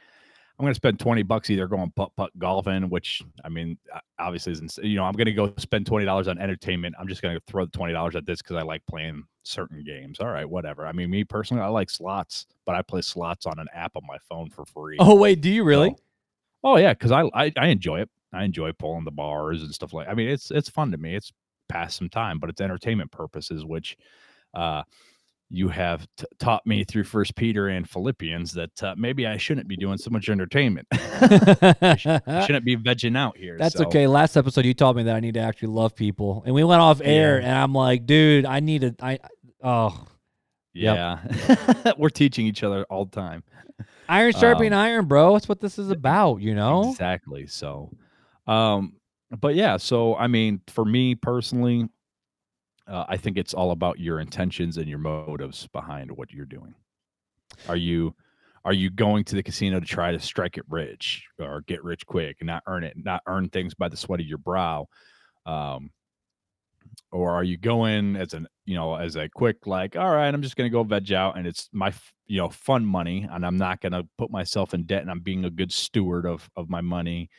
I'm 0.60 0.64
going 0.64 0.72
to 0.72 0.76
spend 0.76 1.00
20 1.00 1.22
bucks 1.24 1.50
either 1.52 1.68
going 1.68 1.92
putt 1.96 2.16
putt 2.16 2.32
golfing, 2.40 2.90
which 2.90 3.22
I 3.46 3.50
mean, 3.50 3.78
obviously 4.18 4.54
isn't, 4.54 4.78
you 4.82 4.96
know, 4.96 5.04
I'm 5.04 5.14
going 5.14 5.28
to 5.28 5.34
go 5.34 5.54
spend 5.58 5.86
$20 5.86 6.28
on 6.28 6.40
entertainment. 6.40 6.96
I'm 7.00 7.08
just 7.08 7.22
going 7.22 7.36
to 7.36 7.42
throw 7.46 7.66
the 7.66 7.72
$20 7.72 8.16
at 8.16 8.26
this 8.26 8.42
because 8.42 8.56
I 8.56 8.64
like 8.64 8.84
playing 8.88 9.24
certain 9.44 9.84
games. 9.84 10.20
All 10.20 10.30
right, 10.30 10.50
whatever. 10.50 10.88
I 10.88 10.94
mean, 10.94 11.12
me 11.12 11.24
personally, 11.24 11.62
I 11.62 11.68
like 11.68 11.92
slots, 11.92 12.48
but 12.66 12.76
I 12.76 12.82
play 12.82 13.02
slots 13.02 13.46
on 13.46 13.60
an 13.60 13.68
app 13.74 13.96
on 13.96 14.02
my 14.08 14.18
phone 14.28 14.50
for 14.50 14.66
free. 14.66 14.98
Oh, 15.00 15.16
wait, 15.16 15.42
do 15.42 15.50
you 15.50 15.64
really? 15.64 15.90
So, 15.90 15.96
oh, 16.64 16.78
yeah, 16.78 16.94
because 16.94 17.12
I, 17.12 17.30
I, 17.36 17.52
I 17.56 17.68
enjoy 17.68 18.02
it. 18.02 18.10
I 18.34 18.44
enjoy 18.44 18.72
pulling 18.74 19.06
the 19.06 19.12
bars 19.12 19.64
and 19.64 19.74
stuff 19.74 19.94
like 19.94 20.08
I 20.08 20.14
mean, 20.14 20.28
it's 20.28 20.52
it's 20.52 20.70
fun 20.70 20.92
to 20.92 20.98
me. 20.98 21.16
It's 21.16 21.32
pass 21.70 21.96
some 21.96 22.10
time, 22.10 22.40
but 22.40 22.50
it's 22.50 22.62
entertainment 22.62 23.12
purposes, 23.12 23.66
which 23.66 23.98
uh 24.54 24.84
you 25.50 25.70
have 25.70 26.06
t- 26.18 26.26
taught 26.40 26.66
me 26.68 26.84
through 26.84 27.06
First 27.06 27.36
Peter 27.36 27.70
and 27.70 27.90
Philippians 27.90 28.52
that 28.54 28.84
uh, 28.84 28.96
maybe 28.98 29.26
I 29.26 29.38
shouldn't 29.38 29.68
be 29.68 29.78
doing 29.78 29.98
so 29.98 30.10
much 30.10 30.28
entertainment. 30.30 30.88
I, 30.92 31.96
sh- 31.98 32.08
I 32.08 32.46
shouldn't 32.46 32.66
be 32.66 32.76
vegging 32.76 33.18
out 33.18 33.38
here. 33.38 33.58
That's 33.58 33.76
so. 33.78 33.86
okay. 33.86 34.08
Last 34.08 34.36
episode, 34.36 34.66
you 34.66 34.74
taught 34.74 34.96
me 34.98 35.04
that 35.04 35.16
I 35.16 35.20
need 35.22 35.36
to 35.36 35.40
actually 35.40 35.70
love 35.70 35.96
people, 35.96 36.44
and 36.46 36.54
we 36.54 36.64
went 36.66 36.82
off 36.82 37.00
air, 37.04 37.40
Yeah. 37.40 37.48
and 37.48 37.58
I'm 37.58 37.74
like, 37.74 38.06
dude, 38.06 38.46
I 38.46 38.60
need 38.60 38.82
to. 38.82 38.96
I 39.02 39.20
oh, 39.64 40.06
Yeah, 40.74 41.20
we're 41.98 42.10
teaching 42.10 42.46
each 42.46 42.64
other 42.64 42.86
all 42.90 43.06
the 43.06 43.16
time. 43.16 43.44
iron 44.10 44.34
sharpening 44.34 44.74
Um, 44.74 44.80
iron, 44.80 45.06
bro. 45.06 45.34
That's 45.34 45.48
what 45.48 45.62
this 45.62 45.80
is 45.80 45.90
about, 45.92 46.42
you 46.42 46.56
know. 46.56 46.90
Exactly. 46.92 47.48
So, 47.48 47.92
um, 48.48 48.94
but 49.40 49.56
yeah. 49.56 49.78
So 49.78 50.16
I 50.16 50.28
mean, 50.28 50.60
for 50.68 50.84
me 50.86 51.16
personally, 51.16 51.88
uh, 52.88 53.06
I 53.08 53.18
think 53.18 53.38
it's 53.38 53.54
all 53.54 53.72
about 53.72 54.00
your 54.00 54.20
intentions 54.20 54.78
and 54.78 54.88
your 54.88 55.00
motives 55.00 55.68
behind 55.68 56.12
what 56.12 56.32
you're 56.32 56.46
doing. 56.46 56.76
Are 57.68 57.76
you 57.76 58.16
are 58.66 58.74
you 58.74 58.90
going 58.90 59.24
to 59.26 59.36
the 59.36 59.44
casino 59.44 59.80
to 59.80 59.86
try 59.86 60.12
to 60.12 60.20
strike 60.20 60.58
it 60.58 60.66
rich 60.70 61.26
or 61.40 61.62
get 61.68 61.84
rich 61.84 62.06
quick 62.06 62.38
and 62.42 62.48
not 62.48 62.64
earn 62.68 62.84
it, 62.84 62.98
not 62.98 63.22
earn 63.26 63.48
things 63.50 63.74
by 63.74 63.88
the 63.88 63.96
sweat 63.96 64.20
of 64.20 64.26
your 64.26 64.40
brow? 64.40 64.88
Um, 65.46 65.92
or 67.12 67.32
are 67.32 67.44
you 67.44 67.58
going 67.58 68.16
as 68.16 68.34
an 68.34 68.48
you 68.66 68.76
know 68.76 68.96
as 68.96 69.16
a 69.16 69.30
quick 69.30 69.66
like 69.66 69.96
all 69.96 70.14
right 70.14 70.34
i'm 70.34 70.42
just 70.42 70.56
going 70.56 70.70
to 70.70 70.74
go 70.74 70.84
veg 70.84 71.12
out 71.12 71.38
and 71.38 71.48
it's 71.48 71.70
my 71.72 71.94
you 72.26 72.38
know 72.38 72.50
fun 72.50 72.86
money 72.86 73.28
and 73.32 73.46
i'm 73.46 73.58
not 73.58 73.82
going 73.82 73.92
to 73.92 74.08
put 74.18 74.32
myself 74.32 74.74
in 74.74 74.84
debt 74.84 75.02
and 75.02 75.12
i'm 75.12 75.20
being 75.20 75.46
a 75.46 75.50
good 75.50 75.72
steward 75.72 76.26
of 76.26 76.50
of 76.56 76.70
my 76.70 76.82
money 76.82 77.30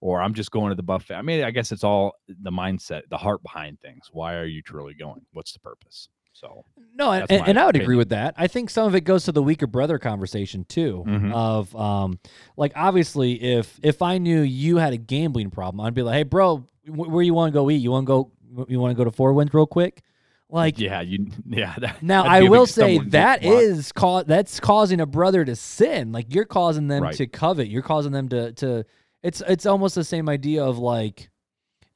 or 0.00 0.20
i'm 0.20 0.34
just 0.34 0.50
going 0.50 0.70
to 0.70 0.74
the 0.74 0.82
buffet 0.82 1.14
i 1.14 1.22
mean 1.22 1.42
i 1.44 1.50
guess 1.50 1.72
it's 1.72 1.84
all 1.84 2.12
the 2.42 2.50
mindset 2.50 3.02
the 3.10 3.16
heart 3.16 3.42
behind 3.42 3.80
things 3.80 4.08
why 4.12 4.34
are 4.34 4.46
you 4.46 4.62
truly 4.62 4.94
going 4.94 5.20
what's 5.32 5.52
the 5.52 5.58
purpose 5.60 6.08
so 6.32 6.64
No, 6.94 7.12
and, 7.12 7.30
and, 7.30 7.58
I 7.58 7.64
would 7.64 7.76
agree 7.76 7.96
with 7.96 8.10
that. 8.10 8.34
I 8.36 8.46
think 8.46 8.68
some 8.68 8.86
of 8.86 8.94
it 8.94 9.02
goes 9.04 9.24
to 9.24 9.32
the 9.32 9.42
weaker 9.42 9.66
brother 9.66 9.98
conversation 9.98 10.64
too. 10.64 11.02
Mhm. 11.06 11.32
Of 11.32 11.74
um, 11.74 12.18
like 12.58 12.72
obviously, 12.76 13.42
if 13.42 13.80
if 13.82 14.02
I 14.02 14.18
knew 14.18 14.42
you 14.42 14.76
had 14.76 14.92
a 14.92 14.98
gambling 14.98 15.50
problem, 15.50 15.80
I'd 15.80 15.94
be 15.94 16.02
like, 16.02 16.12
hey, 16.14 16.22
bro, 16.24 16.58
wh- 16.84 17.08
where 17.10 17.22
you 17.22 17.32
want 17.32 17.54
to 17.54 17.58
go 17.58 17.70
eat? 17.70 17.76
You 17.76 17.90
want 17.90 18.04
to 18.04 18.06
go? 18.06 18.66
You 18.68 18.78
want 18.78 18.90
to 18.90 18.94
go 18.94 19.04
to 19.04 19.10
Four 19.10 19.32
Winds 19.32 19.54
real 19.54 19.66
quick? 19.66 20.02
Like 20.50 20.78
yeah 20.78 21.00
you 21.00 21.26
yeah 21.48 21.74
that, 21.78 22.02
now, 22.02 22.24
I 22.24 22.42
will 22.42 22.66
say 22.66 22.98
that 22.98 23.42
is 23.42 23.90
cause 23.92 24.24
that's 24.26 24.60
causing 24.60 25.00
a 25.00 25.06
brother 25.06 25.42
to 25.42 25.56
sin. 25.56 26.12
Like 26.12 26.34
you're 26.34 26.44
causing 26.44 26.88
them 26.88 27.02
Right. 27.02 27.16
to 27.16 27.26
covet. 27.26 27.68
You're 27.68 27.80
causing 27.80 28.12
them 28.12 28.28
to 28.28 28.52
to. 28.52 28.84
It's 29.26 29.42
it's 29.48 29.66
almost 29.66 29.96
the 29.96 30.04
same 30.04 30.28
idea 30.28 30.62
of 30.64 30.78
like 30.78 31.30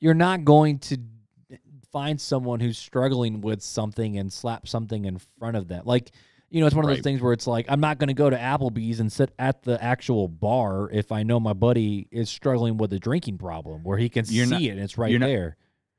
you're 0.01 0.15
not 0.15 0.45
going 0.45 0.79
to 0.81 0.99
find 1.93 2.21
someone 2.21 2.59
who's 2.59 2.77
struggling 2.77 3.41
with 3.41 3.63
something 3.63 4.19
and 4.19 4.33
slap 4.33 4.67
something 4.67 5.05
in 5.05 5.19
front 5.39 5.57
of 5.57 5.69
them. 5.69 5.83
Like 5.85 6.11
you 6.49 6.61
know, 6.61 6.67
it's 6.67 6.75
one 6.75 6.85
of 6.85 6.91
those 6.91 7.05
things 7.05 7.21
where 7.21 7.33
it's 7.33 7.47
like 7.47 7.67
I'm 7.69 7.79
not 7.79 7.99
going 7.99 8.09
to 8.09 8.15
go 8.15 8.29
to 8.29 8.37
Applebee's 8.37 8.99
and 8.99 9.13
sit 9.13 9.31
at 9.39 9.63
the 9.63 9.81
actual 9.81 10.27
bar 10.27 10.91
if 10.91 11.13
I 11.13 11.23
know 11.23 11.39
my 11.39 11.53
buddy 11.53 12.09
is 12.11 12.29
struggling 12.29 12.77
with 12.79 12.93
a 12.93 12.99
drinking 12.99 13.39
problem 13.39 13.85
where 13.85 13.97
he 13.97 14.09
can 14.09 14.25
You're 14.29 14.47
see 14.47 14.51
not- 14.51 14.63
it 14.63 14.69
and 14.71 14.81
it's 14.81 14.99
right 14.99 15.11
you're 15.13 15.21
not- 15.21 15.27
there. 15.27 15.57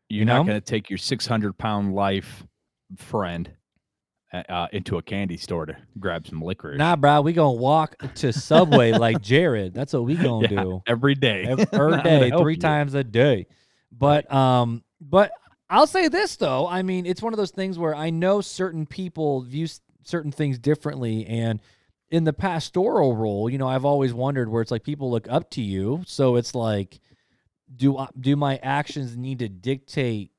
you're 0.09 0.19
you 0.19 0.25
not 0.25 0.45
going 0.45 0.59
to 0.59 0.61
take 0.65 0.89
your 0.89 0.97
600 0.97 1.57
pound 1.57 1.95
life 1.95 2.45
friend 2.97 3.53
uh, 4.33 4.67
into 4.71 4.97
a 4.97 5.01
candy 5.01 5.37
store 5.37 5.65
to 5.65 5.75
grab 5.99 6.25
some 6.27 6.41
liquor 6.41 6.73
Nah, 6.75 6.95
bro, 6.95 7.21
we 7.21 7.33
gonna 7.33 7.51
walk 7.57 7.95
to 8.15 8.31
Subway 8.31 8.91
like 8.97 9.21
Jared. 9.21 9.73
That's 9.73 9.93
what 9.93 10.03
we 10.05 10.15
gonna 10.15 10.43
Yeah, 10.43 10.47
do. 10.63 10.83
every 10.87 11.15
day 11.15 11.45
every, 11.45 11.65
I'm 11.73 11.79
every 11.79 11.97
gonna 11.97 12.03
day, 12.03 12.31
three 12.37 12.53
you. 12.53 12.59
times 12.59 12.93
a 12.93 13.03
day. 13.03 13.47
But 13.91 14.31
um, 14.33 14.83
but 15.01 15.31
I'll 15.69 15.87
say 15.87 16.07
this 16.07 16.35
though. 16.37 16.67
I 16.67 16.81
mean, 16.81 17.05
it's 17.05 17.21
one 17.21 17.33
of 17.33 17.37
those 17.37 17.51
things 17.51 17.77
where 17.77 17.93
I 17.95 18.09
know 18.09 18.41
certain 18.41 18.85
people 18.85 19.41
view 19.41 19.67
certain 20.03 20.31
things 20.31 20.57
differently, 20.59 21.25
and 21.27 21.59
in 22.09 22.23
the 22.23 22.33
pastoral 22.33 23.15
role, 23.15 23.49
you 23.49 23.57
know, 23.57 23.67
I've 23.67 23.85
always 23.85 24.13
wondered 24.13 24.49
where 24.49 24.61
it's 24.61 24.71
like 24.71 24.83
people 24.83 25.11
look 25.11 25.27
up 25.29 25.49
to 25.51 25.61
you, 25.61 26.03
so 26.07 26.35
it's 26.37 26.55
like, 26.55 26.99
do 27.75 27.97
I, 27.97 28.07
do 28.19 28.35
my 28.35 28.57
actions 28.63 29.15
need 29.15 29.39
to 29.39 29.49
dictate 29.49 30.30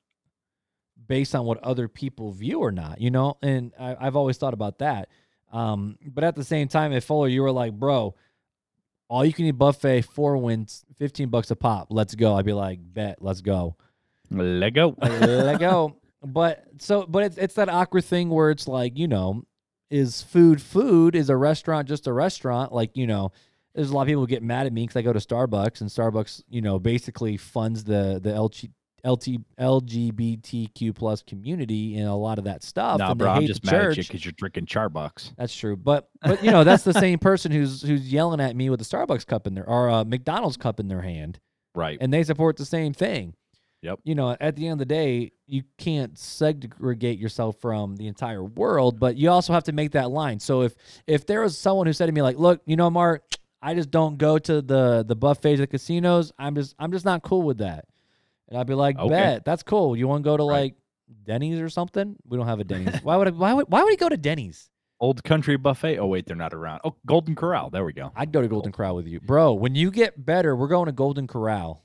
based 1.07 1.35
on 1.35 1.45
what 1.45 1.59
other 1.63 1.89
people 1.89 2.33
view 2.33 2.61
or 2.61 2.73
not? 2.73 3.01
You 3.01 3.11
know, 3.11 3.39
and 3.43 3.73
I, 3.79 3.97
I've 4.01 4.17
always 4.17 4.37
thought 4.37 4.55
about 4.55 4.79
that. 4.79 5.09
Um, 5.53 5.99
but 6.07 6.25
at 6.25 6.35
the 6.35 6.45
same 6.45 6.69
time, 6.69 6.93
if 6.93 7.05
Fuller, 7.05 7.29
you 7.29 7.43
were 7.43 7.53
like, 7.53 7.73
bro, 7.73 8.15
all 9.09 9.25
you 9.25 9.33
can 9.33 9.45
eat 9.45 9.53
buffet, 9.53 10.03
Four 10.03 10.39
Winds, 10.39 10.85
15 10.97 11.29
bucks 11.29 11.51
a 11.51 11.57
pop. 11.57 11.89
Let's 11.91 12.15
go. 12.15 12.35
I'd 12.35 12.47
be 12.47 12.55
like, 12.55 12.79
bet, 12.83 13.19
let's 13.21 13.43
go. 13.43 13.77
Let 14.31 14.71
go. 14.71 14.97
Let 15.01 15.61
go. 15.61 15.97
But 16.25 16.65
so, 16.79 17.05
but 17.07 17.25
it's, 17.25 17.37
it's 17.37 17.55
that 17.55 17.69
awkward 17.69 18.05
thing 18.05 18.31
where 18.31 18.51
it's 18.51 18.67
like, 18.67 18.97
you 18.97 19.09
know, 19.09 19.43
is 19.91 20.23
food 20.23 20.63
food? 20.63 21.15
Is 21.15 21.29
a 21.29 21.37
restaurant 21.37 21.89
just 21.89 22.07
a 22.07 22.13
restaurant? 22.13 22.73
Like, 22.73 22.97
you 22.97 23.07
know, 23.07 23.33
there's 23.75 23.91
a 23.91 23.95
lot 23.95 24.03
of 24.03 24.09
people 24.09 24.23
who 24.23 24.27
get 24.27 24.43
mad 24.43 24.67
at 24.67 24.73
me 24.73 24.85
because 24.85 24.97
I 24.97 25.03
go 25.03 25.13
to 25.13 25.19
Starbucks 25.19 25.81
and 25.81 25.91
Starbucks, 25.91 26.43
you 26.49 26.63
know, 26.63 26.79
basically 26.79 27.37
funds 27.37 27.85
the, 27.85 28.21
the 28.23 28.31
LG, 28.31 28.71
LT, 29.05 29.39
LGBTQ 29.59 30.95
plus 30.95 31.23
community 31.23 31.99
and 31.99 32.09
a 32.09 32.15
lot 32.15 32.39
of 32.39 32.45
that 32.45 32.63
stuff. 32.63 32.99
Nah, 32.99 33.11
and 33.11 33.19
bro, 33.19 33.31
I'm 33.31 33.47
just 33.47 33.63
the 33.63 33.71
mad 33.73 33.87
at 33.87 33.97
you 33.97 34.03
because 34.03 34.25
you're 34.25 34.33
drinking 34.33 34.67
Charbucks. 34.67 35.33
That's 35.37 35.55
true, 35.55 35.77
but 35.77 36.09
but 36.23 36.43
you 36.45 36.51
know 36.51 36.65
that's 36.65 36.85
the 36.85 36.93
same 36.95 37.19
person 37.19 37.53
who's 37.53 37.83
who's 37.83 38.13
yelling 38.13 38.41
at 38.41 38.55
me 38.57 38.71
with 38.71 38.81
a 38.81 38.85
Starbucks 38.85 39.27
cup 39.27 39.47
in 39.47 39.55
their 39.55 39.69
or 39.69 39.89
a 39.89 40.05
McDonald's 40.05 40.57
cup 40.57 40.79
in 40.81 40.89
their 40.89 41.03
hand, 41.03 41.41
Right. 41.75 41.99
and 42.01 42.13
they 42.13 42.23
support 42.23 42.57
the 42.57 42.65
same 42.65 42.93
thing. 42.93 43.35
Yep. 43.83 43.99
You 44.05 44.15
know, 44.15 44.37
at 44.41 44.55
the 44.55 44.67
end 44.67 44.75
of 44.75 44.79
the 44.79 44.85
day, 44.85 45.33
you 45.49 45.65
can't 45.77 46.17
segregate 46.17 47.19
yourself 47.19 47.57
from 47.61 47.97
the 47.97 48.07
entire 48.07 48.45
world, 48.45 49.01
but 49.01 49.17
you 49.17 49.29
also 49.29 49.53
have 49.53 49.65
to 49.65 49.73
make 49.73 49.91
that 49.93 50.11
line. 50.11 50.39
So 50.39 50.63
if 50.63 50.75
if 51.09 51.27
there 51.27 51.41
was 51.41 51.59
someone 51.59 51.87
who 51.89 51.93
said 51.93 52.07
to 52.07 52.13
me 52.13 52.23
like, 52.23 52.39
"Look, 52.39 52.61
you 52.65 52.77
know, 52.77 52.89
Mark, 52.91 53.25
I 53.61 53.75
just 53.75 53.91
don't 53.91 54.19
go 54.19 54.39
to 54.39 54.63
the 54.63 55.05
the 55.07 55.17
buffets 55.17 55.61
at 55.61 55.71
casinos. 55.71 56.33
I'm 56.39 56.55
just 56.55 56.77
I'm 56.79 56.93
just 56.93 57.05
not 57.05 57.23
cool 57.23 57.43
with 57.43 57.59
that." 57.59 57.87
And 58.49 58.59
I'd 58.59 58.67
be 58.67 58.75
like, 58.75 58.99
Okay. 58.99 59.09
"Bet 59.09 59.45
that's 59.45 59.63
cool. 59.63 59.97
You 59.97 60.09
want 60.09 60.23
to 60.25 60.29
go 60.31 60.37
to 60.37 60.43
Right. 60.45 60.61
like 60.61 60.75
Denny's 61.25 61.59
or 61.61 61.69
something? 61.69 62.17
We 62.27 62.37
don't 62.37 62.47
have 62.47 62.61
a 62.61 62.65
Denny's. 62.65 63.01
why 63.03 63.17
would 63.17 63.29
I, 63.29 63.31
why 63.31 63.53
would 63.55 63.67
why 63.69 63.83
would 63.83 63.91
he 63.91 63.97
go 63.97 64.09
to 64.09 64.17
Denny's? 64.17 64.69
Old 65.01 65.25
Country 65.25 65.57
Buffet. 65.57 65.99
Oh 65.99 66.07
wait, 66.07 66.27
they're 66.27 66.37
not 66.37 66.55
around. 66.55 66.81
Oh, 66.85 66.95
Golden 67.07 67.35
Corral. 67.35 67.71
There 67.71 67.85
we 67.85 67.93
go. 67.93 68.13
I'd 68.15 68.31
go 68.33 68.41
to 68.41 68.49
Golden 68.49 68.71
Corral 68.73 68.95
with 68.95 69.07
you, 69.09 69.21
bro. 69.21 69.53
When 69.53 69.75
you 69.75 69.91
get 69.91 70.25
better, 70.25 70.55
we're 70.55 70.69
going 70.69 70.87
to 70.87 70.93
Golden 70.93 71.27
Corral. 71.27 71.83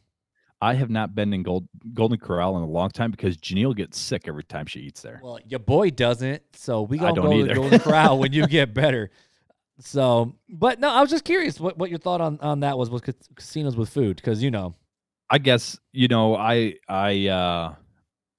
I 0.59 0.73
have 0.73 0.89
not 0.89 1.13
been 1.13 1.33
in 1.33 1.43
Gold 1.43 1.67
Golden 1.93 2.17
Corral 2.19 2.57
in 2.57 2.63
a 2.63 2.67
long 2.67 2.89
time 2.89 3.11
because 3.11 3.37
Janelle 3.37 3.75
gets 3.75 3.99
sick 3.99 4.27
every 4.27 4.43
time 4.43 4.65
she 4.65 4.79
eats 4.81 5.01
there. 5.01 5.19
Well, 5.23 5.39
your 5.45 5.59
boy 5.59 5.91
doesn't, 5.91 6.41
so 6.53 6.81
we 6.81 6.97
gonna 6.97 7.13
go 7.21 7.45
to. 7.45 7.53
Golden 7.53 7.79
Corral 7.79 8.17
when 8.19 8.33
you 8.33 8.45
get 8.57 8.73
better. 8.73 9.11
So, 9.79 10.35
but 10.49 10.79
no, 10.79 10.89
I 10.89 11.01
was 11.01 11.11
just 11.11 11.23
curious 11.23 11.59
what, 11.59 11.77
what 11.77 11.91
your 11.91 11.99
thought 11.99 12.21
on, 12.21 12.39
on 12.41 12.61
that 12.61 12.77
was 12.79 12.89
with 12.89 13.03
casinos 13.35 13.75
with 13.75 13.89
food 13.89 14.15
because 14.15 14.41
you 14.41 14.49
know, 14.49 14.73
I 15.29 15.37
guess 15.39 15.77
you 15.91 16.07
know 16.07 16.35
I 16.35 16.75
I 16.87 17.27
uh 17.27 17.75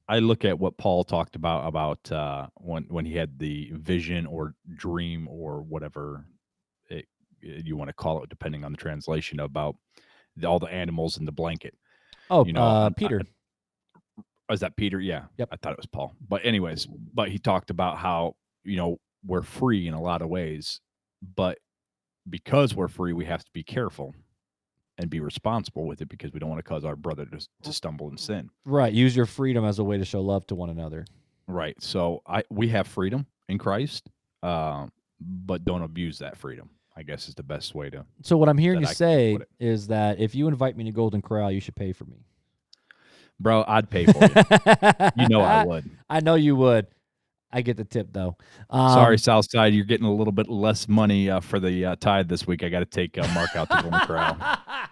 I 0.08 0.18
look 0.20 0.44
at 0.44 0.58
what 0.58 0.78
Paul 0.78 1.04
talked 1.04 1.36
about 1.36 1.66
about 1.66 2.10
uh 2.10 2.46
when 2.56 2.84
when 2.84 3.04
he 3.04 3.14
had 3.14 3.38
the 3.38 3.70
vision 3.74 4.26
or 4.26 4.54
dream 4.74 5.28
or 5.28 5.62
whatever 5.62 6.24
it, 6.88 7.06
you 7.40 7.76
want 7.76 7.88
to 7.88 7.94
call 7.94 8.22
it 8.22 8.30
depending 8.30 8.64
on 8.64 8.72
the 8.72 8.78
translation 8.78 9.40
about 9.40 9.76
the, 10.36 10.48
all 10.48 10.58
the 10.58 10.66
animals 10.72 11.18
in 11.18 11.24
the 11.26 11.32
blanket. 11.32 11.74
oh, 12.30 12.44
You 12.46 12.52
know, 12.54 12.62
uh, 12.62 12.82
I- 12.84 12.86
I- 12.86 12.90
Peter, 12.90 13.22
Oh, 14.50 14.54
is 14.54 14.60
that 14.60 14.76
Peter? 14.76 14.98
Yeah. 14.98 15.24
Yep. 15.36 15.48
I 15.52 15.56
thought 15.56 15.72
it 15.72 15.78
was 15.78 15.84
Paul. 15.86 16.14
But 16.26 16.42
anyways, 16.46 16.86
but 16.86 17.28
he 17.28 17.38
talked 17.38 17.68
about 17.68 17.98
how, 17.98 18.34
you 18.64 18.76
know, 18.78 18.98
we're 19.26 19.42
free 19.42 19.86
in 19.86 19.92
a 19.92 20.00
lot 20.00 20.22
of 20.22 20.28
ways, 20.30 20.80
but 21.36 21.58
because 22.30 22.74
we're 22.74 22.88
free, 22.88 23.12
we 23.12 23.26
have 23.26 23.44
to 23.44 23.50
be 23.52 23.62
careful. 23.62 24.14
And 24.98 25.08
be 25.08 25.20
responsible 25.20 25.86
with 25.86 26.00
it 26.00 26.08
because 26.08 26.32
we 26.32 26.40
don't 26.40 26.50
want 26.50 26.58
to 26.58 26.68
cause 26.68 26.84
our 26.84 26.96
brother 26.96 27.24
to, 27.24 27.46
to 27.62 27.72
stumble 27.72 28.08
and 28.08 28.18
sin. 28.18 28.50
Right. 28.64 28.92
Use 28.92 29.16
your 29.16 29.26
freedom 29.26 29.64
as 29.64 29.78
a 29.78 29.84
way 29.84 29.96
to 29.96 30.04
show 30.04 30.20
love 30.20 30.46
to 30.48 30.54
one 30.54 30.70
another. 30.70 31.06
Right. 31.46 31.80
So 31.80 32.22
I 32.26 32.42
we 32.50 32.68
have 32.68 32.86
freedom 32.86 33.26
in 33.48 33.58
Christ, 33.58 34.10
uh, 34.42 34.86
but 35.20 35.64
don't 35.64 35.82
abuse 35.82 36.18
that 36.18 36.36
freedom. 36.36 36.68
I 36.96 37.02
guess 37.04 37.28
is 37.28 37.36
the 37.36 37.44
best 37.44 37.76
way 37.76 37.90
to. 37.90 38.04
So 38.22 38.36
what 38.36 38.48
I'm 38.48 38.58
hearing 38.58 38.80
you 38.80 38.88
I 38.88 38.92
say 38.92 39.38
is 39.60 39.86
that 39.86 40.18
if 40.18 40.34
you 40.34 40.48
invite 40.48 40.76
me 40.76 40.82
to 40.84 40.90
Golden 40.90 41.22
Corral, 41.22 41.52
you 41.52 41.60
should 41.60 41.76
pay 41.76 41.92
for 41.92 42.04
me. 42.04 42.24
Bro, 43.38 43.64
I'd 43.68 43.88
pay 43.88 44.06
for 44.06 44.18
you. 44.18 45.10
you 45.22 45.28
know 45.28 45.40
I 45.40 45.64
would. 45.64 45.88
I 46.10 46.20
know 46.20 46.34
you 46.34 46.56
would. 46.56 46.88
I 47.50 47.62
get 47.62 47.76
the 47.76 47.84
tip 47.84 48.08
though. 48.12 48.36
Um, 48.70 48.90
Sorry, 48.90 49.18
Southside, 49.18 49.72
you're 49.74 49.84
getting 49.84 50.06
a 50.06 50.12
little 50.12 50.32
bit 50.32 50.48
less 50.48 50.88
money 50.88 51.30
uh, 51.30 51.40
for 51.40 51.58
the 51.58 51.84
uh, 51.84 51.96
tide 51.96 52.28
this 52.28 52.46
week. 52.46 52.62
I 52.62 52.68
got 52.68 52.80
to 52.80 52.84
take 52.84 53.16
uh, 53.16 53.26
Mark 53.34 53.56
out 53.56 53.70
to 53.70 53.82
Golden 53.82 54.00
Corral. 54.00 54.36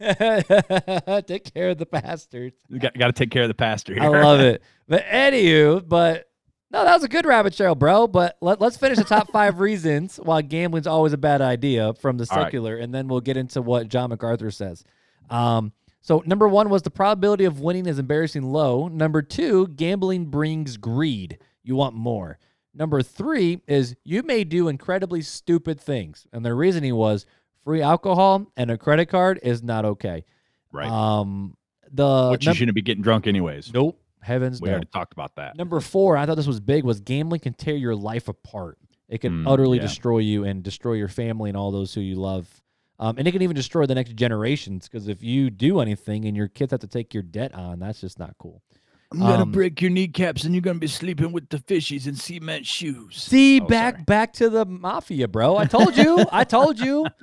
Take 0.00 1.52
care 1.52 1.70
of 1.70 1.78
the 1.78 1.86
bastards. 1.90 2.62
We 2.70 2.78
got, 2.78 2.96
got 2.96 3.08
to 3.08 3.12
take 3.12 3.30
care 3.32 3.42
of 3.42 3.48
the 3.48 3.54
pastor 3.54 3.94
here. 3.94 4.02
I 4.04 4.22
love 4.22 4.40
it. 4.40 4.62
But 4.90 5.04
anywho, 5.04 5.86
but 5.86 6.30
no, 6.70 6.82
that 6.82 6.94
was 6.94 7.04
a 7.04 7.08
good 7.08 7.26
rabbit 7.26 7.54
trail, 7.54 7.74
bro. 7.74 8.06
But 8.06 8.38
let, 8.40 8.58
let's 8.58 8.78
finish 8.78 8.96
the 8.96 9.04
top 9.04 9.30
five 9.32 9.60
reasons 9.60 10.16
why 10.16 10.40
gambling's 10.40 10.86
always 10.86 11.12
a 11.12 11.18
bad 11.18 11.42
idea 11.42 11.92
from 11.92 12.16
the 12.16 12.26
All 12.30 12.38
right. 12.38 12.44
secular, 12.46 12.76
and 12.76 12.94
then 12.94 13.06
we'll 13.06 13.20
get 13.20 13.36
into 13.36 13.60
what 13.60 13.88
John 13.88 14.08
MacArthur 14.08 14.50
says. 14.50 14.82
Um, 15.28 15.72
so 16.00 16.22
number 16.24 16.48
one 16.48 16.70
was 16.70 16.80
the 16.80 16.90
probability 16.90 17.44
of 17.44 17.60
winning 17.60 17.84
is 17.84 17.98
embarrassing 17.98 18.44
low. 18.44 18.88
Number 18.88 19.20
two, 19.20 19.68
gambling 19.68 20.26
brings 20.26 20.78
greed. 20.78 21.38
You 21.68 21.76
want 21.76 21.94
more. 21.94 22.38
Number 22.74 23.02
three 23.02 23.60
is 23.68 23.94
you 24.02 24.22
may 24.22 24.42
do 24.44 24.68
incredibly 24.68 25.20
stupid 25.20 25.78
things, 25.78 26.26
and 26.32 26.42
the 26.44 26.54
reasoning 26.54 26.94
was 26.94 27.26
free 27.62 27.82
alcohol 27.82 28.46
and 28.56 28.70
a 28.70 28.78
credit 28.78 29.06
card 29.06 29.38
is 29.42 29.62
not 29.62 29.84
okay. 29.84 30.24
Right. 30.72 30.88
Um, 30.88 31.56
the 31.92 32.28
Which 32.30 32.46
num- 32.46 32.52
you 32.52 32.56
shouldn't 32.56 32.74
be 32.74 32.80
getting 32.82 33.02
drunk 33.02 33.26
anyways. 33.26 33.72
nope, 33.74 34.00
heavens 34.22 34.62
We 34.62 34.68
no. 34.68 34.72
already 34.72 34.88
talked 34.92 35.12
about 35.12 35.36
that. 35.36 35.56
Number 35.56 35.78
four, 35.80 36.16
I 36.16 36.24
thought 36.24 36.36
this 36.36 36.46
was 36.46 36.60
big, 36.60 36.84
was 36.84 37.00
gambling 37.00 37.40
can 37.40 37.52
tear 37.52 37.76
your 37.76 37.94
life 37.94 38.28
apart. 38.28 38.78
It 39.10 39.18
can 39.20 39.44
Mm, 39.44 39.50
utterly 39.50 39.76
yeah. 39.78 39.82
destroy 39.82 40.18
you 40.18 40.44
and 40.44 40.62
destroy 40.62 40.94
your 40.94 41.08
family 41.08 41.50
and 41.50 41.56
all 41.56 41.70
those 41.70 41.92
who 41.92 42.00
you 42.00 42.14
love. 42.14 42.62
Um, 42.98 43.16
and 43.18 43.28
it 43.28 43.32
can 43.32 43.42
even 43.42 43.54
destroy 43.56 43.84
the 43.86 43.94
next 43.94 44.16
generations 44.16 44.88
because 44.88 45.08
if 45.08 45.22
you 45.22 45.50
do 45.50 45.80
anything 45.80 46.24
and 46.24 46.36
your 46.36 46.48
kids 46.48 46.70
have 46.72 46.80
to 46.80 46.86
take 46.86 47.12
your 47.14 47.22
debt 47.22 47.54
on, 47.54 47.78
that's 47.80 48.00
just 48.00 48.18
not 48.18 48.34
cool. 48.38 48.62
I'm 49.10 49.20
gonna 49.20 49.42
Um, 49.44 49.52
break 49.52 49.80
your 49.80 49.90
kneecaps 49.90 50.44
and 50.44 50.54
you're 50.54 50.60
gonna 50.60 50.78
be 50.78 50.86
sleeping 50.86 51.32
with 51.32 51.48
the 51.48 51.56
fishies 51.58 52.06
in 52.06 52.14
cement 52.14 52.66
shoes. 52.66 53.16
See, 53.16 53.58
Oh, 53.60 53.64
back 53.66 53.94
sorry. 53.94 54.04
back 54.04 54.32
to 54.34 54.50
the 54.50 54.66
mafia, 54.66 55.26
bro. 55.28 55.56
I 55.56 55.64
told 55.64 55.96
you. 55.96 56.26
I 56.30 56.44
told 56.44 56.78
you. 56.78 57.06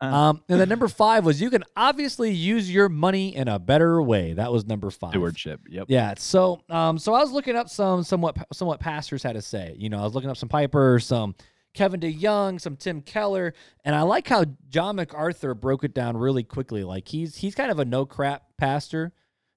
Um, 0.00 0.42
and 0.48 0.60
then 0.60 0.68
number 0.68 0.88
five 0.88 1.24
was 1.24 1.40
you 1.40 1.48
can 1.48 1.62
obviously 1.76 2.32
use 2.32 2.68
your 2.68 2.88
money 2.88 3.36
in 3.36 3.46
a 3.46 3.60
better 3.60 4.02
way. 4.02 4.32
That 4.32 4.50
was 4.52 4.64
number 4.66 4.90
five. 4.90 5.10
Stewardship. 5.10 5.60
Yep. 5.68 5.86
Yeah. 5.88 6.14
So, 6.18 6.60
um, 6.68 6.98
so 6.98 7.14
I 7.14 7.20
was 7.20 7.30
looking 7.30 7.54
up 7.54 7.68
some 7.68 8.02
somewhat 8.02 8.36
somewhat 8.52 8.80
pastors 8.80 9.22
had 9.22 9.34
to 9.34 9.42
say. 9.42 9.76
You 9.78 9.90
know, 9.90 10.00
I 10.00 10.02
was 10.02 10.12
looking 10.14 10.28
up 10.28 10.36
some 10.36 10.48
Piper, 10.48 10.98
some 10.98 11.36
Kevin 11.74 12.00
DeYoung, 12.00 12.60
some 12.60 12.76
Tim 12.76 13.00
Keller, 13.00 13.54
and 13.84 13.94
I 13.94 14.02
like 14.02 14.26
how 14.26 14.44
John 14.68 14.96
MacArthur 14.96 15.54
broke 15.54 15.84
it 15.84 15.94
down 15.94 16.16
really 16.16 16.42
quickly. 16.42 16.82
Like 16.82 17.06
he's 17.06 17.36
he's 17.36 17.54
kind 17.54 17.70
of 17.70 17.78
a 17.78 17.84
no 17.84 18.04
crap 18.04 18.42
pastor 18.58 19.12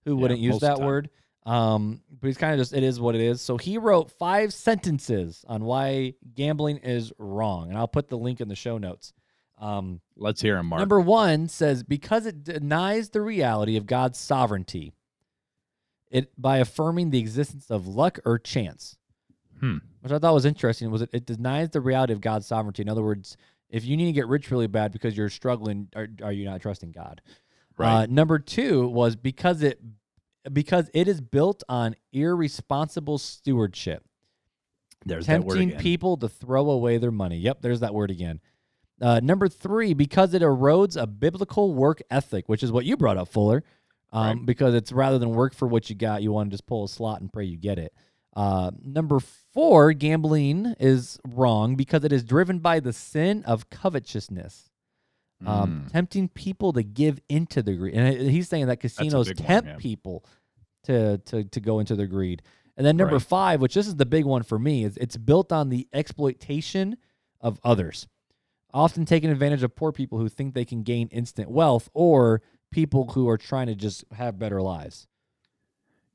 who 0.05 0.15
Yeah, 0.15 0.21
wouldn't 0.21 0.39
use 0.41 0.59
that 0.59 0.73
the 0.73 0.77
time. 0.77 0.85
word. 0.85 1.09
Um, 1.45 2.01
but 2.19 2.27
he's 2.27 2.37
kind 2.37 2.53
of 2.53 2.59
just 2.59 2.73
it 2.73 2.81
is 2.83 2.99
what 2.99 3.13
it 3.15 3.21
is. 3.21 3.39
So 3.41 3.57
he 3.57 3.77
wrote 3.77 4.09
five 4.11 4.53
sentences 4.53 5.45
on 5.47 5.63
why 5.63 6.15
gambling 6.33 6.77
is 6.77 7.13
wrong, 7.19 7.69
and 7.69 7.77
I'll 7.77 7.87
put 7.87 8.07
the 8.09 8.17
link 8.17 8.41
in 8.41 8.47
the 8.47 8.55
show 8.55 8.77
notes. 8.77 9.13
Um, 9.59 10.01
Let's 10.17 10.41
hear 10.41 10.57
him, 10.57 10.65
Mark. 10.67 10.79
Number 10.79 10.99
one 10.99 11.47
says 11.47 11.83
because 11.83 12.25
it 12.25 12.43
denies 12.43 13.09
the 13.09 13.21
reality 13.21 13.77
of 13.77 13.85
God's 13.85 14.17
sovereignty, 14.19 14.91
it 16.09 16.31
by 16.37 16.57
affirming 16.57 17.11
the 17.11 17.19
existence 17.19 17.69
of 17.69 17.87
luck 17.87 18.19
or 18.25 18.39
chance, 18.39 18.97
Hmm. 19.59 19.77
which 20.01 20.11
I 20.11 20.19
thought 20.19 20.33
was 20.33 20.45
interesting. 20.45 20.89
Was 20.91 21.03
it, 21.03 21.09
it 21.13 21.25
denies 21.25 21.69
the 21.69 21.79
reality 21.81 22.11
of 22.13 22.21
God's 22.21 22.47
sovereignty? 22.47 22.81
In 22.81 22.89
other 22.89 23.03
words, 23.03 23.37
if 23.69 23.85
you 23.85 23.95
need 23.97 24.07
to 24.07 24.11
get 24.11 24.27
rich 24.27 24.51
really 24.51 24.67
bad 24.67 24.91
because 24.91 25.15
you're 25.15 25.29
struggling, 25.29 25.89
are, 25.95 26.07
are 26.23 26.31
you 26.31 26.45
not 26.45 26.61
trusting 26.61 26.91
God? 26.91 27.21
Right. 27.77 28.03
Uh, 28.03 28.05
number 28.07 28.39
two 28.39 28.87
was 28.87 29.15
because 29.15 29.61
it 29.61 29.79
because 30.51 30.89
it 30.93 31.07
is 31.07 31.21
built 31.21 31.63
on 31.69 31.95
irresponsible 32.13 33.17
stewardship 33.17 34.03
There's 35.05 35.27
that 35.27 35.43
word 35.43 35.57
tempting 35.57 35.79
people 35.79 36.17
to 36.17 36.29
throw 36.29 36.69
away 36.69 36.97
their 36.97 37.11
money. 37.11 37.37
Yep, 37.37 37.61
there's 37.61 37.79
that 37.81 37.93
word 37.93 38.11
again. 38.11 38.39
Uh, 39.01 39.19
number 39.21 39.47
three, 39.49 39.93
because 39.93 40.33
it 40.33 40.41
erodes 40.41 40.99
a 41.01 41.05
biblical 41.05 41.73
work 41.73 42.01
ethic, 42.09 42.47
which 42.47 42.63
is 42.63 42.71
what 42.71 42.85
you 42.85 42.95
brought 42.95 43.17
up, 43.17 43.27
Fuller. 43.27 43.63
Um, 44.13 44.37
Right. 44.37 44.45
Because 44.45 44.73
it's 44.73 44.91
rather 44.93 45.19
than 45.19 45.31
work 45.31 45.53
for 45.53 45.67
what 45.67 45.89
you 45.89 45.95
got, 45.95 46.23
you 46.23 46.31
want 46.31 46.49
to 46.49 46.53
just 46.53 46.65
pull 46.65 46.85
a 46.85 46.87
slot 46.87 47.19
and 47.19 47.31
pray 47.33 47.43
you 47.43 47.57
get 47.57 47.77
it. 47.77 47.93
Uh, 48.33 48.71
number 48.83 49.19
four, 49.19 49.91
gambling 49.93 50.75
is 50.79 51.19
wrong 51.27 51.75
because 51.75 52.03
it 52.05 52.13
is 52.13 52.23
driven 52.23 52.59
by 52.59 52.79
the 52.79 52.93
sin 52.93 53.43
of 53.45 53.69
covetousness, 53.69 54.69
um, 55.45 55.83
Mm. 55.87 55.91
tempting 55.91 56.27
people 56.29 56.71
to 56.73 56.83
give 56.83 57.19
into 57.29 57.61
the 57.61 57.73
greed. 57.73 57.93
And 57.95 58.29
he's 58.29 58.47
saying 58.47 58.67
that 58.67 58.77
casinos 58.77 59.27
one, 59.27 59.35
tempt 59.35 59.69
yeah. 59.69 59.75
people 59.77 60.23
to, 60.83 61.17
to 61.19 61.43
to 61.43 61.59
go 61.59 61.79
into 61.79 61.95
the 61.95 62.07
greed. 62.07 62.41
And 62.77 62.85
then 62.85 62.97
number 62.97 63.15
Right. 63.15 63.21
five, 63.21 63.61
which 63.61 63.73
this 63.73 63.87
is 63.87 63.95
the 63.95 64.05
big 64.05 64.25
one 64.25 64.43
for 64.43 64.59
me, 64.59 64.83
is 64.83 64.97
it's 64.97 65.17
built 65.17 65.51
on 65.51 65.69
the 65.69 65.87
exploitation 65.93 66.97
of 67.41 67.59
others, 67.63 68.07
often 68.73 69.05
taking 69.05 69.29
advantage 69.29 69.63
of 69.63 69.75
poor 69.75 69.91
people 69.91 70.19
who 70.19 70.29
think 70.29 70.53
they 70.53 70.65
can 70.65 70.83
gain 70.83 71.07
instant 71.09 71.49
wealth 71.49 71.89
or 71.93 72.41
people 72.71 73.09
who 73.11 73.27
are 73.29 73.37
trying 73.37 73.67
to 73.67 73.75
just 73.75 74.03
have 74.11 74.37
better 74.39 74.61
lives. 74.61 75.07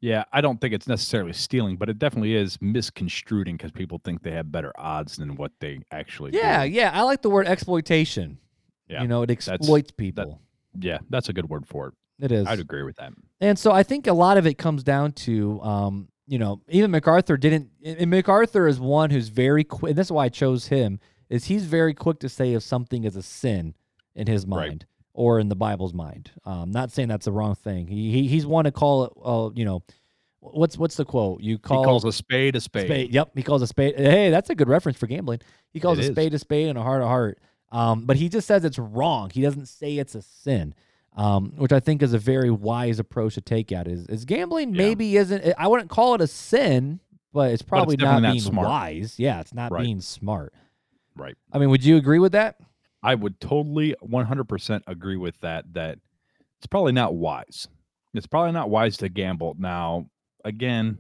Yeah, 0.03 0.25
I 0.33 0.41
don't 0.41 0.61
think 0.61 0.73
it's 0.73 0.89
necessarily 0.89 1.35
stealing, 1.35 1.77
but 1.77 1.91
it 1.91 1.99
definitely 1.99 2.35
is 2.35 2.57
misconstruing 2.63 3.57
because 3.57 3.71
people 3.71 4.01
think 4.03 4.23
they 4.23 4.31
have 4.33 4.51
better 4.51 4.73
odds 4.79 5.17
than 5.17 5.37
what 5.37 5.53
they 5.61 5.81
actually 5.91 6.33
Yeah, 6.35 6.65
do. 6.65 6.71
yeah, 6.73 6.91
I 6.95 7.03
like 7.03 7.21
the 7.23 7.29
word 7.31 7.47
exploitation. 7.47 8.39
Yeah, 8.91 9.03
you 9.03 9.09
know, 9.09 9.23
it 9.23 9.31
exploits 9.31 9.91
people. 9.93 10.41
Yeah, 10.79 10.99
that's 11.09 11.29
a 11.29 11.33
good 11.33 11.49
word 11.49 11.67
for 11.67 11.89
it. 11.89 11.95
it 12.25 12.33
is. 12.33 12.47
I'd 12.47 12.61
agree 12.61 12.83
with 12.83 12.97
that. 12.97 13.13
And 13.41 13.59
so 13.59 13.73
I 13.73 13.83
think 13.83 14.07
a 14.07 14.13
lot 14.13 14.37
of 14.37 14.47
it 14.47 14.59
comes 14.59 14.83
down 14.83 15.13
to, 15.13 15.61
um, 15.63 16.09
you 16.27 16.39
know, 16.39 16.61
even 16.69 16.91
MacArthur 16.91 17.37
didn't. 17.37 17.71
And 17.85 18.11
MacArthur 18.11 18.69
is 18.69 18.79
one 18.81 19.11
who's 19.11 19.29
very 19.29 19.65
quick. 19.65 19.91
And 19.91 19.99
that's 19.99 20.11
why 20.11 20.25
I 20.27 20.29
chose 20.29 20.67
him. 20.67 21.01
Is 21.29 21.45
he's 21.45 21.65
very 21.65 21.95
quick 21.95 22.19
to 22.21 22.29
say 22.29 22.55
if 22.55 22.63
something 22.63 23.05
is 23.05 23.17
a 23.17 23.23
sin 23.23 23.75
in 24.15 24.27
his 24.27 24.45
Right. 24.45 24.69
mind 24.69 24.87
or 25.15 25.39
in 25.41 25.49
the 25.49 25.57
Bible's 25.57 25.95
mind. 25.95 26.31
Um, 26.45 26.71
not 26.73 26.91
saying 26.91 27.09
that's 27.09 27.25
the 27.27 27.33
wrong 27.33 27.55
thing. 27.55 27.87
He, 27.87 28.11
he 28.13 28.27
he's 28.29 28.47
one 28.47 28.65
to 28.65 28.73
call 28.73 29.05
it. 29.05 29.13
Uh, 29.25 29.51
you 29.55 29.65
know, 29.65 29.83
what's 30.41 30.77
what's 30.79 30.97
the 30.97 31.05
quote? 31.05 31.41
You 31.41 31.59
call 31.59 31.83
he 31.83 31.85
calls 31.85 32.05
a 32.05 32.13
spade 32.13 32.57
a 32.57 32.61
spade. 32.61 32.87
spade. 32.87 33.13
Yep, 33.15 33.31
he 33.37 33.43
calls 33.43 33.63
a 33.63 33.67
spade. 33.67 33.95
Hey, 33.97 34.31
that's 34.31 34.51
a 34.51 34.55
good 34.55 34.69
reference 34.69 34.99
for 34.99 35.07
gambling. 35.07 35.41
He 35.73 35.81
calls 35.81 35.99
It 35.99 36.03
a 36.03 36.05
is. 36.09 36.11
spade 36.15 36.35
a 36.35 36.39
spade 36.39 36.69
and 36.69 36.77
a 36.79 36.83
heart 36.83 37.03
a 37.03 37.07
heart. 37.07 37.39
Um, 37.73 38.05
but 38.05 38.17
he 38.17 38.29
just 38.29 38.47
says 38.49 38.65
it's 38.65 38.79
wrong. 38.79 39.31
He 39.31 39.43
doesn't 39.43 39.67
say 39.67 39.97
it's 39.99 40.15
a 40.15 40.23
sin, 40.23 40.75
um, 41.17 41.53
which 41.57 41.73
I 41.73 41.79
think 41.81 42.03
is 42.03 42.13
a 42.13 42.19
very 42.19 42.51
wise 42.51 42.99
approach 42.99 43.35
to 43.35 43.41
take 43.41 43.71
at. 43.73 43.87
Is 43.87 44.07
is 44.09 44.25
gambling 44.25 44.71
Yeah. 44.75 44.79
maybe 44.79 45.17
isn't? 45.17 45.55
I 45.57 45.69
wouldn't 45.69 45.91
call 45.91 46.15
it 46.15 46.21
a 46.21 46.27
sin, 46.27 46.99
but 47.33 47.53
it's 47.53 47.63
probably 47.63 47.97
not 47.97 48.05
definitely 48.05 48.23
not 48.29 48.33
being 48.33 48.41
smart. 48.43 48.69
wise. 48.69 49.19
Yeah, 49.19 49.41
it's 49.41 49.55
not 49.55 49.71
Right. 49.71 49.83
being 49.85 50.01
smart. 50.01 50.53
Right. 51.17 51.37
I 51.53 51.59
mean, 51.59 51.71
would 51.71 51.85
you 51.85 51.97
agree 51.97 52.19
with 52.19 52.33
that? 52.33 52.57
I 53.03 53.15
would 53.15 53.41
totally 53.41 53.95
100% 54.03 54.83
agree 54.87 55.17
with 55.17 55.39
that 55.41 55.73
that 55.75 55.99
it's 56.59 56.67
probably 56.67 56.93
not 56.93 57.15
wise. 57.15 57.69
It's 58.15 58.27
probably 58.27 58.53
not 58.53 58.69
wise 58.69 58.97
to 58.99 59.09
gamble. 59.09 59.55
Now, 59.59 60.11
again, 60.45 60.99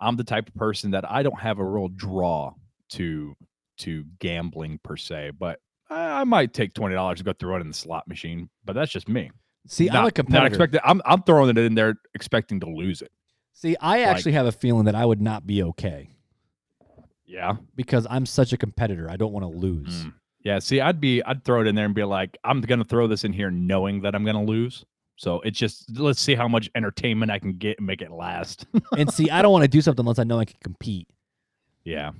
I'm 0.00 0.16
the 0.16 0.24
type 0.24 0.48
of 0.48 0.54
person 0.54 0.90
that 0.90 1.08
I 1.10 1.22
don't 1.22 1.40
have 1.40 1.58
a 1.58 1.64
real 1.64 1.88
draw 1.88 2.54
to 2.90 3.36
to 3.78 4.04
gambling 4.18 4.78
per 4.82 4.96
se, 4.96 5.32
but 5.38 5.60
I, 5.90 6.20
I 6.20 6.24
might 6.24 6.52
take 6.52 6.74
$20 6.74 7.16
to 7.16 7.24
go 7.24 7.32
throw 7.32 7.56
it 7.56 7.60
in 7.60 7.68
the 7.68 7.74
slot 7.74 8.08
machine, 8.08 8.48
but 8.64 8.72
that's 8.74 8.90
just 8.92 9.08
me. 9.08 9.30
See, 9.68 9.86
not, 9.86 9.94
I'm 9.96 10.00
a 10.00 10.04
Not 10.04 10.14
competitor. 10.14 10.46
expecting 10.46 10.80
I'm 10.84 11.02
I'm 11.04 11.22
throwing 11.22 11.50
it 11.50 11.58
in 11.58 11.74
there 11.74 11.96
expecting 12.14 12.60
to 12.60 12.66
lose 12.70 13.02
it. 13.02 13.10
See, 13.52 13.76
I 13.80 13.98
like- 13.98 14.06
actually 14.06 14.32
have 14.32 14.46
a 14.46 14.52
feeling 14.52 14.84
that 14.84 14.94
I 14.94 15.04
would 15.04 15.20
not 15.20 15.46
be 15.46 15.62
okay 15.64 16.10
Yeah. 17.26 17.56
because 17.74 18.06
I'm 18.08 18.26
such 18.26 18.52
a 18.52 18.56
competitor. 18.56 19.10
I 19.10 19.16
don't 19.16 19.32
want 19.32 19.44
to 19.44 19.58
lose. 19.58 20.04
Mm. 20.04 20.12
Yeah, 20.44 20.58
see, 20.60 20.80
I'd 20.80 21.00
be 21.00 21.22
I'd 21.24 21.44
throw 21.44 21.62
it 21.62 21.66
in 21.66 21.74
there 21.74 21.84
and 21.86 21.94
be 21.94 22.04
like, 22.04 22.38
I'm 22.44 22.60
gonna 22.60 22.84
throw 22.84 23.08
this 23.08 23.24
in 23.24 23.32
here 23.32 23.50
knowing 23.50 24.02
that 24.02 24.14
I'm 24.14 24.24
gonna 24.24 24.44
lose. 24.44 24.84
So 25.16 25.40
it's 25.40 25.58
just 25.58 25.98
let's 25.98 26.20
see 26.20 26.34
how 26.36 26.46
much 26.46 26.70
entertainment 26.76 27.32
I 27.32 27.38
can 27.40 27.54
get 27.56 27.78
and 27.78 27.86
make 27.86 28.02
it 28.02 28.12
last. 28.12 28.66
and 28.96 29.10
see, 29.12 29.30
I 29.30 29.42
don't 29.42 29.50
want 29.50 29.62
to 29.62 29.68
do 29.68 29.80
something 29.80 30.02
unless 30.04 30.18
I 30.20 30.24
know 30.24 30.38
I 30.38 30.44
can 30.44 30.58
compete. 30.62 31.08
yeah. 31.84 32.12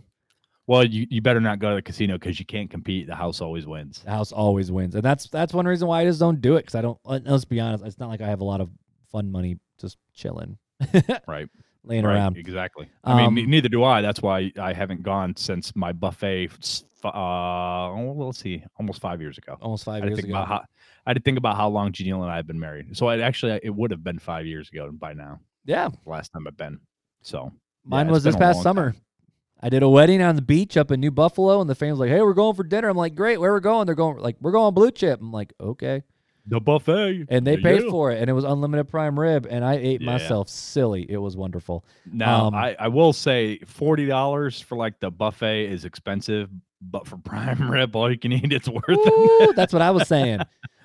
Well, 0.68 0.84
you, 0.84 1.06
you 1.10 1.22
better 1.22 1.40
not 1.40 1.58
go 1.60 1.70
to 1.70 1.76
the 1.76 1.82
casino 1.82 2.14
because 2.14 2.40
you 2.40 2.44
can't 2.46 2.68
compete. 2.70 3.06
The 3.06 3.14
house 3.14 3.40
always 3.40 3.66
wins. 3.66 4.00
The 4.04 4.10
house 4.10 4.32
always 4.32 4.72
wins, 4.72 4.94
and 4.96 5.04
that's 5.04 5.28
that's 5.28 5.52
one 5.54 5.66
reason 5.66 5.86
why 5.86 6.00
I 6.00 6.04
just 6.04 6.18
don't 6.18 6.40
do 6.40 6.56
it 6.56 6.62
because 6.62 6.74
I 6.74 6.82
don't. 6.82 6.98
let- 7.04 7.24
Let's 7.26 7.44
be 7.44 7.60
honest, 7.60 7.84
it's 7.84 7.98
not 7.98 8.08
like 8.08 8.20
I 8.20 8.26
have 8.26 8.40
a 8.40 8.44
lot 8.44 8.60
of 8.60 8.68
fun 9.12 9.30
money 9.30 9.58
just 9.80 9.96
chilling. 10.14 10.58
Right. 11.28 11.48
laying 11.84 12.04
Right, 12.04 12.14
around. 12.16 12.36
Exactly. 12.36 12.88
I 13.04 13.16
mean, 13.16 13.26
Um, 13.44 13.50
neither 13.50 13.68
do 13.68 13.84
I. 13.84 14.00
That's 14.02 14.20
why 14.20 14.50
I 14.60 14.72
haven't 14.72 15.02
gone 15.04 15.36
since 15.36 15.74
my 15.76 15.92
buffet. 15.92 16.50
Uh, 17.04 17.10
well, 17.94 18.26
let's 18.26 18.40
see, 18.40 18.64
almost 18.80 19.00
five 19.00 19.20
years 19.20 19.38
ago. 19.38 19.56
Almost 19.60 19.84
five 19.84 20.02
I 20.02 20.06
years 20.06 20.16
think 20.18 20.28
ago. 20.30 20.36
about 20.38 20.48
how 20.48 20.64
I 21.06 21.10
had 21.10 21.16
to 21.16 21.22
think 21.22 21.38
about 21.38 21.56
how 21.56 21.68
long 21.68 21.92
Janelle 21.92 22.22
and 22.22 22.30
I 22.32 22.36
have 22.36 22.46
been 22.48 22.58
married. 22.58 22.96
So 22.96 23.08
it 23.10 23.20
actually 23.20 23.60
it 23.62 23.70
would 23.74 23.92
have 23.92 24.02
been 24.02 24.18
five 24.18 24.46
years 24.46 24.68
ago 24.68 24.90
by 24.92 25.12
now. 25.12 25.38
yeah, 25.64 25.90
Last 26.04 26.32
time 26.32 26.46
I've 26.48 26.56
been. 26.56 26.80
So 27.22 27.52
mine 27.84 28.06
it's 28.08 28.12
was 28.14 28.24
this 28.24 28.34
past 28.34 28.62
summer. 28.62 28.90
time. 28.92 29.00
I 29.66 29.68
did 29.68 29.82
a 29.82 29.88
wedding 29.88 30.22
on 30.22 30.36
the 30.36 30.42
beach 30.42 30.76
up 30.76 30.92
in 30.92 31.00
New 31.00 31.10
Buffalo, 31.10 31.60
and 31.60 31.68
the 31.68 31.74
family's 31.74 31.98
like, 31.98 32.10
"Hey, 32.10 32.22
we're 32.22 32.34
going 32.34 32.54
for 32.54 32.62
dinner." 32.62 32.88
I'm 32.88 32.96
like, 32.96 33.16
"Great, 33.16 33.40
where 33.40 33.50
we're 33.50 33.58
going?" 33.58 33.86
They're 33.86 33.96
going 33.96 34.18
like, 34.18 34.36
"We're 34.40 34.52
going 34.52 34.72
Blue 34.74 34.92
Chip." 34.92 35.20
I'm 35.20 35.32
like, 35.32 35.52
"Okay," 35.60 36.04
the 36.46 36.60
buffet, 36.60 37.26
and 37.30 37.44
they 37.44 37.56
paid 37.56 37.82
yeah. 37.82 37.90
for 37.90 38.12
it, 38.12 38.20
and 38.20 38.30
it 38.30 38.32
was 38.32 38.44
unlimited 38.44 38.86
prime 38.86 39.18
rib, 39.18 39.44
and 39.50 39.64
I 39.64 39.74
ate 39.74 40.02
Yeah. 40.02 40.12
myself 40.12 40.48
silly. 40.48 41.04
It 41.10 41.16
was 41.16 41.36
wonderful. 41.36 41.84
Now 42.08 42.46
Um, 42.46 42.54
I, 42.54 42.76
I 42.78 42.86
will 42.86 43.12
say 43.12 43.58
forty 43.66 44.06
dollars 44.06 44.60
for 44.60 44.78
like 44.78 45.00
the 45.00 45.10
buffet 45.10 45.66
is 45.66 45.84
expensive, 45.84 46.48
but 46.80 47.08
for 47.08 47.16
prime 47.24 47.68
rib, 47.68 47.96
all 47.96 48.08
you 48.08 48.20
can 48.20 48.32
eat, 48.32 48.52
it's 48.52 48.68
worth 48.68 48.84
it. 48.86 49.56
That's 49.56 49.72
what 49.72 49.82
I 49.82 49.90
was 49.90 50.06
saying. 50.06 50.42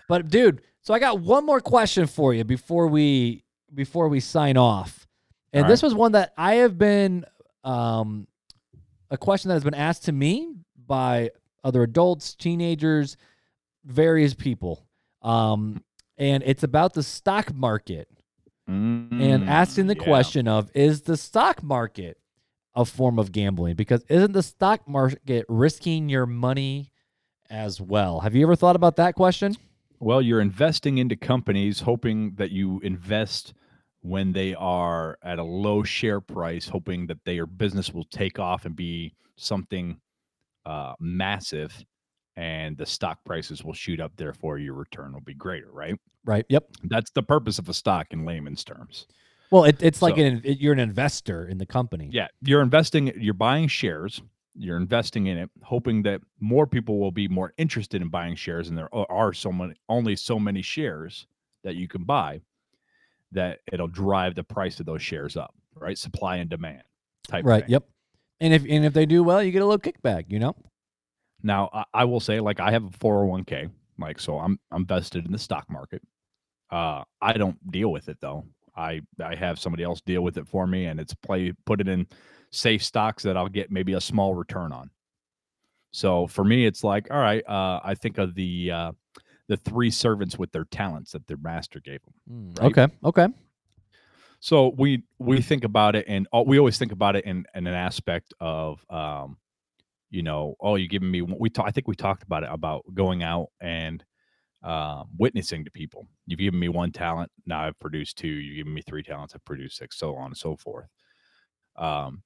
But 0.07 0.29
dude, 0.29 0.63
so 0.81 0.95
I 0.95 0.97
got 0.97 1.19
one 1.19 1.45
more 1.45 1.61
question 1.61 2.07
for 2.07 2.33
you 2.33 2.43
before 2.43 2.87
we 2.87 3.43
before 3.71 4.07
we 4.09 4.21
sign 4.21 4.57
off. 4.57 5.07
And 5.53 5.65
All 5.65 5.69
this 5.69 5.83
was 5.83 5.93
one 5.93 6.13
that 6.13 6.33
I 6.35 6.55
have 6.55 6.79
been 6.79 7.25
um 7.63 8.25
a 9.11 9.17
question 9.17 9.49
that 9.49 9.55
has 9.55 9.63
been 9.63 9.75
asked 9.75 10.05
to 10.05 10.11
me 10.11 10.55
by 10.87 11.29
other 11.63 11.83
adults, 11.83 12.33
teenagers, 12.33 13.17
various 13.85 14.33
people. 14.33 14.83
Um 15.21 15.83
and 16.17 16.41
it's 16.45 16.63
about 16.63 16.93
the 16.93 17.03
stock 17.03 17.53
market 17.53 18.07
and 18.67 19.43
asking 19.49 19.87
the 19.87 19.95
Mm, 19.95 19.99
yeah. 19.99 20.03
question 20.05 20.47
of 20.47 20.71
is 20.73 21.01
the 21.01 21.17
stock 21.17 21.61
market 21.61 22.17
a 22.73 22.85
form 22.85 23.19
of 23.19 23.31
gambling 23.31 23.75
because 23.75 24.03
isn't 24.07 24.31
the 24.31 24.43
stock 24.43 24.87
market 24.87 25.45
risking 25.49 26.07
your 26.09 26.25
money 26.25 26.91
as 27.49 27.81
well 27.81 28.21
have 28.21 28.33
you 28.33 28.43
ever 28.45 28.55
thought 28.55 28.75
about 28.77 28.95
that 28.95 29.13
question 29.15 29.55
Well, 29.99 30.21
you're 30.21 30.41
investing 30.41 30.97
into 30.99 31.15
companies, 31.15 31.81
hoping 31.81 32.35
that 32.35 32.49
you 32.51 32.79
invest 32.79 33.53
when 34.01 34.33
they 34.33 34.53
are 34.55 35.17
at 35.23 35.39
a 35.39 35.43
low 35.43 35.83
share 35.83 36.19
price, 36.21 36.67
hoping 36.67 37.07
that 37.07 37.23
their 37.25 37.45
business 37.45 37.91
will 37.91 38.05
take 38.05 38.39
off 38.39 38.65
and 38.65 38.75
be 38.75 39.13
something 39.35 39.99
uh, 40.65 40.93
massive, 40.99 41.83
and 42.35 42.77
the 42.77 42.85
stock 42.85 43.23
prices 43.25 43.63
will 43.63 43.73
shoot 43.73 43.99
up. 43.99 44.11
Therefore, 44.15 44.57
your 44.57 44.73
return 44.73 45.13
will 45.13 45.21
be 45.21 45.33
greater. 45.33 45.71
Right? 45.71 45.95
right 46.25 46.45
yep 46.49 46.65
That's 46.83 47.09
the 47.11 47.23
purpose 47.23 47.57
of 47.57 47.67
a 47.67 47.73
stock 47.73 48.07
in 48.11 48.25
layman's 48.25 48.63
terms. 48.63 49.07
well 49.49 49.63
it, 49.63 49.81
it's 49.81 50.03
like 50.03 50.17
So- 50.17 50.21
an, 50.23 50.41
it, 50.43 50.59
you're 50.59 50.73
an 50.73 50.79
investor 50.79 51.47
in 51.47 51.57
the 51.57 51.65
company 51.65 52.09
Yeah, 52.11 52.27
you're 52.43 52.61
investing. 52.61 53.11
You're 53.19 53.33
buying 53.33 53.67
shares. 53.67 54.21
You're 54.53 54.77
investing 54.77 55.27
in 55.27 55.37
it, 55.39 55.49
hoping 55.63 56.03
that 56.03 56.21
more 56.39 56.67
people 56.67 56.99
will 56.99 57.11
be 57.11 57.27
more 57.27 57.53
interested 57.57 58.01
in 58.03 58.09
buying 58.09 58.35
shares, 58.35 58.67
and 58.69 58.77
there 58.77 58.93
are- 58.93 59.09
are 59.09 59.33
so 59.33 59.51
many, 59.51 59.73
only 59.89 60.15
so 60.15 60.37
many 60.39 60.61
shares 60.61 61.25
that 61.63 61.75
you 61.75 61.87
can 61.87 62.03
buy, 62.03 62.41
that 63.31 63.59
it'll 63.71 63.87
drive 63.87 64.35
the 64.35 64.43
price 64.43 64.79
of 64.79 64.85
those 64.85 65.01
shares 65.01 65.37
up. 65.37 65.53
Right, 65.75 65.97
supply 65.97 66.37
and 66.37 66.49
demand 66.49 66.83
type. 67.27 67.45
right 67.45 67.63
thing. 67.63 67.71
yep 67.71 67.83
and 68.41 68.53
if 68.53 68.63
and 68.67 68.85
if 68.85 68.93
they 68.93 69.05
do 69.05 69.23
well 69.23 69.41
you 69.41 69.51
get 69.51 69.61
a 69.61 69.65
little 69.65 69.79
kickback 69.79 70.25
you 70.27 70.37
know 70.37 70.55
Now, 71.43 71.69
I, 71.73 71.83
I 71.93 72.05
will 72.05 72.19
say, 72.19 72.39
like, 72.39 72.59
I 72.59 72.71
have 72.71 72.83
a 72.85 72.89
401k, 72.89 73.69
like, 73.99 74.19
so 74.19 74.39
I'm 74.39 74.59
I'm 74.71 74.85
vested 74.85 75.25
in 75.25 75.31
the 75.31 75.39
stock 75.39 75.69
market. 75.69 76.01
Uh, 76.69 77.03
I 77.21 77.33
don't 77.33 77.57
deal 77.71 77.91
with 77.91 78.09
it 78.09 78.17
though. 78.21 78.45
I 78.75 79.01
I 79.23 79.35
have 79.35 79.59
somebody 79.59 79.83
else 79.83 80.01
deal 80.01 80.21
with 80.21 80.37
it 80.37 80.47
for 80.47 80.67
me, 80.67 80.85
and 80.85 80.99
it's 80.99 81.13
play 81.13 81.53
put 81.65 81.81
it 81.81 81.87
in 81.87 82.07
safe 82.51 82.83
stocks 82.83 83.23
that 83.23 83.37
I'll 83.37 83.49
get 83.49 83.71
maybe 83.71 83.93
a 83.93 84.01
small 84.01 84.35
return 84.35 84.71
on. 84.71 84.89
So 85.91 86.27
for 86.27 86.43
me, 86.43 86.65
it's 86.65 86.83
like, 86.83 87.07
all 87.11 87.19
right, 87.19 87.43
uh, 87.47 87.79
I 87.83 87.95
think 87.95 88.17
of 88.17 88.33
the 88.35 88.71
uh, 88.71 88.91
the 89.51 89.57
three 89.57 89.91
servants 89.91 90.39
with 90.39 90.49
their 90.53 90.63
talents 90.63 91.11
that 91.11 91.27
their 91.27 91.35
master 91.37 91.81
gave 91.81 91.99
them. 92.03 92.13
Mm, 92.31 92.59
Right. 92.59 92.67
okay 92.77 92.93
okay 93.03 93.27
So 94.39 94.69
we 94.77 95.03
we 95.19 95.41
think 95.41 95.63
about 95.65 95.95
it, 95.95 96.05
and 96.07 96.25
we 96.45 96.57
always 96.57 96.77
think 96.79 96.91
about 96.93 97.15
it 97.17 97.25
in, 97.25 97.45
in 97.53 97.67
an 97.67 97.73
aspect 97.73 98.33
of, 98.39 98.83
um, 98.89 99.37
you 100.09 100.23
know, 100.23 100.55
oh, 100.59 100.75
you're 100.75 100.87
giving 100.87 101.11
me. 101.11 101.21
one- 101.21 101.37
We 101.39 101.49
ta- 101.49 101.65
I 101.65 101.71
think 101.71 101.87
we 101.87 101.95
talked 101.95 102.23
about 102.23 102.43
it 102.43 102.49
about 102.51 102.81
going 102.93 103.21
out 103.23 103.47
and 103.59 104.03
uh, 104.63 105.03
witnessing 105.17 105.65
to 105.65 105.71
people. 105.71 106.07
You've 106.27 106.39
given 106.39 106.59
me 106.59 106.69
one 106.69 106.91
talent, 106.91 107.29
now 107.45 107.61
I've 107.65 107.79
produced 107.79 108.17
two. 108.17 108.27
You've 108.27 108.57
given 108.61 108.73
me 108.73 108.81
three 108.81 109.03
talents, 109.03 109.33
I've 109.35 109.43
produced 109.45 109.77
six, 109.77 109.97
so 109.97 110.15
on 110.15 110.27
and 110.27 110.37
so 110.37 110.55
forth. 110.55 110.87
Um, 111.75 112.23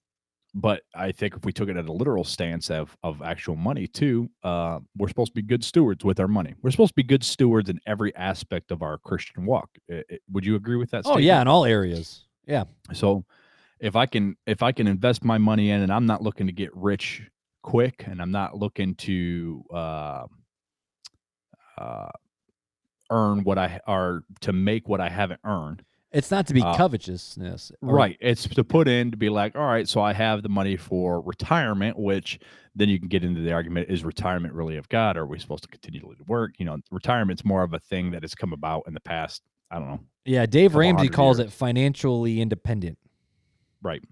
but 0.57 0.83
I 0.95 1.11
think 1.11 1.35
if 1.35 1.43
we 1.43 1.51
took 1.51 1.67
it 1.67 1.75
at 1.75 1.85
a 1.87 1.91
literal 1.91 2.23
stance 2.23 2.71
of 2.71 2.95
of 3.03 3.21
actual 3.21 3.55
money 3.57 3.87
too, 3.87 4.29
uh, 4.43 4.79
we're 4.97 5.09
supposed 5.09 5.31
to 5.31 5.35
be 5.35 5.41
good 5.41 5.63
stewards 5.63 6.03
with 6.05 6.19
our 6.19 6.27
money. 6.29 6.53
We're 6.61 6.71
supposed 6.71 6.91
to 6.91 6.95
be 6.95 7.03
good 7.03 7.23
stewards 7.23 7.69
in 7.69 7.79
every 7.85 8.15
aspect 8.15 8.71
of 8.71 8.81
our 8.81 8.97
Christian 8.97 9.45
walk. 9.45 9.69
I- 9.91 10.03
I- 10.09 10.19
would 10.31 10.45
you 10.45 10.55
agree 10.55 10.77
with 10.77 10.91
that? 10.91 11.03
oh 11.05 11.17
yeah 11.17 11.41
in 11.41 11.47
all 11.47 11.65
areas 11.65 12.25
yeah 12.47 12.63
So 12.93 13.25
if 13.79 13.95
I 13.97 14.05
can 14.05 14.35
if 14.47 14.63
I 14.63 14.71
can 14.71 14.87
invest 14.87 15.23
my 15.25 15.37
money 15.37 15.69
in 15.71 15.81
and 15.81 15.91
I'm 15.91 16.05
not 16.05 16.21
looking 16.23 16.47
to 16.47 16.53
get 16.53 16.73
rich 16.75 17.29
quick 17.61 18.05
and 18.07 18.21
I'm 18.21 18.31
not 18.31 18.55
looking 18.57 18.95
to 18.95 19.63
uh, 19.73 20.25
uh, 21.77 22.09
earn 23.11 23.43
what 23.43 23.57
I 23.57 23.79
or 23.87 24.23
to 24.41 24.53
make 24.53 24.87
what 24.87 25.01
I 25.01 25.09
haven't 25.09 25.41
earned. 25.43 25.83
It's 26.15 26.31
not 26.31 26.47
to 26.47 26.53
be 26.53 26.61
Uh, 26.61 26.75
covetousness 26.77 27.71
or- 27.81 27.93
Right. 27.95 28.17
It's 28.21 28.47
to 28.47 28.63
put 28.63 28.87
in 28.87 29.11
to 29.11 29.17
be 29.17 29.29
like, 29.29 29.55
all 29.55 29.65
right, 29.67 29.87
so 29.87 30.01
I 30.01 30.13
have 30.13 30.41
the 30.43 30.49
money 30.49 30.77
for 30.77 31.21
retirement, 31.21 31.97
which 31.99 32.39
then 32.75 32.89
you 32.89 32.97
can 32.99 33.07
get 33.07 33.23
into 33.23 33.41
the 33.41 33.51
argument 33.53 33.89
is 33.89 34.03
retirement 34.03 34.53
really 34.53 34.77
of 34.77 34.89
God? 34.89 35.15
Or 35.17 35.21
are 35.21 35.25
we 35.27 35.39
supposed 35.39 35.63
to 35.63 35.69
continually 35.69 36.17
work? 36.27 36.55
You 36.57 36.65
know, 36.65 36.77
retirement's 36.91 37.45
more 37.45 37.63
of 37.63 37.73
a 37.73 37.79
thing 37.79 38.11
that 38.11 38.23
has 38.23 38.33
come 38.35 38.51
about 38.53 38.83
in 38.87 38.93
the 38.93 38.99
past, 38.99 39.43
I 39.71 39.79
don't 39.79 39.87
know, 39.87 39.99
yeah 40.25 40.45
dave 40.47 40.73
ramsey 40.75 41.07
calls 41.09 41.37
years. 41.39 41.51
it 41.51 41.53
financially 41.53 42.41
independent 42.41 42.97
Right. 43.81 44.03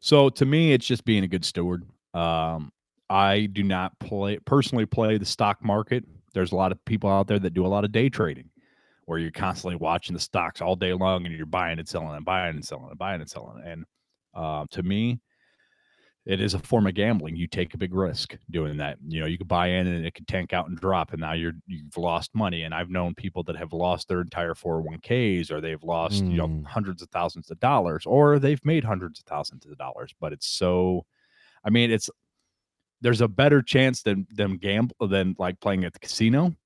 So 0.00 0.28
to 0.28 0.44
me, 0.46 0.72
it's 0.72 0.86
just 0.86 1.04
being 1.04 1.24
a 1.24 1.28
good 1.28 1.44
steward. 1.44 1.84
Um, 2.14 2.72
I 3.10 3.46
do 3.46 3.62
not 3.62 3.98
play 3.98 4.38
personally 4.38 4.86
play 4.86 5.18
the 5.18 5.24
stock 5.24 5.64
market. 5.64 6.04
There's 6.34 6.52
a 6.52 6.56
lot 6.56 6.70
of 6.72 6.84
people 6.84 7.10
out 7.10 7.26
there 7.28 7.38
that 7.38 7.54
do 7.54 7.64
a 7.66 7.68
lot 7.68 7.84
of 7.84 7.92
day 7.92 8.08
trading, 8.08 8.50
where 9.06 9.18
you're 9.18 9.30
constantly 9.30 9.76
watching 9.76 10.14
the 10.14 10.20
stocks 10.20 10.60
all 10.60 10.76
day 10.76 10.92
long 10.92 11.24
and 11.26 11.34
you're 11.34 11.46
buying 11.46 11.78
and 11.78 11.88
selling 11.88 12.14
and 12.14 12.24
buying 12.24 12.54
and 12.56 12.64
selling 12.64 12.90
and 12.90 12.98
buying 12.98 13.20
and 13.20 13.30
selling. 13.30 13.62
And 13.64 13.84
uh, 14.34 14.66
to 14.72 14.82
me, 14.82 15.20
it 16.24 16.40
is 16.40 16.54
a 16.54 16.58
form 16.58 16.88
of 16.88 16.94
gambling. 16.94 17.36
You 17.36 17.46
take 17.46 17.72
a 17.72 17.78
big 17.78 17.94
risk 17.94 18.36
doing 18.50 18.78
that. 18.78 18.98
You 19.06 19.20
know, 19.20 19.26
you 19.26 19.38
could 19.38 19.46
buy 19.46 19.68
in 19.68 19.86
and 19.86 20.04
it 20.04 20.12
could 20.14 20.26
tank 20.26 20.52
out 20.52 20.68
and 20.68 20.76
drop, 20.76 21.12
and 21.12 21.20
now 21.20 21.34
you're 21.34 21.52
you've 21.68 21.96
lost 21.96 22.34
money. 22.34 22.64
And 22.64 22.74
I've 22.74 22.90
known 22.90 23.14
people 23.14 23.44
that 23.44 23.54
have 23.56 23.72
lost 23.72 24.08
their 24.08 24.22
entire 24.22 24.54
401ks, 24.54 25.52
or 25.52 25.60
they've 25.60 25.82
lost 25.84 26.24
you 26.24 26.36
know 26.36 26.48
Mm. 26.48 26.66
hundreds 26.66 27.00
of 27.00 27.08
thousands 27.10 27.48
of 27.52 27.60
dollars, 27.60 28.06
or 28.06 28.40
they've 28.40 28.64
made 28.64 28.82
hundreds 28.82 29.20
of 29.20 29.24
thousands 29.26 29.66
of 29.66 29.78
dollars. 29.78 30.12
But 30.20 30.32
it's 30.32 30.48
so, 30.48 31.06
I 31.64 31.70
mean, 31.70 31.92
it's 31.92 32.10
there's 33.02 33.20
a 33.20 33.28
better 33.28 33.62
chance 33.62 34.02
than 34.02 34.26
them 34.32 34.56
gamble 34.56 35.06
than 35.06 35.36
like 35.38 35.60
playing 35.60 35.84
at 35.84 35.92
the 35.92 36.00
casino 36.00 36.56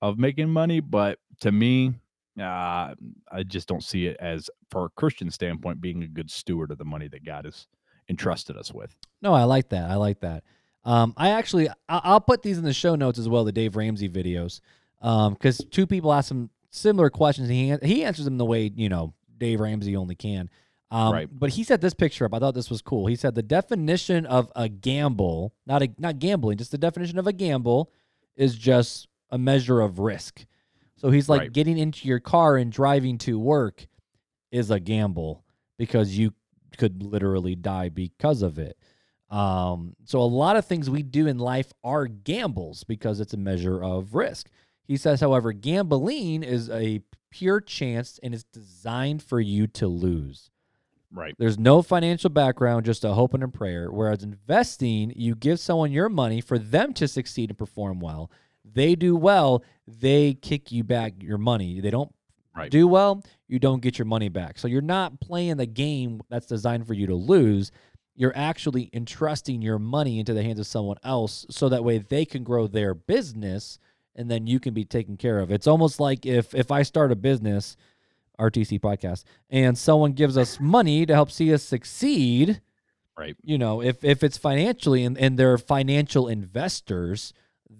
of 0.00 0.18
making 0.18 0.50
money. 0.50 0.80
But 0.80 1.20
to 1.40 1.52
me, 1.52 1.94
uh, 2.38 2.94
I 3.30 3.42
just 3.46 3.68
don't 3.68 3.82
see 3.82 4.06
it 4.06 4.16
as, 4.20 4.48
for 4.70 4.86
a 4.86 4.90
Christian 4.90 5.30
standpoint, 5.30 5.80
being 5.80 6.02
a 6.02 6.06
good 6.08 6.30
steward 6.30 6.70
of 6.70 6.78
the 6.78 6.84
money 6.84 7.08
that 7.08 7.24
God 7.24 7.44
has 7.44 7.66
entrusted 8.08 8.56
us 8.56 8.72
with. 8.72 8.94
No, 9.20 9.34
I 9.34 9.44
like 9.44 9.68
that. 9.70 9.90
I 9.90 9.96
like 9.96 10.20
that. 10.20 10.44
Um, 10.84 11.14
I 11.16 11.30
actually, 11.30 11.68
I- 11.68 11.74
I'll 11.88 12.20
put 12.20 12.42
these 12.42 12.58
in 12.58 12.64
the 12.64 12.72
show 12.72 12.94
notes 12.94 13.18
as 13.18 13.28
well, 13.28 13.44
the 13.44 13.52
Dave 13.52 13.76
Ramsey 13.76 14.08
videos, 14.08 14.60
because 15.00 15.58
two 15.70 15.86
people 15.86 16.12
asked 16.12 16.30
him 16.30 16.50
similar 16.70 17.10
questions. 17.10 17.48
And 17.50 17.56
he 17.82 17.94
he 17.96 18.04
answers 18.04 18.24
them 18.24 18.38
the 18.38 18.44
way 18.44 18.70
you 18.74 18.88
know 18.88 19.14
Dave 19.38 19.60
Ramsey 19.60 19.94
only 19.96 20.14
can. 20.14 20.48
Um, 20.90 21.12
Right. 21.12 21.28
But 21.30 21.50
he 21.50 21.64
set 21.64 21.80
this 21.80 21.94
picture 21.94 22.24
up. 22.24 22.34
I 22.34 22.38
thought 22.38 22.54
this 22.54 22.68
was 22.70 22.82
cool. 22.82 23.06
He 23.06 23.16
said 23.16 23.34
the 23.34 23.42
definition 23.42 24.26
of 24.26 24.50
a 24.56 24.68
gamble, 24.68 25.54
not 25.66 25.82
a 25.82 25.88
not 25.98 26.18
gambling, 26.18 26.58
just 26.58 26.70
the 26.72 26.78
definition 26.78 27.18
of 27.18 27.26
a 27.26 27.32
gamble, 27.32 27.90
is 28.36 28.56
just 28.56 29.06
a 29.30 29.38
measure 29.38 29.80
of 29.80 29.98
risk. 29.98 30.44
So 31.02 31.10
he's 31.10 31.28
like 31.28 31.40
Right. 31.40 31.52
getting 31.52 31.76
into 31.76 32.08
your 32.08 32.20
car 32.20 32.56
and 32.56 32.72
driving 32.72 33.18
to 33.18 33.38
work 33.38 33.86
is 34.50 34.70
a 34.70 34.80
gamble 34.80 35.44
because 35.76 36.16
you 36.16 36.32
could 36.78 37.02
literally 37.02 37.54
die 37.56 37.88
because 37.90 38.40
of 38.40 38.58
it. 38.58 38.78
Um, 39.28 39.96
so 40.04 40.20
a 40.20 40.24
lot 40.24 40.56
of 40.56 40.64
things 40.64 40.88
we 40.88 41.02
do 41.02 41.26
in 41.26 41.38
life 41.38 41.72
are 41.82 42.06
gambles 42.06 42.84
because 42.84 43.18
it's 43.18 43.34
a 43.34 43.38
measure 43.38 43.82
of 43.82 44.14
risk. 44.14 44.48
He 44.84 44.96
says, 44.96 45.20
however, 45.20 45.52
gambling 45.52 46.42
is 46.42 46.70
a 46.70 47.00
pure 47.30 47.60
chance 47.60 48.20
and 48.22 48.32
it's 48.34 48.44
designed 48.44 49.22
for 49.22 49.40
you 49.40 49.66
to 49.66 49.88
lose. 49.88 50.50
Right. 51.10 51.34
There's 51.38 51.58
no 51.58 51.82
financial 51.82 52.30
background, 52.30 52.86
just 52.86 53.04
a 53.04 53.14
hope 53.14 53.34
and 53.34 53.42
a 53.42 53.48
prayer. 53.48 53.90
Whereas 53.90 54.22
investing, 54.22 55.12
you 55.16 55.34
give 55.34 55.58
someone 55.58 55.92
your 55.92 56.08
money 56.08 56.40
for 56.40 56.58
them 56.58 56.92
to 56.94 57.08
succeed 57.08 57.50
and 57.50 57.58
perform 57.58 58.00
well. 58.00 58.30
They 58.64 58.94
do 58.94 59.16
well, 59.16 59.62
they 59.86 60.34
kick 60.34 60.70
you 60.72 60.84
back 60.84 61.14
your 61.22 61.38
money. 61.38 61.80
They 61.80 61.90
don't 61.90 62.14
Right. 62.54 62.70
do 62.70 62.86
well, 62.86 63.22
you 63.48 63.58
don't 63.58 63.80
get 63.80 63.98
your 63.98 64.04
money 64.06 64.28
back. 64.28 64.58
So 64.58 64.68
you're 64.68 64.82
not 64.82 65.20
playing 65.20 65.56
the 65.56 65.66
game 65.66 66.20
that's 66.28 66.46
designed 66.46 66.86
for 66.86 66.92
you 66.94 67.06
to 67.06 67.14
lose. 67.14 67.72
You're 68.14 68.36
actually 68.36 68.90
entrusting 68.92 69.62
your 69.62 69.78
money 69.78 70.18
into 70.18 70.34
the 70.34 70.42
hands 70.42 70.58
of 70.58 70.66
someone 70.66 70.98
else 71.02 71.46
so 71.48 71.70
that 71.70 71.82
way 71.82 71.96
they 71.98 72.26
can 72.26 72.44
grow 72.44 72.66
their 72.66 72.92
business 72.94 73.78
and 74.14 74.30
then 74.30 74.46
you 74.46 74.60
can 74.60 74.74
be 74.74 74.84
taken 74.84 75.16
care 75.16 75.38
of. 75.38 75.50
It's 75.50 75.66
almost 75.66 75.98
like 75.98 76.26
if 76.26 76.54
if 76.54 76.70
I 76.70 76.82
start 76.82 77.10
a 77.10 77.16
business, 77.16 77.74
RTC 78.38 78.78
podcast, 78.80 79.24
and 79.48 79.78
someone 79.78 80.12
gives 80.12 80.36
us 80.36 80.60
money 80.60 81.06
to 81.06 81.14
help 81.14 81.30
see 81.30 81.54
us 81.54 81.62
succeed, 81.62 82.60
Right. 83.16 83.34
you 83.42 83.56
know, 83.56 83.80
if 83.80 84.04
if 84.04 84.22
it's 84.22 84.36
financially 84.36 85.04
and, 85.04 85.16
and 85.16 85.38
they're 85.38 85.56
financial 85.56 86.28
investors, 86.28 87.32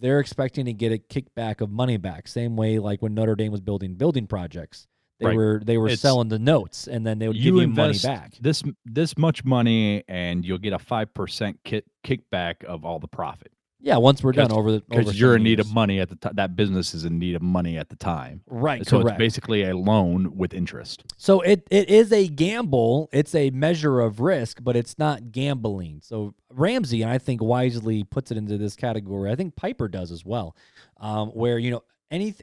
they're 0.03 0.21
expecting 0.21 0.67
to 0.67 0.73
get 0.75 0.93
a 0.93 0.99
kickback 0.99 1.61
of 1.63 1.71
money 1.71 1.97
back. 1.97 2.29
Same 2.29 2.57
way 2.57 2.79
like 2.79 3.01
when 3.01 3.15
Notre 3.15 3.35
Dame 3.37 3.53
was 3.53 3.61
building 3.63 3.95
building 3.95 4.27
projects. 4.27 4.87
They 5.21 5.27
Right. 5.29 5.37
were 5.37 5.63
they 5.65 5.79
were 5.79 5.87
It's- 5.87 6.01
selling 6.01 6.29
the 6.29 6.39
notes 6.39 6.89
and 6.89 7.07
then 7.07 7.19
they 7.21 7.29
would 7.29 7.37
you 7.37 7.53
give 7.53 7.55
you 7.63 7.69
money 7.69 7.99
back. 8.03 8.35
this 8.41 8.63
this 8.85 9.17
much 9.17 9.45
money 9.45 10.03
and 10.09 10.45
you'll 10.45 10.59
get 10.59 10.73
a 10.73 10.79
five 10.81 11.15
percent 11.15 11.61
kick 11.65 11.85
kickback 12.05 12.65
of 12.65 12.85
all 12.85 12.99
the 12.99 13.07
profit 13.09 13.53
Yeah, 13.85 13.97
once 13.97 14.23
we're 14.23 14.31
done 14.31 14.53
over 14.53 14.71
the 14.71 14.81
because 14.89 15.19
you're 15.19 15.35
in 15.35 15.43
need 15.43 15.59
years. 15.59 15.67
of 15.67 15.75
money 15.75 15.99
at 15.99 16.09
the 16.09 16.15
time. 16.15 16.35
That 16.37 16.55
business 16.55 16.95
is 16.95 17.05
in 17.05 17.19
need 17.19 17.35
of 17.35 17.43
money 17.43 17.77
at 17.77 17.89
the 17.89 17.97
time. 17.97 18.41
Right, 18.47 18.87
so 18.87 19.03
correct. 19.03 19.15
it's 19.15 19.19
basically 19.19 19.65
a 19.65 19.77
loan 19.77 20.37
with 20.37 20.55
interest. 20.55 21.03
So 21.17 21.41
it, 21.41 21.67
it 21.69 21.89
is 21.91 22.13
a 22.13 22.29
gamble. 22.29 23.09
It's 23.13 23.35
a 23.35 23.51
measure 23.51 24.01
of 24.01 24.21
risk, 24.21 24.61
but 24.63 24.77
it's 24.77 25.01
not 25.01 25.33
gambling. 25.33 26.01
So 26.01 26.33
Ramsey, 26.51 27.03
and 27.03 27.11
I 27.11 27.19
think 27.19 27.43
wisely 27.43 28.05
puts 28.05 28.31
it 28.31 28.37
into 28.37 28.57
this 28.57 28.77
category. 28.77 29.33
I 29.33 29.35
think 29.35 29.57
Piper 29.57 29.89
does 29.89 30.13
as 30.13 30.25
well, 30.25 30.57
um, 30.99 31.31
where 31.31 31.59
you 31.59 31.73
know 31.73 31.83
any 32.13 32.37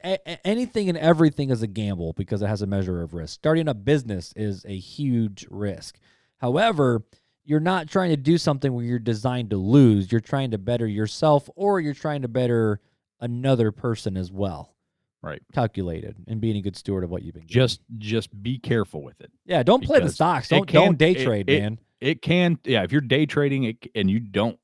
anything 0.44 0.90
and 0.90 0.98
everything 0.98 1.52
is 1.52 1.62
a 1.62 1.68
gamble 1.68 2.12
because 2.14 2.42
it 2.42 2.48
has 2.48 2.62
a 2.62 2.68
measure 2.68 3.02
of 3.02 3.14
risk. 3.14 3.36
Starting 3.36 3.70
a 3.70 3.74
business 3.74 4.34
is 4.36 4.66
a 4.68 4.78
huge 4.78 5.48
risk. 5.50 6.00
However, 6.40 7.06
you're 7.50 7.60
not 7.60 7.90
trying 7.90 8.12
to 8.12 8.16
do 8.18 8.38
something 8.38 8.72
where 8.74 8.86
you're 8.86 9.00
designed 9.00 9.50
to 9.50 9.58
lose. 9.58 10.12
You're 10.12 10.22
trying 10.22 10.52
to 10.52 10.60
better 10.60 10.86
yourself, 10.86 11.50
or 11.56 11.80
you're 11.80 11.96
trying 11.96 12.22
to 12.22 12.28
better 12.28 12.80
another 13.20 13.72
person 13.72 14.16
as 14.16 14.32
well. 14.32 14.76
Right. 15.24 15.42
Calculated 15.52 16.16
and 16.28 16.40
being 16.40 16.56
a 16.58 16.62
good 16.62 16.78
steward 16.78 17.04
of 17.04 17.10
what 17.10 17.24
you've 17.24 17.34
been. 17.34 17.48
given. 17.48 17.54
Just 17.68 17.82
just 17.98 18.44
be 18.44 18.60
careful 18.60 19.02
with 19.02 19.20
it. 19.20 19.32
Yeah, 19.46 19.64
don't 19.64 19.84
play 19.84 20.00
the 20.00 20.10
stocks. 20.12 20.48
Don't 20.48 20.68
can- 20.68 20.76
don't 20.86 20.98
day 20.98 21.12
it- 21.14 21.26
trade, 21.26 21.50
it- 21.50 21.60
man. 21.60 21.80
It 22.00 22.22
can 22.22 22.58
yeah, 22.64 22.84
if 22.84 22.92
you're 22.94 23.02
day 23.02 23.26
trading 23.26 23.64
it, 23.64 23.78
and 23.96 24.10
you 24.12 24.20
don't 24.20 24.58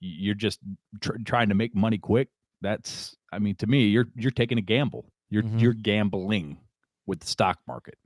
you're 0.00 0.34
just 0.34 0.58
tr- 1.00 1.16
trying 1.24 1.48
to 1.50 1.54
make 1.54 1.74
money 1.74 1.98
quick, 1.98 2.28
that's 2.60 3.16
I 3.32 3.38
mean 3.38 3.54
to 3.56 3.66
me 3.68 3.86
you're 3.86 4.08
you're 4.16 4.30
taking 4.32 4.58
a 4.58 4.62
gamble. 4.62 5.06
You're 5.30 5.44
Mhm. 5.44 5.60
you're 5.60 5.72
gambling 5.72 6.58
with 7.06 7.20
the 7.20 7.26
stock 7.28 7.58
market. 7.66 7.96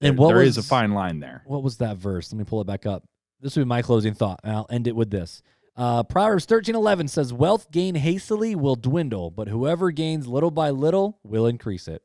And 0.00 0.16
There- 0.18 0.22
what 0.22 0.28
there 0.28 0.42
is 0.42 0.58
a 0.58 0.62
fine 0.62 0.92
line 0.92 1.20
there. 1.20 1.42
What 1.46 1.62
was 1.62 1.76
that 1.78 1.96
verse? 1.96 2.32
Let 2.32 2.38
me 2.38 2.44
pull 2.44 2.60
it 2.60 2.66
back 2.66 2.86
up. 2.86 3.04
This 3.40 3.56
will 3.56 3.64
be 3.64 3.68
my 3.68 3.82
closing 3.82 4.14
thought, 4.14 4.40
and 4.42 4.54
I'll 4.54 4.66
end 4.70 4.86
it 4.86 4.96
with 4.96 5.10
this. 5.10 5.42
Uh, 5.76 6.02
Proverbs 6.04 6.44
thirteen 6.44 6.74
eleven 6.74 7.08
says, 7.08 7.32
"Wealth 7.32 7.70
gained 7.70 7.96
hastily 7.98 8.54
will 8.54 8.76
dwindle, 8.76 9.30
but 9.30 9.48
whoever 9.48 9.90
gains 9.90 10.26
little 10.28 10.50
by 10.52 10.70
little 10.70 11.18
will 11.24 11.46
increase 11.46 11.88
it." 11.88 12.02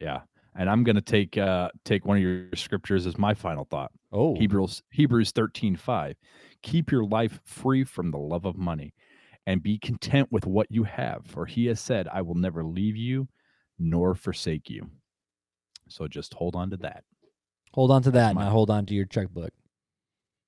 Yeah. 0.00 0.22
And 0.54 0.68
I'm 0.68 0.82
going 0.82 0.96
to 0.96 1.02
take 1.02 1.36
uh 1.38 1.70
take 1.84 2.04
one 2.04 2.16
of 2.16 2.22
your 2.22 2.46
scriptures 2.54 3.06
as 3.06 3.16
my 3.18 3.34
final 3.34 3.64
thought. 3.64 3.92
Oh, 4.12 4.34
Hebrews 4.36 4.82
Hebrews 4.90 5.32
13:5. 5.32 6.14
Keep 6.62 6.90
your 6.90 7.04
life 7.04 7.40
free 7.44 7.84
from 7.84 8.10
the 8.10 8.18
love 8.18 8.44
of 8.44 8.56
money 8.56 8.94
and 9.46 9.62
be 9.62 9.78
content 9.78 10.28
with 10.32 10.46
what 10.46 10.66
you 10.70 10.84
have, 10.84 11.24
for 11.26 11.46
he 11.46 11.66
has 11.66 11.80
said, 11.80 12.08
I 12.08 12.22
will 12.22 12.34
never 12.34 12.64
leave 12.64 12.96
you 12.96 13.28
nor 13.78 14.14
forsake 14.14 14.68
you. 14.68 14.90
So 15.88 16.08
just 16.08 16.34
hold 16.34 16.54
on 16.56 16.70
to 16.70 16.76
that. 16.78 17.04
hold 17.72 17.90
on 17.90 18.02
to 18.02 18.10
that. 18.12 18.34
my- 18.34 18.44
Now 18.44 18.50
hold 18.50 18.70
on 18.70 18.86
to 18.86 18.94
your 18.94 19.04
checkbook. 19.06 19.50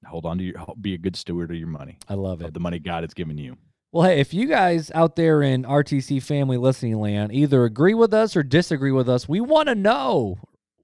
Hold 0.07 0.24
on 0.24 0.38
to 0.38 0.45
your 0.45 0.55
be 0.80 0.95
a 0.95 0.99
good 0.99 1.14
steward 1.16 1.51
of 1.51 1.57
your 1.59 1.68
money, 1.68 1.99
I 2.09 2.14
love 2.14 2.41
it. 2.41 2.55
the 2.55 2.61
money 2.61 2.78
God 2.78 3.03
has 3.05 3.12
given 3.12 3.36
you. 3.36 3.57
Well, 3.93 4.09
hey, 4.09 4.20
if 4.20 4.32
you 4.32 4.47
guys 4.47 4.91
out 4.95 5.16
there 5.16 5.43
in 5.43 5.64
RTC 5.64 6.22
family 6.22 6.57
listening 6.57 6.97
land 6.99 7.32
either 7.34 7.64
agree 7.64 7.93
with 7.95 8.14
us 8.14 8.36
or 8.36 8.43
disagree 8.43 8.93
with 8.93 9.09
us, 9.09 9.28
we 9.28 9.41
want 9.41 9.68
to 9.68 9.74
know. 9.74 10.38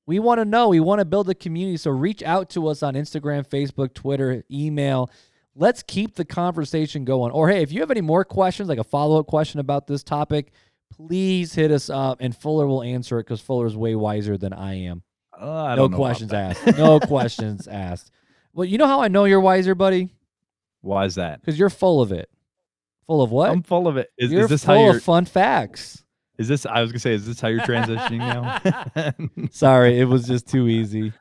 We 0.06 0.18
want 0.18 0.40
to 0.40 0.44
know. 0.44 0.68
We 0.68 0.80
want 0.80 0.98
to 0.98 1.04
build 1.04 1.30
a 1.30 1.34
community. 1.34 1.76
So 1.78 1.90
reach 1.92 2.22
out 2.22 2.50
to 2.50 2.66
us 2.68 2.82
on 2.82 2.94
Instagram, 2.94 3.46
Facebook, 3.48 3.94
Twitter, 3.94 4.42
email. 4.50 5.10
Let's 5.54 5.82
keep 5.82 6.16
the 6.16 6.24
conversation 6.24 7.04
going. 7.04 7.32
Or 7.32 7.48
hey, 7.48 7.62
if 7.62 7.72
you 7.72 7.80
have 7.80 7.90
any 7.90 8.00
more 8.02 8.24
questions, 8.24 8.68
like 8.68 8.78
a 8.78 8.84
follow 8.84 9.18
up 9.18 9.26
question 9.26 9.60
about 9.60 9.86
this 9.86 10.02
topic, 10.02 10.52
please 10.92 11.54
hit 11.54 11.70
us 11.70 11.90
up 11.90 12.18
and 12.20 12.34
Fuller 12.36 12.66
will 12.66 12.82
answer 12.82 13.18
it 13.18 13.24
because 13.24 13.40
Fuller's 13.40 13.76
way 13.76 13.94
wiser 13.94 14.36
than 14.38 14.52
I 14.52 14.74
am. 14.84 15.02
Uh, 15.38 15.64
I 15.64 15.70
no 15.70 15.82
don't 15.82 15.90
know 15.92 15.96
questions 15.98 16.32
asked. 16.32 16.78
No 16.78 17.00
questions 17.06 17.68
asked. 17.68 18.10
Well, 18.54 18.64
you 18.64 18.78
know 18.78 18.86
how 18.86 19.02
I 19.02 19.08
know 19.08 19.24
you're 19.24 19.40
wiser, 19.40 19.74
buddy? 19.74 20.14
Why 20.80 21.04
is 21.04 21.16
that? 21.16 21.40
Because 21.40 21.58
you're 21.58 21.68
full 21.70 22.00
of 22.00 22.12
it. 22.12 22.30
Full 23.06 23.20
of 23.22 23.30
what? 23.30 23.50
I'm 23.50 23.62
full 23.62 23.86
of 23.86 23.96
it. 23.96 24.08
Is, 24.18 24.32
is 24.32 24.48
this 24.48 24.64
full 24.64 24.74
how 24.76 24.82
you're 24.84 24.96
of 24.96 25.02
fun 25.02 25.26
facts. 25.26 26.02
is 26.38 26.48
this 26.48 26.64
I 26.66 26.80
was 26.80 26.90
gonna 26.90 27.00
say, 27.00 27.12
is 27.14 27.26
this 27.26 27.40
how 27.40 27.48
you're 27.48 27.60
transitioning 27.60 28.18
now? 28.18 29.10
Sorry, 29.50 30.00
it 30.00 30.06
was 30.06 30.26
just 30.26 30.48
too 30.48 30.68
easy. 30.68 31.12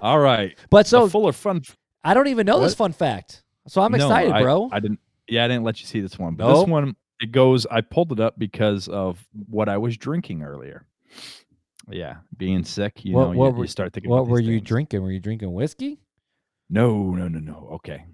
All 0.00 0.18
right. 0.18 0.56
But 0.70 0.86
So 0.86 1.08
full 1.08 1.26
of 1.26 1.36
fun 1.36 1.62
I 2.04 2.12
don't 2.14 2.28
even 2.28 2.46
know 2.46 2.60
this 2.60 2.74
fun 2.74 2.92
fact. 2.92 3.42
So 3.66 3.80
I'm 3.80 3.92
No, 3.92 3.96
excited, 4.06 4.32
I- 4.32 4.42
bro. 4.42 4.68
I 4.70 4.80
didn't. 4.80 5.00
Yeah, 5.26 5.46
I 5.46 5.48
didn't 5.48 5.64
let 5.64 5.80
you 5.80 5.86
see 5.86 6.00
this 6.00 6.18
one. 6.18 6.34
But 6.34 6.48
Nope. 6.48 6.66
this 6.66 6.70
one, 6.70 6.96
it 7.24 7.32
goes. 7.32 7.66
I 7.66 7.80
pulled 7.80 8.12
it 8.12 8.20
up 8.20 8.38
because 8.38 8.88
of 8.88 9.24
what 9.48 9.68
I 9.68 9.78
was 9.78 9.96
drinking 9.96 10.42
earlier. 10.42 10.86
Yeah, 11.90 12.16
being 12.36 12.64
sick, 12.64 13.04
you 13.04 13.14
What- 13.14 13.24
know, 13.26 13.32
you- 13.32 13.38
what 13.38 13.48
you, 13.52 13.58
were- 13.58 13.66
start 13.66 13.92
thinking. 13.92 14.10
what 14.10 14.26
were 14.26 14.40
you 14.40 14.58
things. 14.58 14.68
drinking? 14.68 15.02
Were 15.02 15.10
you 15.12 15.20
drinking 15.20 15.52
whiskey? 15.52 16.00
No, 16.70 17.10
no, 17.10 17.28
no, 17.28 17.38
no. 17.38 17.68
Okay, 17.74 18.04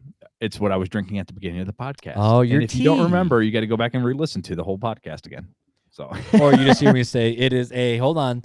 it's 0.40 0.58
what 0.58 0.72
I 0.72 0.76
was 0.76 0.88
drinking 0.88 1.18
at 1.18 1.26
the 1.28 1.32
beginning 1.32 1.60
of 1.60 1.66
the 1.68 1.72
podcast. 1.72 2.14
Oh, 2.16 2.40
your 2.40 2.56
and 2.60 2.64
if 2.64 2.74
you 2.74 2.82
don't 2.84 3.02
remember, 3.04 3.42
you 3.42 3.52
got 3.52 3.60
to 3.60 3.66
go 3.68 3.76
back 3.76 3.94
and 3.94 4.04
re-listen 4.04 4.42
to 4.42 4.56
the 4.56 4.64
whole 4.64 4.78
podcast 4.78 5.26
again. 5.26 5.48
So, 5.90 6.10
or 6.40 6.52
you 6.54 6.64
just 6.64 6.80
hear 6.80 6.92
me 6.92 7.04
say 7.16 7.30
it 7.32 7.52
is 7.52 7.70
a 7.72 7.98
hold 7.98 8.18
on. 8.18 8.42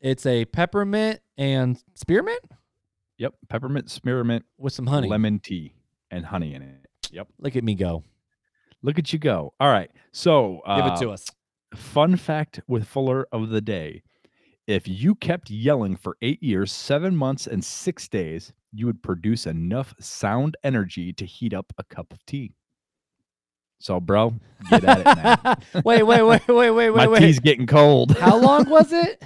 It's 0.00 0.24
a 0.26 0.44
peppermint 0.46 1.20
and 1.36 1.80
spearmint 1.94 2.40
yep, 3.18 3.34
peppermint, 3.48 3.90
spearmint, 3.90 4.44
with 4.58 4.72
some 4.72 4.86
honey. 4.86 5.08
lemon 5.08 5.38
tea, 5.40 5.74
and 6.10 6.24
honey 6.24 6.54
in 6.54 6.62
it. 6.62 6.86
Yep. 7.12 7.28
Look 7.38 7.54
at 7.54 7.62
me 7.64 7.74
go. 7.74 8.02
Look 8.82 8.98
at 8.98 9.12
you 9.12 9.18
go. 9.18 9.52
All 9.60 9.70
right. 9.70 9.90
So, 10.12 10.60
Give 10.76 10.84
uh, 10.86 10.94
it 10.94 11.00
to 11.00 11.10
us. 11.10 11.26
Fun 11.74 12.16
fact 12.16 12.60
with 12.66 12.86
Fuller 12.86 13.26
of 13.32 13.50
the 13.50 13.60
day. 13.60 14.02
If 14.66 14.86
you 14.88 15.14
kept 15.14 15.50
yelling 15.50 15.96
for 15.96 16.16
eight 16.22 16.42
years, 16.42 16.72
seven 16.72 17.16
months, 17.16 17.46
and 17.46 17.64
six 17.64 18.08
days, 18.08 18.52
you 18.72 18.86
would 18.86 19.02
produce 19.02 19.46
enough 19.46 19.94
sound 20.00 20.56
energy 20.62 21.12
to 21.14 21.24
heat 21.26 21.52
up 21.52 21.72
a 21.78 21.84
cup 21.84 22.12
of 22.12 22.24
tea. 22.26 22.54
So, 23.78 23.98
bro, 23.98 24.34
get 24.68 24.84
at 24.84 25.00
it 25.00 25.04
now. 25.04 25.56
wait, 25.84 26.02
wait, 26.02 26.22
wait, 26.22 26.46
wait, 26.48 26.70
wait, 26.70 26.90
My 26.90 27.06
wait, 27.06 27.08
wait. 27.08 27.20
tea's 27.20 27.40
getting 27.40 27.66
cold. 27.66 28.16
How 28.18 28.36
long 28.36 28.68
was 28.68 28.92
it? 28.92 29.22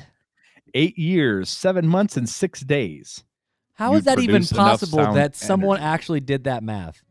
eight 0.74 0.98
years, 0.98 1.48
seven 1.48 1.86
months, 1.86 2.16
and 2.16 2.28
six 2.28 2.60
days. 2.60 3.24
How 3.74 3.92
You'd 3.92 3.98
is 3.98 4.04
that 4.04 4.18
even 4.20 4.44
possible 4.44 5.12
that 5.14 5.34
someone 5.36 5.78
energy. 5.78 5.92
actually 5.92 6.20
did 6.20 6.44
that 6.44 6.62
math? 6.62 7.03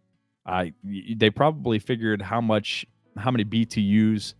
Uh, 0.46 0.50
I 0.50 0.74
y- 0.84 1.16
they 1.18 1.30
probably 1.30 1.80
figured 1.80 2.22
how 2.22 2.41
much 2.41 2.86
how 3.18 3.32
many 3.32 3.46
BTUs 3.46 4.34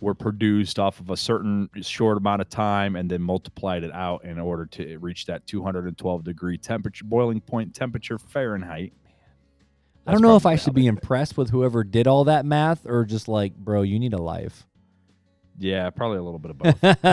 were 0.00 0.14
produced 0.14 0.78
off 0.78 0.98
of 1.00 1.10
a 1.10 1.16
certain 1.16 1.68
short 1.82 2.16
amount 2.16 2.40
of 2.40 2.48
time 2.48 2.96
and 2.96 3.10
then 3.10 3.20
multiplied 3.20 3.82
it 3.84 3.92
out 3.92 4.24
in 4.24 4.38
order 4.38 4.64
to 4.64 4.96
reach 4.98 5.26
that 5.26 5.46
212 5.46 6.24
degree 6.24 6.56
temperature 6.56 7.04
boiling 7.04 7.40
point 7.40 7.74
temperature 7.74 8.18
Fahrenheit. 8.18 8.92
I 10.06 10.12
don't 10.12 10.22
know 10.22 10.36
if 10.36 10.46
I 10.46 10.56
should 10.56 10.74
be 10.74 10.82
they 10.82 10.86
did 10.86 10.96
it. 10.96 11.02
impressed 11.02 11.36
with 11.36 11.50
whoever 11.50 11.84
did 11.84 12.06
all 12.06 12.24
that 12.24 12.46
math 12.46 12.86
or 12.86 13.04
just 13.04 13.28
like, 13.28 13.54
bro, 13.54 13.82
you 13.82 13.98
need 13.98 14.14
a 14.14 14.22
life. 14.22 14.66
Yeah, 15.58 15.90
probably 15.90 16.16
a 16.16 16.22
little 16.22 16.38
bit 16.38 16.52
of 16.52 16.58
both. 16.58 16.78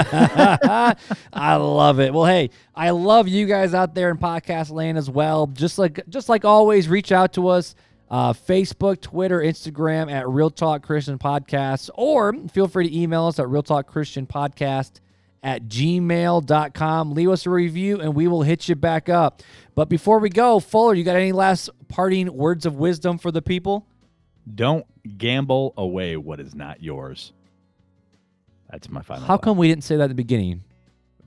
I 1.34 1.56
love 1.58 2.00
it. 2.00 2.14
Well, 2.14 2.24
hey, 2.26 2.50
I 2.74 2.92
love 2.92 3.28
you 3.28 3.46
guys 3.46 3.74
out 3.74 3.94
there 3.94 4.10
in 4.10 4.18
podcast 4.18 4.72
land 4.72 4.98
as 4.98 5.10
well. 5.10 5.48
Just 5.48 5.78
like 5.78 6.00
just 6.08 6.30
like 6.30 6.46
always, 6.46 6.88
reach 6.88 7.12
out 7.12 7.34
to 7.34 7.50
us. 7.50 7.76
Uh, 8.10 8.34
Facebook, 8.34 9.02
Twitter, 9.02 9.40
Instagram 9.40 10.12
at 10.12 10.28
Real 10.30 10.50
Talk 10.50 10.82
Christian 10.82 11.18
Podcast, 11.20 11.90
or 11.96 12.34
feel 12.50 12.68
free 12.68 12.88
to 12.88 12.98
email 12.98 13.26
us 13.26 13.38
at 13.38 13.50
Real 13.50 13.64
Talk 13.64 13.88
Christian 13.88 14.26
Podcast 14.26 15.02
at 15.44 15.68
gmail.com. 15.68 17.12
Leave 17.12 17.30
us 17.30 17.46
a 17.46 17.50
review 17.50 18.00
and 18.00 18.16
we 18.16 18.28
will 18.28 18.44
hit 18.44 18.68
you 18.68 18.76
back 18.76 19.10
up. 19.10 19.42
But 19.76 19.90
before 19.90 20.20
we 20.20 20.30
go, 20.30 20.60
Fuller, 20.60 20.94
you 20.94 21.04
got 21.04 21.16
any 21.16 21.32
last 21.32 21.70
parting 21.88 22.34
words 22.34 22.66
of 22.66 22.76
wisdom 22.76 23.18
for 23.18 23.32
the 23.32 23.42
people? 23.42 23.86
Don't 24.54 24.86
gamble 25.18 25.74
away 25.78 26.18
what 26.18 26.40
is 26.40 26.56
not 26.56 26.82
yours. 26.82 27.34
That's 28.70 28.90
my 28.90 29.02
final. 29.02 29.24
How 29.24 29.36
thought. 29.36 29.44
come 29.44 29.58
we 29.58 29.68
didn't 29.68 29.84
say 29.84 29.98
that 29.98 30.04
at 30.04 30.10
the 30.10 30.16
beginning? 30.16 30.64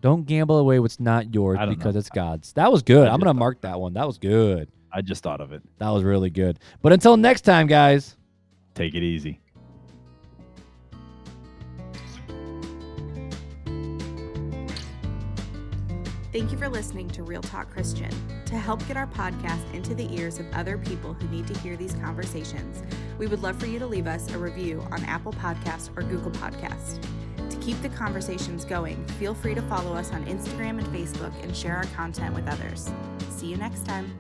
Don't 0.01 0.25
gamble 0.25 0.59
away 0.59 0.79
what's 0.79 0.99
not 0.99 1.35
yours 1.35 1.59
because 1.69 1.95
know. 1.95 1.99
it's 2.01 2.09
God's. 2.09 2.53
That 2.55 2.73
was 2.73 2.83
good. 2.83 3.07
I'm 3.07 3.21
going 3.21 3.35
to 3.35 3.39
mark 3.39 3.61
that 3.63 3.79
one. 3.79 3.95
That 3.95 4.07
was 4.07 4.19
good. 4.19 4.69
I 4.93 5.03
just 5.03 5.23
thought 5.23 5.41
of 5.41 5.53
it. 5.53 5.63
That 5.79 5.91
was 5.91 6.03
really 6.05 6.31
good. 6.31 6.59
But 6.83 6.93
until 6.93 7.17
next 7.17 7.43
time, 7.43 7.67
guys. 7.67 8.17
Take 8.75 8.95
it 8.95 9.03
easy. 9.03 9.41
Thank 16.33 16.53
you 16.53 16.59
for 16.59 16.69
listening 16.69 17.09
to 17.11 17.25
Real 17.25 17.43
Talk 17.43 17.71
Christian. 17.71 18.11
To 18.47 18.57
help 18.57 18.87
get 18.87 18.97
our 18.97 19.09
podcast 19.09 19.73
into 19.75 19.97
the 19.97 20.13
ears 20.15 20.39
of 20.39 20.47
other 20.53 20.79
people 20.79 21.13
who 21.13 21.27
need 21.29 21.49
to 21.49 21.59
hear 21.59 21.77
these 21.77 21.95
conversations, 21.95 22.85
we 23.19 23.27
would 23.27 23.43
love 23.43 23.59
for 23.59 23.67
you 23.67 23.81
to 23.81 23.87
leave 23.87 24.07
us 24.07 24.33
a 24.33 24.39
review 24.39 24.87
on 24.93 25.05
Apple 25.07 25.33
Podcasts 25.33 25.91
or 25.97 26.03
Google 26.03 26.31
Podcasts. 26.31 27.01
To 27.51 27.57
keep 27.57 27.83
the 27.83 27.89
conversations 27.89 28.65
going, 28.65 29.05
feel 29.19 29.35
free 29.35 29.57
to 29.57 29.63
follow 29.63 29.93
us 29.93 30.13
on 30.13 30.25
Instagram 30.27 30.79
and 30.79 30.87
Facebook 30.89 31.33
and 31.43 31.55
share 31.57 31.77
our 31.77 31.87
content 31.97 32.33
with 32.33 32.47
others. 32.47 32.93
See 33.31 33.49
you 33.49 33.57
next 33.57 33.85
time. 33.85 34.17